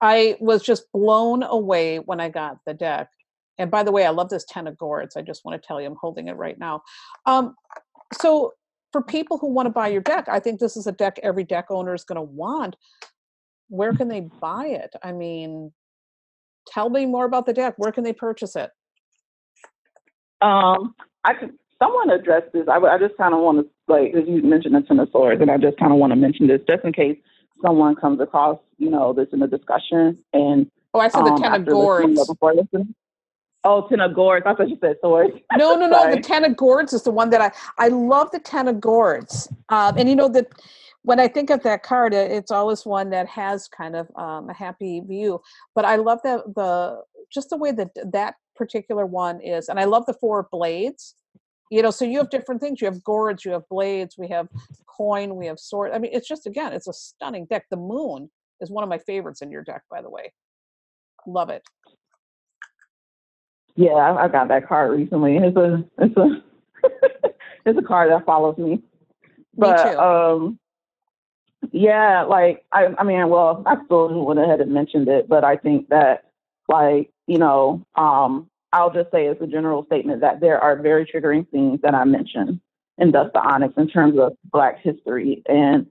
I 0.01 0.37
was 0.41 0.63
just 0.63 0.91
blown 0.93 1.43
away 1.43 1.99
when 1.99 2.21
I 2.21 2.29
got 2.29 2.59
the 2.67 2.75
deck. 2.75 3.09
And 3.59 3.71
by 3.71 3.83
the 3.83 3.93
way, 3.93 4.05
I 4.05 4.11
love 4.11 4.29
this 4.29 4.45
Ten 4.49 4.67
of 4.67 4.77
Gourds. 4.77 5.17
I 5.17 5.23
just 5.23 5.45
want 5.45 5.61
to 5.61 5.67
tell 5.67 5.81
you, 5.81 5.87
I'm 5.87 5.97
holding 5.97 6.29
it 6.29 6.37
right 6.37 6.59
now. 6.59 6.83
Um, 7.25 7.55
so 8.21 8.53
for 8.93 9.03
people 9.03 9.39
who 9.39 9.49
want 9.49 9.67
to 9.67 9.71
buy 9.71 9.89
your 9.89 10.03
deck, 10.03 10.29
I 10.29 10.41
think 10.41 10.61
this 10.61 10.77
is 10.77 10.87
a 10.87 10.93
deck 10.93 11.19
every 11.23 11.45
deck 11.45 11.67
owner 11.71 11.95
is 11.95 12.05
going 12.05 12.17
to 12.17 12.23
want 12.23 12.77
where 13.69 13.93
can 13.95 14.09
they 14.09 14.21
buy 14.21 14.67
it? 14.67 14.95
I 15.03 15.13
mean, 15.13 15.73
tell 16.67 16.91
me 16.91 17.07
more 17.07 17.25
about 17.25 17.47
the 17.47 17.53
deck. 17.53 17.75
Where 17.77 17.93
can 17.93 18.05
they 18.05 18.13
purchase 18.13 18.57
it? 18.57 18.71
Um, 20.41 20.95
I 21.25 21.35
could. 21.35 21.53
Someone 21.83 22.09
addressed 22.11 22.53
this. 22.55 22.67
I, 22.69 22.79
I 22.79 22.99
just 22.99 23.17
kind 23.19 23.35
of 23.35 23.41
want 23.41 23.59
to 23.59 23.93
like, 23.93 24.15
as 24.15 24.27
you 24.27 24.43
mentioned 24.43 24.75
the 24.75 24.81
Ten 24.81 24.99
of 24.99 25.11
Swords, 25.11 25.43
and 25.43 25.51
I 25.51 25.59
just 25.59 25.79
kind 25.79 25.93
of 25.93 25.99
want 25.99 26.13
to 26.13 26.17
mention 26.17 26.47
this 26.47 26.61
just 26.67 26.85
in 26.85 26.93
case 26.93 27.19
someone 27.63 27.95
comes 27.97 28.21
across, 28.21 28.59
you 28.79 28.91
know, 28.91 29.13
this 29.13 29.29
in 29.33 29.43
a 29.43 29.49
discussion. 29.49 30.19
And 30.33 30.71
oh, 30.95 31.01
I 31.01 31.09
said 31.09 31.25
the 31.25 31.33
um, 31.33 31.43
Ten 31.43 31.55
of 31.55 31.67
Gourds. 31.67 32.31
Oh, 33.65 33.89
Ten 33.89 34.01
of 34.01 34.15
Gourds. 34.15 34.45
I 34.47 34.55
thought 34.55 34.69
you 34.69 34.79
said 34.81 34.97
swords. 35.03 35.35
No, 35.57 35.75
no, 35.75 35.89
no. 35.89 36.15
the 36.15 36.21
Ten 36.21 36.45
of 36.45 36.57
Gourds 36.57 36.93
is 36.93 37.03
the 37.03 37.11
one 37.11 37.31
that 37.31 37.41
I 37.41 37.51
I 37.79 37.89
love. 37.89 38.31
The 38.31 38.39
Ten 38.39 38.69
of 38.69 38.81
Gourds, 38.81 39.49
um, 39.69 39.97
and 39.99 40.09
you 40.09 40.15
know 40.15 40.29
that 40.29 40.49
when 41.03 41.21
I 41.21 41.29
think 41.29 41.51
of 41.51 41.63
that 41.63 41.83
card, 41.83 42.15
it's 42.15 42.51
always 42.51 42.85
one 42.85 43.11
that 43.11 43.29
has 43.29 43.69
kind 43.69 43.95
of 43.95 44.09
um, 44.17 44.51
a 44.51 44.55
happy 44.55 45.01
view. 45.01 45.41
But 45.75 45.85
I 45.85 45.97
love 45.97 46.21
the 46.23 46.43
the 46.55 47.03
just 47.33 47.51
the 47.51 47.57
way 47.57 47.73
that 47.73 47.91
that 48.13 48.35
particular 48.55 49.07
one 49.07 49.41
is, 49.41 49.69
and 49.69 49.79
I 49.79 49.85
love 49.85 50.07
the 50.07 50.15
four 50.15 50.49
blades. 50.51 51.15
You 51.71 51.83
know, 51.83 51.91
so 51.91 52.05
you 52.05 52.19
have 52.19 52.31
different 52.31 52.61
things. 52.61 52.81
You 52.81 52.87
have 52.87 53.03
gourds, 53.03 53.45
you 53.45 53.53
have 53.53 53.69
blades, 53.69 54.17
we 54.17 54.29
have 54.29 54.49
coin, 54.87 55.35
we 55.35 55.47
have 55.47 55.59
sword. 55.59 55.93
I 55.93 55.99
mean, 55.99 56.13
it's 56.15 56.29
just 56.29 56.47
again, 56.47 56.73
it's 56.73 56.87
a 56.87 56.93
stunning 56.93 57.47
deck. 57.47 57.67
The 57.71 57.77
moon 57.77 58.31
is 58.61 58.71
one 58.71 58.85
of 58.85 58.91
my 58.91 58.99
favorites 58.99 59.43
in 59.43 59.51
your 59.51 59.63
deck, 59.63 59.83
by 59.91 60.01
the 60.01 60.11
way. 60.11 60.33
Love 61.27 61.51
it. 61.51 61.63
Yeah, 63.75 63.95
I 63.95 64.29
got 64.29 64.49
that 64.49 64.69
card 64.69 64.99
recently. 64.99 65.37
It's 65.37 65.57
a 65.57 65.85
it's 65.99 66.17
a 66.17 66.43
it's 67.67 67.79
a 67.79 67.83
car 67.83 68.09
that 68.09 68.25
follows 68.25 68.57
me. 68.59 68.83
But 69.57 69.85
me 69.85 69.93
too. 69.93 69.99
um 69.99 70.59
yeah, 71.73 72.23
like 72.23 72.65
I 72.73 72.95
I 72.99 73.05
mean, 73.05 73.29
well, 73.29 73.63
I 73.67 73.77
still 73.85 74.25
went 74.25 74.41
ahead 74.41 74.61
and 74.61 74.73
mentioned 74.73 75.09
it, 75.09 75.29
but 75.29 75.45
I 75.45 75.57
think 75.57 75.89
that 75.89 76.25
like, 76.69 77.11
you 77.27 77.39
know, 77.39 77.85
um, 77.95 78.49
I'll 78.77 78.93
just 78.93 79.11
say 79.11 79.27
as 79.27 79.39
a 79.41 79.47
general 79.47 79.87
statement 79.87 80.21
that 80.21 80.41
there 80.41 80.61
are 80.61 80.77
very 80.77 81.07
triggering 81.07 81.49
things 81.49 81.81
that 81.83 81.95
I 81.95 82.05
mentioned 82.05 82.61
in 82.99 83.11
Dust 83.11 83.33
to 83.33 83.41
Onyx 83.41 83.73
in 83.79 83.89
terms 83.89 84.19
of 84.19 84.35
Black 84.53 84.83
history. 84.83 85.43
And 85.47 85.87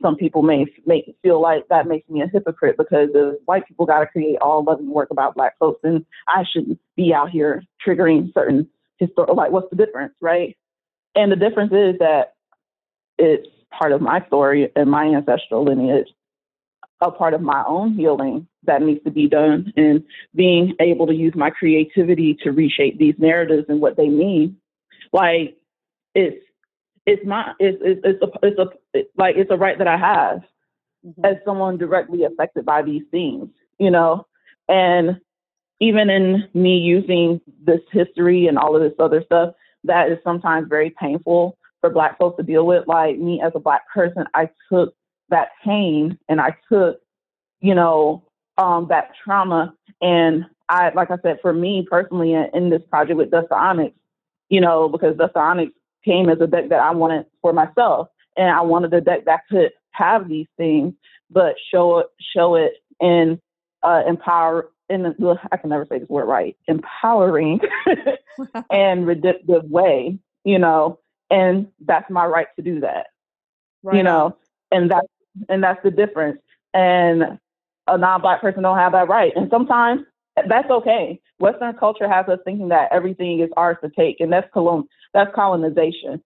some 0.00 0.16
people 0.16 0.40
may 0.40 0.64
make 0.86 1.14
feel 1.22 1.38
like 1.42 1.68
that 1.68 1.86
makes 1.86 2.08
me 2.08 2.22
a 2.22 2.26
hypocrite 2.26 2.78
because 2.78 3.10
white 3.44 3.66
people 3.68 3.84
got 3.84 4.00
to 4.00 4.06
create 4.06 4.38
all 4.40 4.64
loving 4.64 4.88
work 4.88 5.10
about 5.10 5.34
Black 5.34 5.58
folks, 5.58 5.80
and 5.84 6.06
I 6.28 6.44
shouldn't 6.50 6.80
be 6.96 7.12
out 7.12 7.28
here 7.28 7.62
triggering 7.86 8.32
certain 8.32 8.66
historical. 8.96 9.36
Like, 9.36 9.50
what's 9.50 9.68
the 9.68 9.76
difference, 9.76 10.14
right? 10.22 10.56
And 11.14 11.30
the 11.30 11.36
difference 11.36 11.72
is 11.72 11.98
that 11.98 12.36
it's 13.18 13.48
part 13.70 13.92
of 13.92 14.00
my 14.00 14.24
story 14.28 14.72
and 14.74 14.90
my 14.90 15.04
ancestral 15.04 15.64
lineage, 15.64 16.08
a 17.00 17.10
part 17.10 17.34
of 17.34 17.40
my 17.40 17.64
own 17.66 17.94
healing 17.94 18.46
that 18.64 18.82
needs 18.82 19.02
to 19.04 19.10
be 19.10 19.28
done, 19.28 19.72
and 19.76 20.04
being 20.34 20.74
able 20.80 21.06
to 21.06 21.14
use 21.14 21.34
my 21.34 21.50
creativity 21.50 22.36
to 22.42 22.50
reshape 22.50 22.98
these 22.98 23.14
narratives 23.18 23.66
and 23.68 23.80
what 23.80 23.96
they 23.96 24.08
mean. 24.08 24.56
Like, 25.12 25.56
it's 26.14 26.44
it's 27.06 27.24
my 27.26 27.52
it's 27.58 27.78
it's, 27.82 28.00
it's 28.04 28.22
a 28.22 28.46
it's 28.46 28.58
a 28.58 28.66
it's 28.92 29.10
like 29.16 29.36
it's 29.36 29.50
a 29.50 29.56
right 29.56 29.78
that 29.78 29.88
I 29.88 29.96
have 29.96 30.42
mm-hmm. 31.06 31.24
as 31.24 31.36
someone 31.44 31.78
directly 31.78 32.24
affected 32.24 32.64
by 32.64 32.82
these 32.82 33.02
things, 33.10 33.48
you 33.78 33.90
know, 33.90 34.26
and 34.68 35.20
even 35.80 36.10
in 36.10 36.48
me 36.52 36.76
using 36.76 37.40
this 37.64 37.80
history 37.90 38.46
and 38.46 38.58
all 38.58 38.76
of 38.76 38.82
this 38.82 38.92
other 38.98 39.22
stuff, 39.24 39.54
that 39.84 40.10
is 40.10 40.18
sometimes 40.22 40.68
very 40.68 40.90
painful 40.90 41.56
for 41.80 41.90
Black 41.90 42.18
folks 42.18 42.36
to 42.36 42.42
deal 42.42 42.66
with. 42.66 42.86
Like 42.86 43.18
me 43.18 43.40
as 43.44 43.52
a 43.54 43.60
Black 43.60 43.88
person, 43.92 44.24
I 44.34 44.50
took 44.70 44.94
that 45.30 45.50
pain 45.64 46.18
and 46.28 46.40
I 46.40 46.56
took, 46.68 47.00
you 47.60 47.74
know, 47.74 48.24
um, 48.58 48.86
that 48.88 49.12
trauma. 49.24 49.74
And 50.00 50.46
I, 50.68 50.90
like 50.94 51.10
I 51.10 51.16
said, 51.22 51.38
for 51.42 51.52
me 51.52 51.86
personally, 51.88 52.34
in, 52.34 52.46
in 52.54 52.70
this 52.70 52.82
project 52.90 53.16
with 53.16 53.30
Dust 53.30 53.50
Onyx, 53.50 53.94
you 54.48 54.60
know, 54.60 54.88
because 54.88 55.16
Dust 55.16 55.36
Onyx 55.36 55.72
came 56.04 56.28
as 56.28 56.40
a 56.40 56.46
deck 56.46 56.68
that 56.70 56.80
I 56.80 56.90
wanted 56.92 57.26
for 57.42 57.52
myself. 57.52 58.08
And 58.36 58.48
I 58.48 58.60
wanted 58.60 58.94
a 58.94 59.00
deck 59.00 59.24
that 59.26 59.40
could 59.50 59.72
have 59.90 60.28
these 60.28 60.46
things, 60.56 60.94
but 61.30 61.56
show 61.70 61.98
it, 61.98 62.06
show 62.34 62.54
it 62.54 62.74
in 63.00 63.40
uh, 63.82 64.02
empower 64.06 64.70
in 64.90 65.02
the, 65.04 65.38
I 65.52 65.56
can 65.56 65.70
never 65.70 65.86
say 65.86 65.98
this 65.98 66.08
word 66.08 66.26
right, 66.26 66.56
empowering 66.66 67.60
and 68.70 69.06
redemptive 69.06 69.64
way, 69.64 70.18
you 70.44 70.58
know, 70.58 70.98
and 71.30 71.68
that's 71.86 72.10
my 72.10 72.26
right 72.26 72.48
to 72.56 72.62
do 72.62 72.80
that, 72.80 73.06
right 73.82 73.96
you 73.96 74.02
know, 74.02 74.36
and 74.72 74.90
that's 74.90 75.06
and 75.48 75.62
that's 75.62 75.82
the 75.82 75.90
difference. 75.90 76.40
And 76.74 77.38
a 77.86 77.98
non-black 77.98 78.40
person 78.40 78.62
don't 78.62 78.78
have 78.78 78.92
that 78.92 79.08
right, 79.08 79.32
and 79.34 79.48
sometimes 79.50 80.02
that's 80.48 80.70
okay. 80.70 81.20
Western 81.38 81.74
culture 81.76 82.08
has 82.08 82.28
us 82.28 82.38
thinking 82.44 82.68
that 82.68 82.92
everything 82.92 83.40
is 83.40 83.50
ours 83.56 83.76
to 83.82 83.90
take, 83.90 84.20
and 84.20 84.32
that's 84.32 84.50
colon 84.52 84.84
that's 85.12 85.34
colonization. 85.34 86.22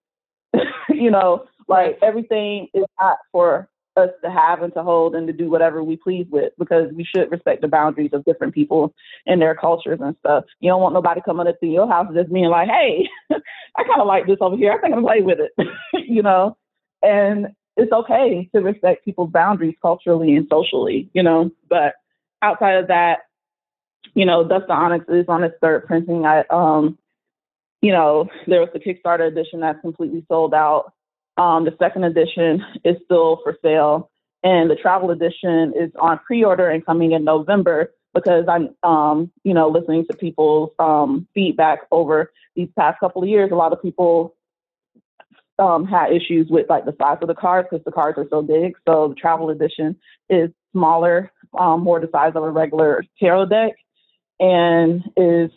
you 0.89 1.11
know, 1.11 1.45
like 1.69 1.99
everything 2.03 2.69
is 2.75 2.85
not 3.01 3.19
for 3.33 3.69
us 3.97 4.11
to 4.25 4.31
have 4.31 4.63
and 4.63 4.73
to 4.75 4.83
hold 4.83 5.15
and 5.15 5.27
to 5.27 5.33
do 5.33 5.49
whatever 5.49 5.83
we 5.83 5.97
please 5.97 6.27
with 6.31 6.53
because 6.59 6.91
we 6.95 7.05
should 7.05 7.31
respect 7.31 7.63
the 7.63 7.69
boundaries 7.69 8.11
of 8.13 8.25
different 8.25 8.55
people 8.55 8.93
and 9.27 9.41
their 9.41 9.55
cultures 9.55 10.01
and 10.03 10.17
stuff. 10.19 10.45
You 10.61 10.71
don't 10.71 10.83
want 10.83 10.95
nobody 10.95 11.21
coming 11.25 11.47
up 11.47 11.59
to 11.61 11.67
your 11.67 11.89
house 11.89 12.13
just 12.15 12.33
being 12.33 12.47
like, 12.47 12.69
hey, 12.69 13.09
I 13.31 13.85
kind 13.85 14.01
of 14.01 14.07
like 14.07 14.27
this 14.27 14.39
over 14.41 14.57
here. 14.57 14.73
I 14.73 14.81
think 14.81 14.95
I'm 14.95 15.03
to 15.03 15.07
play 15.07 15.23
with 15.23 15.39
it, 15.39 15.53
you 16.09 16.23
know? 16.23 16.57
And 17.03 17.49
it's 17.77 17.93
okay 17.93 18.49
to 18.55 18.61
respect 18.61 19.05
people's 19.05 19.31
boundaries 19.31 19.75
culturally 19.83 20.35
and 20.35 20.47
socially, 20.51 21.11
you 21.13 21.23
know? 21.23 21.51
But 21.69 21.95
outside 22.43 22.77
of 22.77 22.89
that, 22.89 23.21
you 24.15 24.25
know, 24.25 24.47
Dust 24.47 24.67
to 24.69 24.73
Onyx 24.73 25.07
is 25.09 25.27
on 25.29 25.43
its 25.43 25.57
third 25.61 25.87
printing. 25.87 26.25
I, 26.25 26.45
um, 26.51 26.99
you 27.81 27.93
know, 27.93 28.29
there 28.47 28.61
was 28.61 28.71
the 28.73 28.79
Kickstarter 28.79 29.27
edition 29.27 29.61
that's 29.61 29.81
completely 29.81 30.25
sold 30.29 30.55
out. 30.55 30.93
Um, 31.37 31.65
the 31.65 31.75
second 31.79 32.05
edition 32.05 32.65
is 32.85 32.97
still 33.05 33.41
for 33.43 33.57
sale, 33.61 34.11
and 34.45 34.71
the 34.71 34.77
travel 34.77 35.11
edition 35.11 35.73
is 35.77 35.91
on 35.99 36.21
pre-order 36.21 36.69
and 36.71 36.87
coming 36.87 37.13
in 37.13 37.25
November 37.25 37.93
because 38.15 38.45
I'm, 38.49 38.71
um, 38.85 39.33
you 39.43 39.53
know, 39.53 39.69
listening 39.69 40.07
to 40.07 40.17
people's 40.17 40.71
um, 40.79 41.27
feedback 41.35 41.81
over 41.91 42.33
these 42.55 42.69
past 42.79 43.01
couple 43.01 43.23
of 43.23 43.29
years. 43.29 43.51
A 43.51 43.57
lot 43.57 43.73
of 43.73 43.83
people 43.83 44.37
um, 45.59 45.87
had 45.87 46.13
issues 46.13 46.49
with 46.51 46.69
like 46.69 46.85
the 46.85 46.95
size 46.99 47.19
of 47.21 47.29
the 47.29 47.35
cards 47.35 47.69
because 47.71 47.85
the 47.85 47.93
cards 47.93 48.19
are 48.19 48.27
so 48.31 48.43
big. 48.43 48.75
So 48.87 49.09
the 49.09 49.15
travel 49.15 49.51
edition 49.51 49.97
is 50.29 50.51
smaller, 50.73 51.31
um, 51.59 51.83
more 51.83 52.01
the 52.01 52.09
size 52.11 52.33
of 52.35 52.43
a 52.43 52.51
regular 52.51 53.05
tarot 53.21 53.47
deck 53.47 53.73
and 54.41 55.03
is 55.17 55.51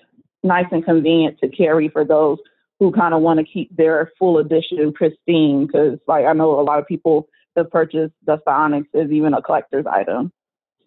nice 0.44 0.68
and 0.72 0.86
convenient 0.86 1.40
to 1.40 1.50
carry 1.50 1.90
for 1.90 2.06
those 2.06 2.38
who 2.80 2.92
kind 2.92 3.14
of 3.14 3.22
want 3.22 3.40
to 3.40 3.46
keep 3.46 3.76
their 3.76 4.12
full 4.20 4.38
edition 4.38 4.94
pristine. 4.94 5.66
Because, 5.66 5.98
like, 6.08 6.26
I 6.26 6.34
know 6.34 6.60
a 6.60 6.62
lot 6.62 6.80
of 6.80 6.88
people 6.88 7.28
have 7.56 7.72
purchased 7.72 8.14
the 8.26 8.40
Onyx 8.46 8.88
as 8.94 9.10
even 9.12 9.34
a 9.34 9.42
collector's 9.42 9.86
item. 9.88 10.32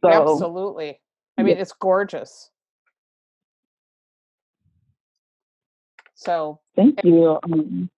So, 0.00 0.08
absolutely. 0.08 1.00
I 1.36 1.42
mean, 1.42 1.56
yeah. 1.56 1.62
it's 1.62 1.72
gorgeous. 1.72 2.50
So, 6.14 6.60
thank 6.76 7.02
you. 7.02 7.38
Um, 7.42 7.90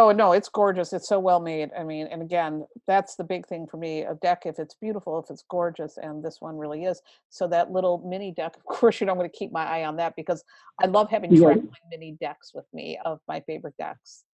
Oh 0.00 0.12
no, 0.12 0.32
it's 0.32 0.48
gorgeous. 0.48 0.94
It's 0.94 1.06
so 1.06 1.20
well 1.20 1.40
made. 1.40 1.68
I 1.78 1.84
mean, 1.84 2.06
and 2.06 2.22
again, 2.22 2.66
that's 2.86 3.16
the 3.16 3.24
big 3.24 3.46
thing 3.46 3.66
for 3.66 3.76
me. 3.76 4.00
A 4.00 4.14
deck, 4.14 4.44
if 4.46 4.58
it's 4.58 4.74
beautiful, 4.74 5.18
if 5.18 5.28
it's 5.28 5.44
gorgeous, 5.50 5.98
and 5.98 6.24
this 6.24 6.38
one 6.40 6.56
really 6.56 6.84
is. 6.84 7.02
So 7.28 7.46
that 7.48 7.70
little 7.70 7.98
mini 7.98 8.32
deck, 8.32 8.56
of 8.56 8.64
course, 8.64 8.98
you 8.98 9.06
know, 9.06 9.12
I'm 9.12 9.18
going 9.18 9.28
to 9.28 9.36
keep 9.36 9.52
my 9.52 9.66
eye 9.66 9.84
on 9.84 9.96
that 9.96 10.16
because 10.16 10.42
I 10.82 10.86
love 10.86 11.10
having 11.10 11.34
yeah. 11.34 11.54
mini 11.90 12.16
decks 12.18 12.52
with 12.54 12.64
me 12.72 12.98
of 13.04 13.20
my 13.28 13.40
favorite 13.40 13.74
decks. 13.78 14.24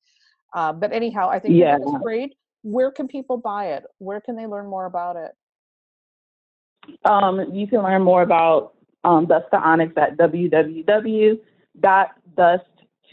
Uh, 0.55 0.73
but 0.73 0.93
anyhow, 0.93 1.29
I 1.29 1.41
think 1.41 1.57
yeah. 1.57 1.79
it's 1.81 1.91
great. 2.01 2.37
Where 2.62 2.93
can 2.93 3.09
people 3.09 3.37
buy 3.37 3.73
it? 3.73 3.83
Where 3.99 4.21
can 4.21 4.37
they 4.37 4.47
learn 4.47 4.69
more 4.69 4.87
about 4.87 5.17
it? 5.17 5.33
Um, 7.05 7.53
you 7.53 7.67
can 7.67 7.83
learn 7.83 8.03
more 8.03 8.23
about 8.23 8.75
um, 9.03 9.27
Dust 9.27 9.47
to 9.51 9.59
Onyx 9.59 9.93
at 9.97 10.17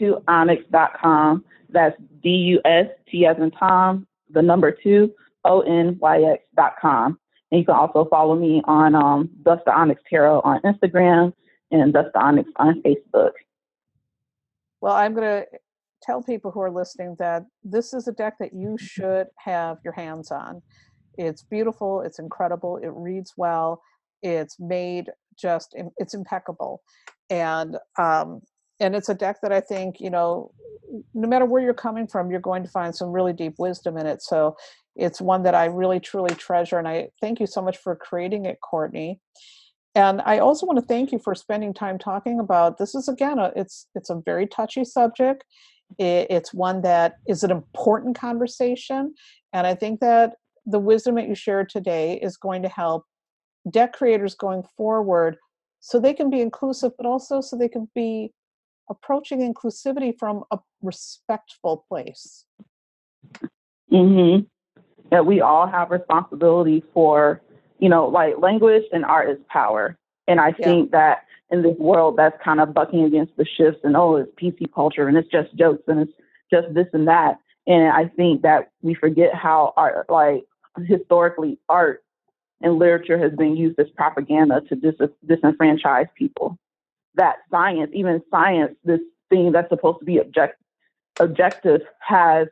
www.dust2onyx.com. 0.00 1.44
That's 1.70 1.96
D 2.22 2.28
U 2.30 2.60
S 2.64 2.86
T 3.10 3.26
as 3.26 3.36
in 3.38 3.50
Tom, 3.50 4.06
the 4.30 4.42
number 4.42 4.70
two, 4.70 5.12
O 5.44 5.60
N 5.62 5.98
Y 6.00 6.22
X 6.22 6.44
dot 6.56 6.74
com. 6.80 7.18
And 7.50 7.60
you 7.60 7.64
can 7.64 7.74
also 7.74 8.06
follow 8.08 8.36
me 8.36 8.62
on 8.64 8.94
um, 8.94 9.30
Dust 9.42 9.62
to 9.66 9.72
Onyx 9.72 10.00
Tarot 10.08 10.40
on 10.40 10.60
Instagram 10.62 11.32
and 11.70 11.92
Dust 11.92 12.10
to 12.14 12.20
Onyx 12.20 12.48
on 12.56 12.82
Facebook. 12.82 13.32
Well, 14.80 14.94
I'm 14.94 15.14
going 15.14 15.42
to 15.42 15.46
tell 16.02 16.22
people 16.22 16.50
who 16.50 16.60
are 16.60 16.70
listening 16.70 17.16
that 17.18 17.44
this 17.62 17.94
is 17.94 18.08
a 18.08 18.12
deck 18.12 18.34
that 18.40 18.52
you 18.52 18.76
should 18.78 19.28
have 19.38 19.78
your 19.84 19.94
hands 19.94 20.30
on. 20.30 20.62
It's 21.16 21.42
beautiful, 21.42 22.02
it's 22.02 22.18
incredible, 22.18 22.76
it 22.78 22.90
reads 22.92 23.32
well, 23.36 23.80
it's 24.22 24.58
made 24.58 25.10
just, 25.38 25.74
it's 25.96 26.14
impeccable. 26.14 26.82
And 27.30 27.78
um, 27.98 28.42
and 28.80 28.94
it's 28.94 29.08
a 29.08 29.14
deck 29.14 29.40
that 29.42 29.52
I 29.52 29.60
think, 29.60 30.00
you 30.00 30.10
know, 30.10 30.50
no 31.14 31.28
matter 31.28 31.44
where 31.44 31.62
you're 31.62 31.74
coming 31.74 32.06
from, 32.06 32.30
you're 32.30 32.40
going 32.40 32.62
to 32.62 32.68
find 32.68 32.94
some 32.94 33.10
really 33.10 33.32
deep 33.32 33.54
wisdom 33.58 33.96
in 33.96 34.06
it. 34.06 34.22
So 34.22 34.56
it's 34.96 35.20
one 35.20 35.42
that 35.42 35.54
I 35.54 35.66
really 35.66 36.00
truly 36.00 36.34
treasure. 36.34 36.78
And 36.78 36.86
I 36.86 37.08
thank 37.20 37.40
you 37.40 37.46
so 37.46 37.62
much 37.62 37.76
for 37.78 37.96
creating 37.96 38.44
it, 38.44 38.58
Courtney. 38.60 39.20
And 39.94 40.20
I 40.24 40.38
also 40.38 40.66
want 40.66 40.78
to 40.78 40.84
thank 40.84 41.12
you 41.12 41.18
for 41.18 41.34
spending 41.34 41.72
time 41.72 41.98
talking 41.98 42.40
about 42.40 42.78
this 42.78 42.94
is 42.94 43.08
again 43.08 43.38
a, 43.38 43.52
it's 43.54 43.86
it's 43.94 44.10
a 44.10 44.20
very 44.24 44.46
touchy 44.46 44.84
subject. 44.84 45.44
It, 45.98 46.26
it's 46.30 46.52
one 46.52 46.82
that 46.82 47.14
is 47.28 47.44
an 47.44 47.52
important 47.52 48.18
conversation. 48.18 49.14
And 49.52 49.66
I 49.66 49.74
think 49.74 50.00
that 50.00 50.34
the 50.66 50.80
wisdom 50.80 51.14
that 51.16 51.28
you 51.28 51.34
shared 51.36 51.68
today 51.68 52.18
is 52.20 52.36
going 52.36 52.62
to 52.62 52.68
help 52.68 53.04
deck 53.70 53.92
creators 53.92 54.34
going 54.34 54.64
forward 54.76 55.36
so 55.80 56.00
they 56.00 56.14
can 56.14 56.30
be 56.30 56.40
inclusive, 56.40 56.92
but 56.96 57.06
also 57.06 57.40
so 57.40 57.56
they 57.56 57.68
can 57.68 57.88
be 57.94 58.32
approaching 58.88 59.40
inclusivity 59.40 60.16
from 60.16 60.44
a 60.50 60.58
respectful 60.82 61.84
place. 61.88 62.46
Mhm. 63.90 64.46
That 65.10 65.26
we 65.26 65.40
all 65.40 65.66
have 65.66 65.90
responsibility 65.90 66.82
for, 66.92 67.40
you 67.78 67.88
know, 67.88 68.08
like 68.08 68.38
language 68.38 68.84
and 68.92 69.04
art 69.04 69.30
is 69.30 69.38
power. 69.48 69.96
And 70.26 70.40
I 70.40 70.48
yeah. 70.58 70.64
think 70.64 70.90
that 70.92 71.24
in 71.50 71.62
this 71.62 71.76
world 71.78 72.16
that's 72.16 72.40
kind 72.42 72.60
of 72.60 72.74
bucking 72.74 73.04
against 73.04 73.36
the 73.36 73.44
shifts 73.44 73.80
and 73.84 73.96
oh, 73.96 74.16
it's 74.16 74.32
PC 74.34 74.72
culture 74.72 75.06
and 75.06 75.16
it's 75.16 75.30
just 75.30 75.54
jokes 75.54 75.82
and 75.86 76.00
it's 76.00 76.12
just 76.50 76.72
this 76.74 76.88
and 76.92 77.06
that. 77.08 77.38
And 77.66 77.88
I 77.92 78.08
think 78.08 78.42
that 78.42 78.70
we 78.82 78.94
forget 78.94 79.34
how 79.34 79.72
art, 79.76 80.10
like 80.10 80.44
historically, 80.86 81.58
art 81.68 82.02
and 82.60 82.78
literature 82.78 83.18
has 83.18 83.32
been 83.32 83.56
used 83.56 83.78
as 83.78 83.88
propaganda 83.90 84.62
to 84.62 84.76
dis- 84.76 84.94
disenfranchise 85.26 86.08
people 86.14 86.58
that 87.16 87.36
science, 87.50 87.90
even 87.94 88.22
science, 88.30 88.76
this 88.84 89.00
thing 89.30 89.52
that's 89.52 89.68
supposed 89.68 90.00
to 90.00 90.04
be 90.04 90.18
object, 90.18 90.60
objective, 91.20 91.80
has 92.00 92.48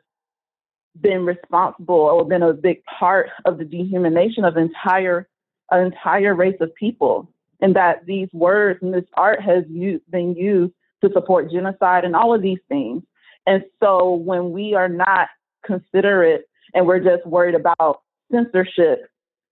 been 0.99 1.25
responsible 1.25 1.95
or 1.95 2.25
been 2.25 2.43
a 2.43 2.53
big 2.53 2.83
part 2.85 3.29
of 3.45 3.57
the 3.57 3.65
dehumanization 3.65 4.47
of 4.47 4.57
entire 4.57 5.27
an 5.71 5.85
entire 5.85 6.35
race 6.35 6.57
of 6.59 6.73
people, 6.75 7.27
and 7.61 7.75
that 7.75 8.05
these 8.05 8.27
words 8.31 8.79
and 8.83 8.93
this 8.93 9.05
art 9.15 9.41
has 9.41 9.63
been 9.65 10.35
used 10.35 10.73
to 11.01 11.11
support 11.13 11.51
genocide 11.51 12.05
and 12.05 12.15
all 12.15 12.33
of 12.33 12.41
these 12.41 12.59
things. 12.67 13.01
And 13.47 13.63
so 13.81 14.13
when 14.13 14.51
we 14.51 14.75
are 14.75 14.89
not 14.89 15.29
considerate 15.65 16.45
and 16.73 16.85
we're 16.85 16.99
just 16.99 17.25
worried 17.25 17.55
about 17.55 18.01
censorship 18.31 19.09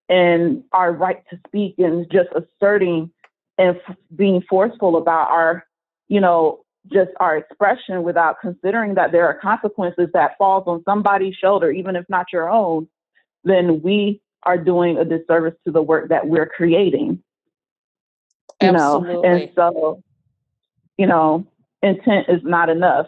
and 0.10 0.64
our 0.74 0.92
right 0.92 1.24
to 1.30 1.40
speak 1.48 1.76
and 1.78 2.06
just 2.12 2.30
asserting 2.36 3.10
and 3.62 3.78
f- 3.88 3.96
being 4.16 4.42
forceful 4.50 4.98
about 4.98 5.30
our, 5.30 5.64
you 6.08 6.20
know, 6.20 6.66
just 6.92 7.12
our 7.20 7.38
expression 7.38 8.02
without 8.02 8.42
considering 8.42 8.96
that 8.96 9.12
there 9.12 9.28
are 9.28 9.36
consequences 9.36 10.10
that 10.14 10.36
falls 10.40 10.64
on 10.66 10.84
somebody's 10.84 11.36
shoulder, 11.36 11.72
even 11.72 11.96
if 11.96 12.04
not 12.10 12.26
your 12.34 12.50
own, 12.50 12.88
then 13.44 13.82
we 13.84 14.20
are 14.44 14.58
doing 14.58 14.98
a 14.98 15.06
disservice 15.06 15.54
to 15.64 15.72
the 15.72 15.82
work 15.82 16.10
that 16.10 16.28
we're 16.28 16.48
creating. 16.48 17.22
You 18.60 18.70
Absolutely. 18.70 19.14
know, 19.14 19.24
and 19.24 19.50
so, 19.56 20.04
you 20.98 21.06
know, 21.06 21.46
intent 21.84 22.30
is 22.30 22.42
not 22.44 22.70
enough. 22.70 23.06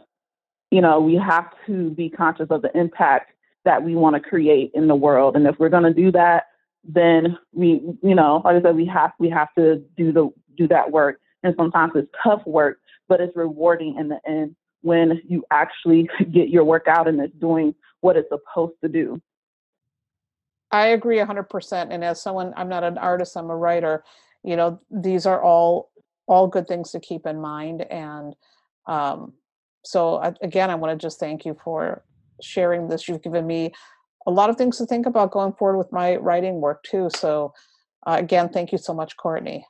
You 0.69 0.81
know, 0.81 0.99
we 0.99 1.15
have 1.15 1.49
to 1.65 1.89
be 1.89 2.11
conscious 2.11 2.47
of 2.51 2.61
the 2.61 2.75
impact 2.77 3.31
that 3.65 3.81
we 3.81 3.95
want 3.95 4.15
to 4.15 4.19
create 4.19 4.69
in 4.75 4.87
the 4.87 4.95
world. 4.95 5.35
And 5.35 5.47
if 5.47 5.57
we're 5.57 5.69
going 5.69 5.83
to 5.83 5.93
do 5.93 6.11
that, 6.11 6.45
then 6.83 7.37
we, 7.53 7.81
you 8.01 8.15
know, 8.15 8.41
like 8.43 8.57
I 8.57 8.61
said, 8.61 8.75
we 8.75 8.85
have 8.87 9.11
we 9.19 9.29
have 9.29 9.47
to 9.57 9.77
do 9.95 10.11
the 10.11 10.29
do 10.57 10.67
that 10.69 10.91
work. 10.91 11.19
And 11.43 11.53
sometimes 11.57 11.93
it's 11.95 12.11
tough 12.23 12.41
work, 12.45 12.79
but 13.07 13.19
it's 13.19 13.35
rewarding 13.35 13.97
in 13.97 14.07
the 14.07 14.19
end 14.27 14.55
when 14.81 15.21
you 15.27 15.43
actually 15.51 16.09
get 16.31 16.49
your 16.49 16.63
work 16.63 16.87
out 16.87 17.07
and 17.07 17.19
it's 17.19 17.35
doing 17.35 17.75
what 18.01 18.17
it's 18.17 18.29
supposed 18.29 18.73
to 18.81 18.89
do. 18.89 19.21
I 20.71 20.87
agree 20.87 21.17
100%. 21.17 21.87
And 21.91 22.03
as 22.03 22.21
someone, 22.21 22.53
I'm 22.57 22.69
not 22.69 22.83
an 22.83 22.97
artist, 22.97 23.37
I'm 23.37 23.49
a 23.49 23.55
writer, 23.55 24.03
you 24.43 24.55
know, 24.55 24.79
these 24.91 25.25
are 25.25 25.41
all 25.41 25.91
all 26.25 26.47
good 26.47 26.67
things 26.67 26.91
to 26.91 26.99
keep 26.99 27.25
in 27.25 27.39
mind. 27.39 27.81
And 27.91 28.33
um, 28.87 29.33
so, 29.83 30.35
again, 30.41 30.69
I 30.69 30.75
want 30.75 30.97
to 30.97 31.05
just 31.05 31.19
thank 31.19 31.45
you 31.45 31.57
for 31.63 32.03
sharing 32.41 32.87
this. 32.87 33.07
You've 33.07 33.21
given 33.21 33.45
me 33.45 33.73
a 34.25 34.31
lot 34.31 34.49
of 34.49 34.57
things 34.57 34.77
to 34.77 34.85
think 34.85 35.05
about 35.05 35.31
going 35.31 35.53
forward 35.53 35.77
with 35.77 35.91
my 35.91 36.15
writing 36.15 36.61
work 36.61 36.83
too. 36.83 37.09
So, 37.15 37.53
uh, 38.07 38.15
again, 38.19 38.49
thank 38.49 38.71
you 38.71 38.77
so 38.77 38.93
much, 38.93 39.17
Courtney. 39.17 39.65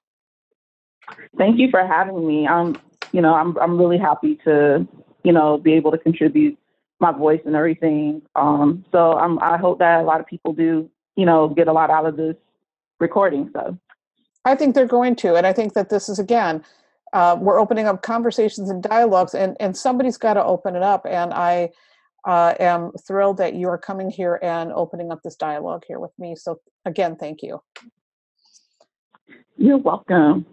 Thank 1.37 1.59
you 1.59 1.69
for 1.69 1.85
having 1.85 2.25
me. 2.25 2.47
I'm, 2.47 2.75
you 3.11 3.21
know, 3.21 3.33
I'm 3.33 3.57
I'm 3.57 3.77
really 3.77 3.97
happy 3.97 4.35
to, 4.45 4.87
you 5.23 5.31
know, 5.31 5.57
be 5.57 5.73
able 5.73 5.91
to 5.91 5.97
contribute 5.97 6.57
my 6.99 7.11
voice 7.11 7.41
and 7.45 7.55
everything. 7.55 8.21
Um, 8.35 8.85
so 8.91 9.13
I'm 9.13 9.39
I 9.39 9.57
hope 9.57 9.79
that 9.79 10.01
a 10.01 10.03
lot 10.03 10.19
of 10.19 10.27
people 10.27 10.53
do, 10.53 10.89
you 11.15 11.25
know, 11.25 11.49
get 11.49 11.67
a 11.67 11.73
lot 11.73 11.89
out 11.89 12.05
of 12.05 12.17
this 12.17 12.35
recording. 12.99 13.49
So 13.53 13.77
I 14.45 14.55
think 14.55 14.75
they're 14.75 14.85
going 14.87 15.15
to, 15.17 15.35
and 15.35 15.47
I 15.47 15.53
think 15.53 15.73
that 15.73 15.89
this 15.89 16.09
is 16.09 16.19
again, 16.19 16.63
uh, 17.13 17.37
we're 17.39 17.59
opening 17.59 17.87
up 17.87 18.01
conversations 18.01 18.69
and 18.69 18.81
dialogues, 18.83 19.33
and 19.33 19.57
and 19.59 19.75
somebody's 19.75 20.17
got 20.17 20.35
to 20.35 20.43
open 20.43 20.75
it 20.75 20.83
up, 20.83 21.05
and 21.05 21.33
I. 21.33 21.69
Uh, 22.25 22.55
am 22.61 22.89
thrilled 23.05 23.35
that 23.35 23.53
you 23.53 23.67
are 23.67 23.77
coming 23.77 24.09
here 24.09 24.39
and 24.41 24.71
opening 24.71 25.11
up 25.11 25.21
this 25.23 25.35
dialogue 25.35 25.83
here 25.85 25.99
with 25.99 26.17
me. 26.17 26.37
So, 26.37 26.61
again, 26.85 27.17
thank 27.17 27.43
you. 27.43 27.61
You're 29.57 29.77
welcome. 29.77 30.45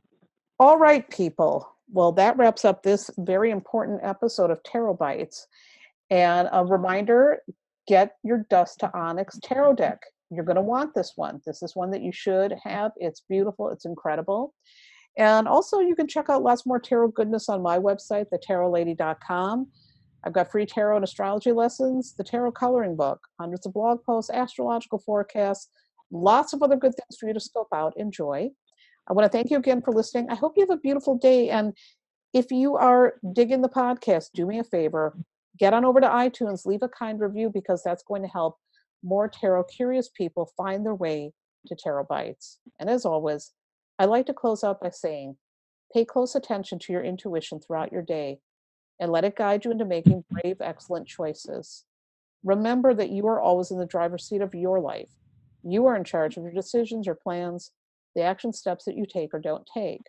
All 0.61 0.77
right, 0.77 1.09
people. 1.09 1.67
Well, 1.91 2.13
that 2.13 2.37
wraps 2.37 2.67
up 2.67 2.83
this 2.83 3.11
very 3.17 3.51
important 3.51 4.01
episode 4.03 4.51
of 4.51 4.63
Tarot 4.63 4.93
Bites. 4.93 5.47
And 6.11 6.51
a 6.53 6.63
reminder 6.63 7.39
get 7.89 8.17
your 8.23 8.45
Dust 8.51 8.81
to 8.81 8.95
Onyx 8.95 9.39
tarot 9.43 9.77
deck. 9.77 10.03
You're 10.31 10.45
going 10.45 10.57
to 10.57 10.63
want 10.63 10.95
this 10.95 11.15
one. 11.17 11.41
This 11.47 11.63
is 11.63 11.75
one 11.75 11.91
that 11.93 12.03
you 12.03 12.13
should 12.13 12.55
have. 12.63 12.93
It's 12.99 13.23
beautiful, 13.27 13.71
it's 13.71 13.87
incredible. 13.87 14.53
And 15.17 15.49
also, 15.49 15.81
you 15.81 15.97
can 15.97 16.07
check 16.07 16.29
out 16.29 16.43
lots 16.43 16.67
more 16.67 16.79
tarot 16.79 17.13
goodness 17.13 17.49
on 17.49 17.63
my 17.63 17.79
website, 17.79 18.27
thetarotlady.com. 18.31 19.67
I've 20.25 20.35
got 20.35 20.53
free 20.53 20.67
tarot 20.67 20.97
and 20.97 21.05
astrology 21.05 21.53
lessons, 21.53 22.13
the 22.19 22.23
tarot 22.23 22.53
coloring 22.53 22.97
book, 22.97 23.19
hundreds 23.41 23.65
of 23.65 23.73
blog 23.73 24.05
posts, 24.05 24.31
astrological 24.31 24.99
forecasts, 24.99 25.71
lots 26.13 26.53
of 26.53 26.63
other 26.63 26.77
good 26.77 26.93
things 26.93 27.17
for 27.19 27.29
you 27.29 27.33
to 27.33 27.41
scope 27.41 27.69
out. 27.73 27.95
Enjoy. 27.97 28.51
I 29.09 29.13
want 29.13 29.31
to 29.31 29.37
thank 29.37 29.51
you 29.51 29.57
again 29.57 29.83
for 29.83 29.93
listening. 29.93 30.31
I 30.31 30.35
hope 30.35 30.55
you 30.57 30.63
have 30.63 30.77
a 30.77 30.81
beautiful 30.81 31.17
day. 31.17 31.51
And 31.51 31.77
if 32.33 32.51
you 32.53 32.77
are 32.77 33.15
digging 33.33 33.61
the 33.61 33.69
podcast, 33.69 34.31
do 34.35 34.47
me 34.47 34.59
a 34.59 34.65
favor 34.65 35.17
get 35.61 35.75
on 35.75 35.85
over 35.85 36.01
to 36.01 36.09
iTunes, 36.09 36.67
leave 36.67 36.83
a 36.83 36.89
kind 36.89 37.21
review 37.21 37.51
because 37.53 37.83
that's 37.83 38.03
going 38.03 38.23
to 38.23 38.29
help 38.29 38.57
more 39.03 39.29
tarot 39.29 39.65
curious 39.65 40.09
people 40.09 40.53
find 40.57 40.85
their 40.85 40.95
way 40.95 41.33
to 41.67 41.77
Tarot 41.77 42.05
Bites. 42.05 42.59
And 42.79 42.89
as 42.89 43.05
always, 43.05 43.53
I 43.99 44.07
like 44.07 44.27
to 44.27 44.35
close 44.35 44.65
out 44.65 44.81
by 44.81 44.91
saying 44.91 45.37
pay 45.93 46.05
close 46.05 46.35
attention 46.35 46.79
to 46.79 46.93
your 46.93 47.05
intuition 47.05 47.61
throughout 47.61 47.93
your 47.93 48.03
day 48.03 48.39
and 48.99 49.13
let 49.13 49.25
it 49.25 49.37
guide 49.37 49.65
you 49.65 49.71
into 49.71 49.85
making 49.85 50.25
brave, 50.31 50.57
excellent 50.61 51.07
choices. 51.07 51.85
Remember 52.43 52.95
that 52.95 53.11
you 53.11 53.27
are 53.27 53.41
always 53.41 53.71
in 53.71 53.79
the 53.79 53.87
driver's 53.87 54.27
seat 54.27 54.41
of 54.41 54.55
your 54.55 54.81
life. 54.81 55.11
You 55.63 55.87
are 55.87 55.97
in 55.97 56.05
charge 56.05 56.37
of 56.37 56.45
your 56.45 56.53
decisions, 56.53 57.07
your 57.07 57.15
plans, 57.15 57.73
the 58.15 58.23
action 58.23 58.53
steps 58.53 58.85
that 58.85 58.97
you 58.97 59.07
take 59.07 59.33
or 59.33 59.39
don't 59.39 59.69
take. 59.73 60.03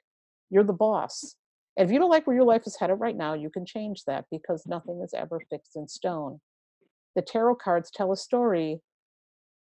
You're 0.49 0.63
the 0.63 0.73
boss. 0.73 1.35
And 1.77 1.87
if 1.87 1.93
you 1.93 1.99
don't 1.99 2.09
like 2.09 2.27
where 2.27 2.35
your 2.35 2.45
life 2.45 2.63
is 2.65 2.77
headed 2.77 2.99
right 2.99 3.15
now, 3.15 3.33
you 3.33 3.49
can 3.49 3.65
change 3.65 4.03
that 4.05 4.25
because 4.29 4.67
nothing 4.67 5.01
is 5.03 5.13
ever 5.13 5.39
fixed 5.49 5.75
in 5.75 5.87
stone. 5.87 6.39
The 7.15 7.21
tarot 7.21 7.55
cards 7.55 7.91
tell 7.91 8.11
a 8.11 8.17
story, 8.17 8.81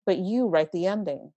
but 0.06 0.18
you 0.18 0.46
write 0.46 0.72
the 0.72 0.86
ending. 0.86 1.32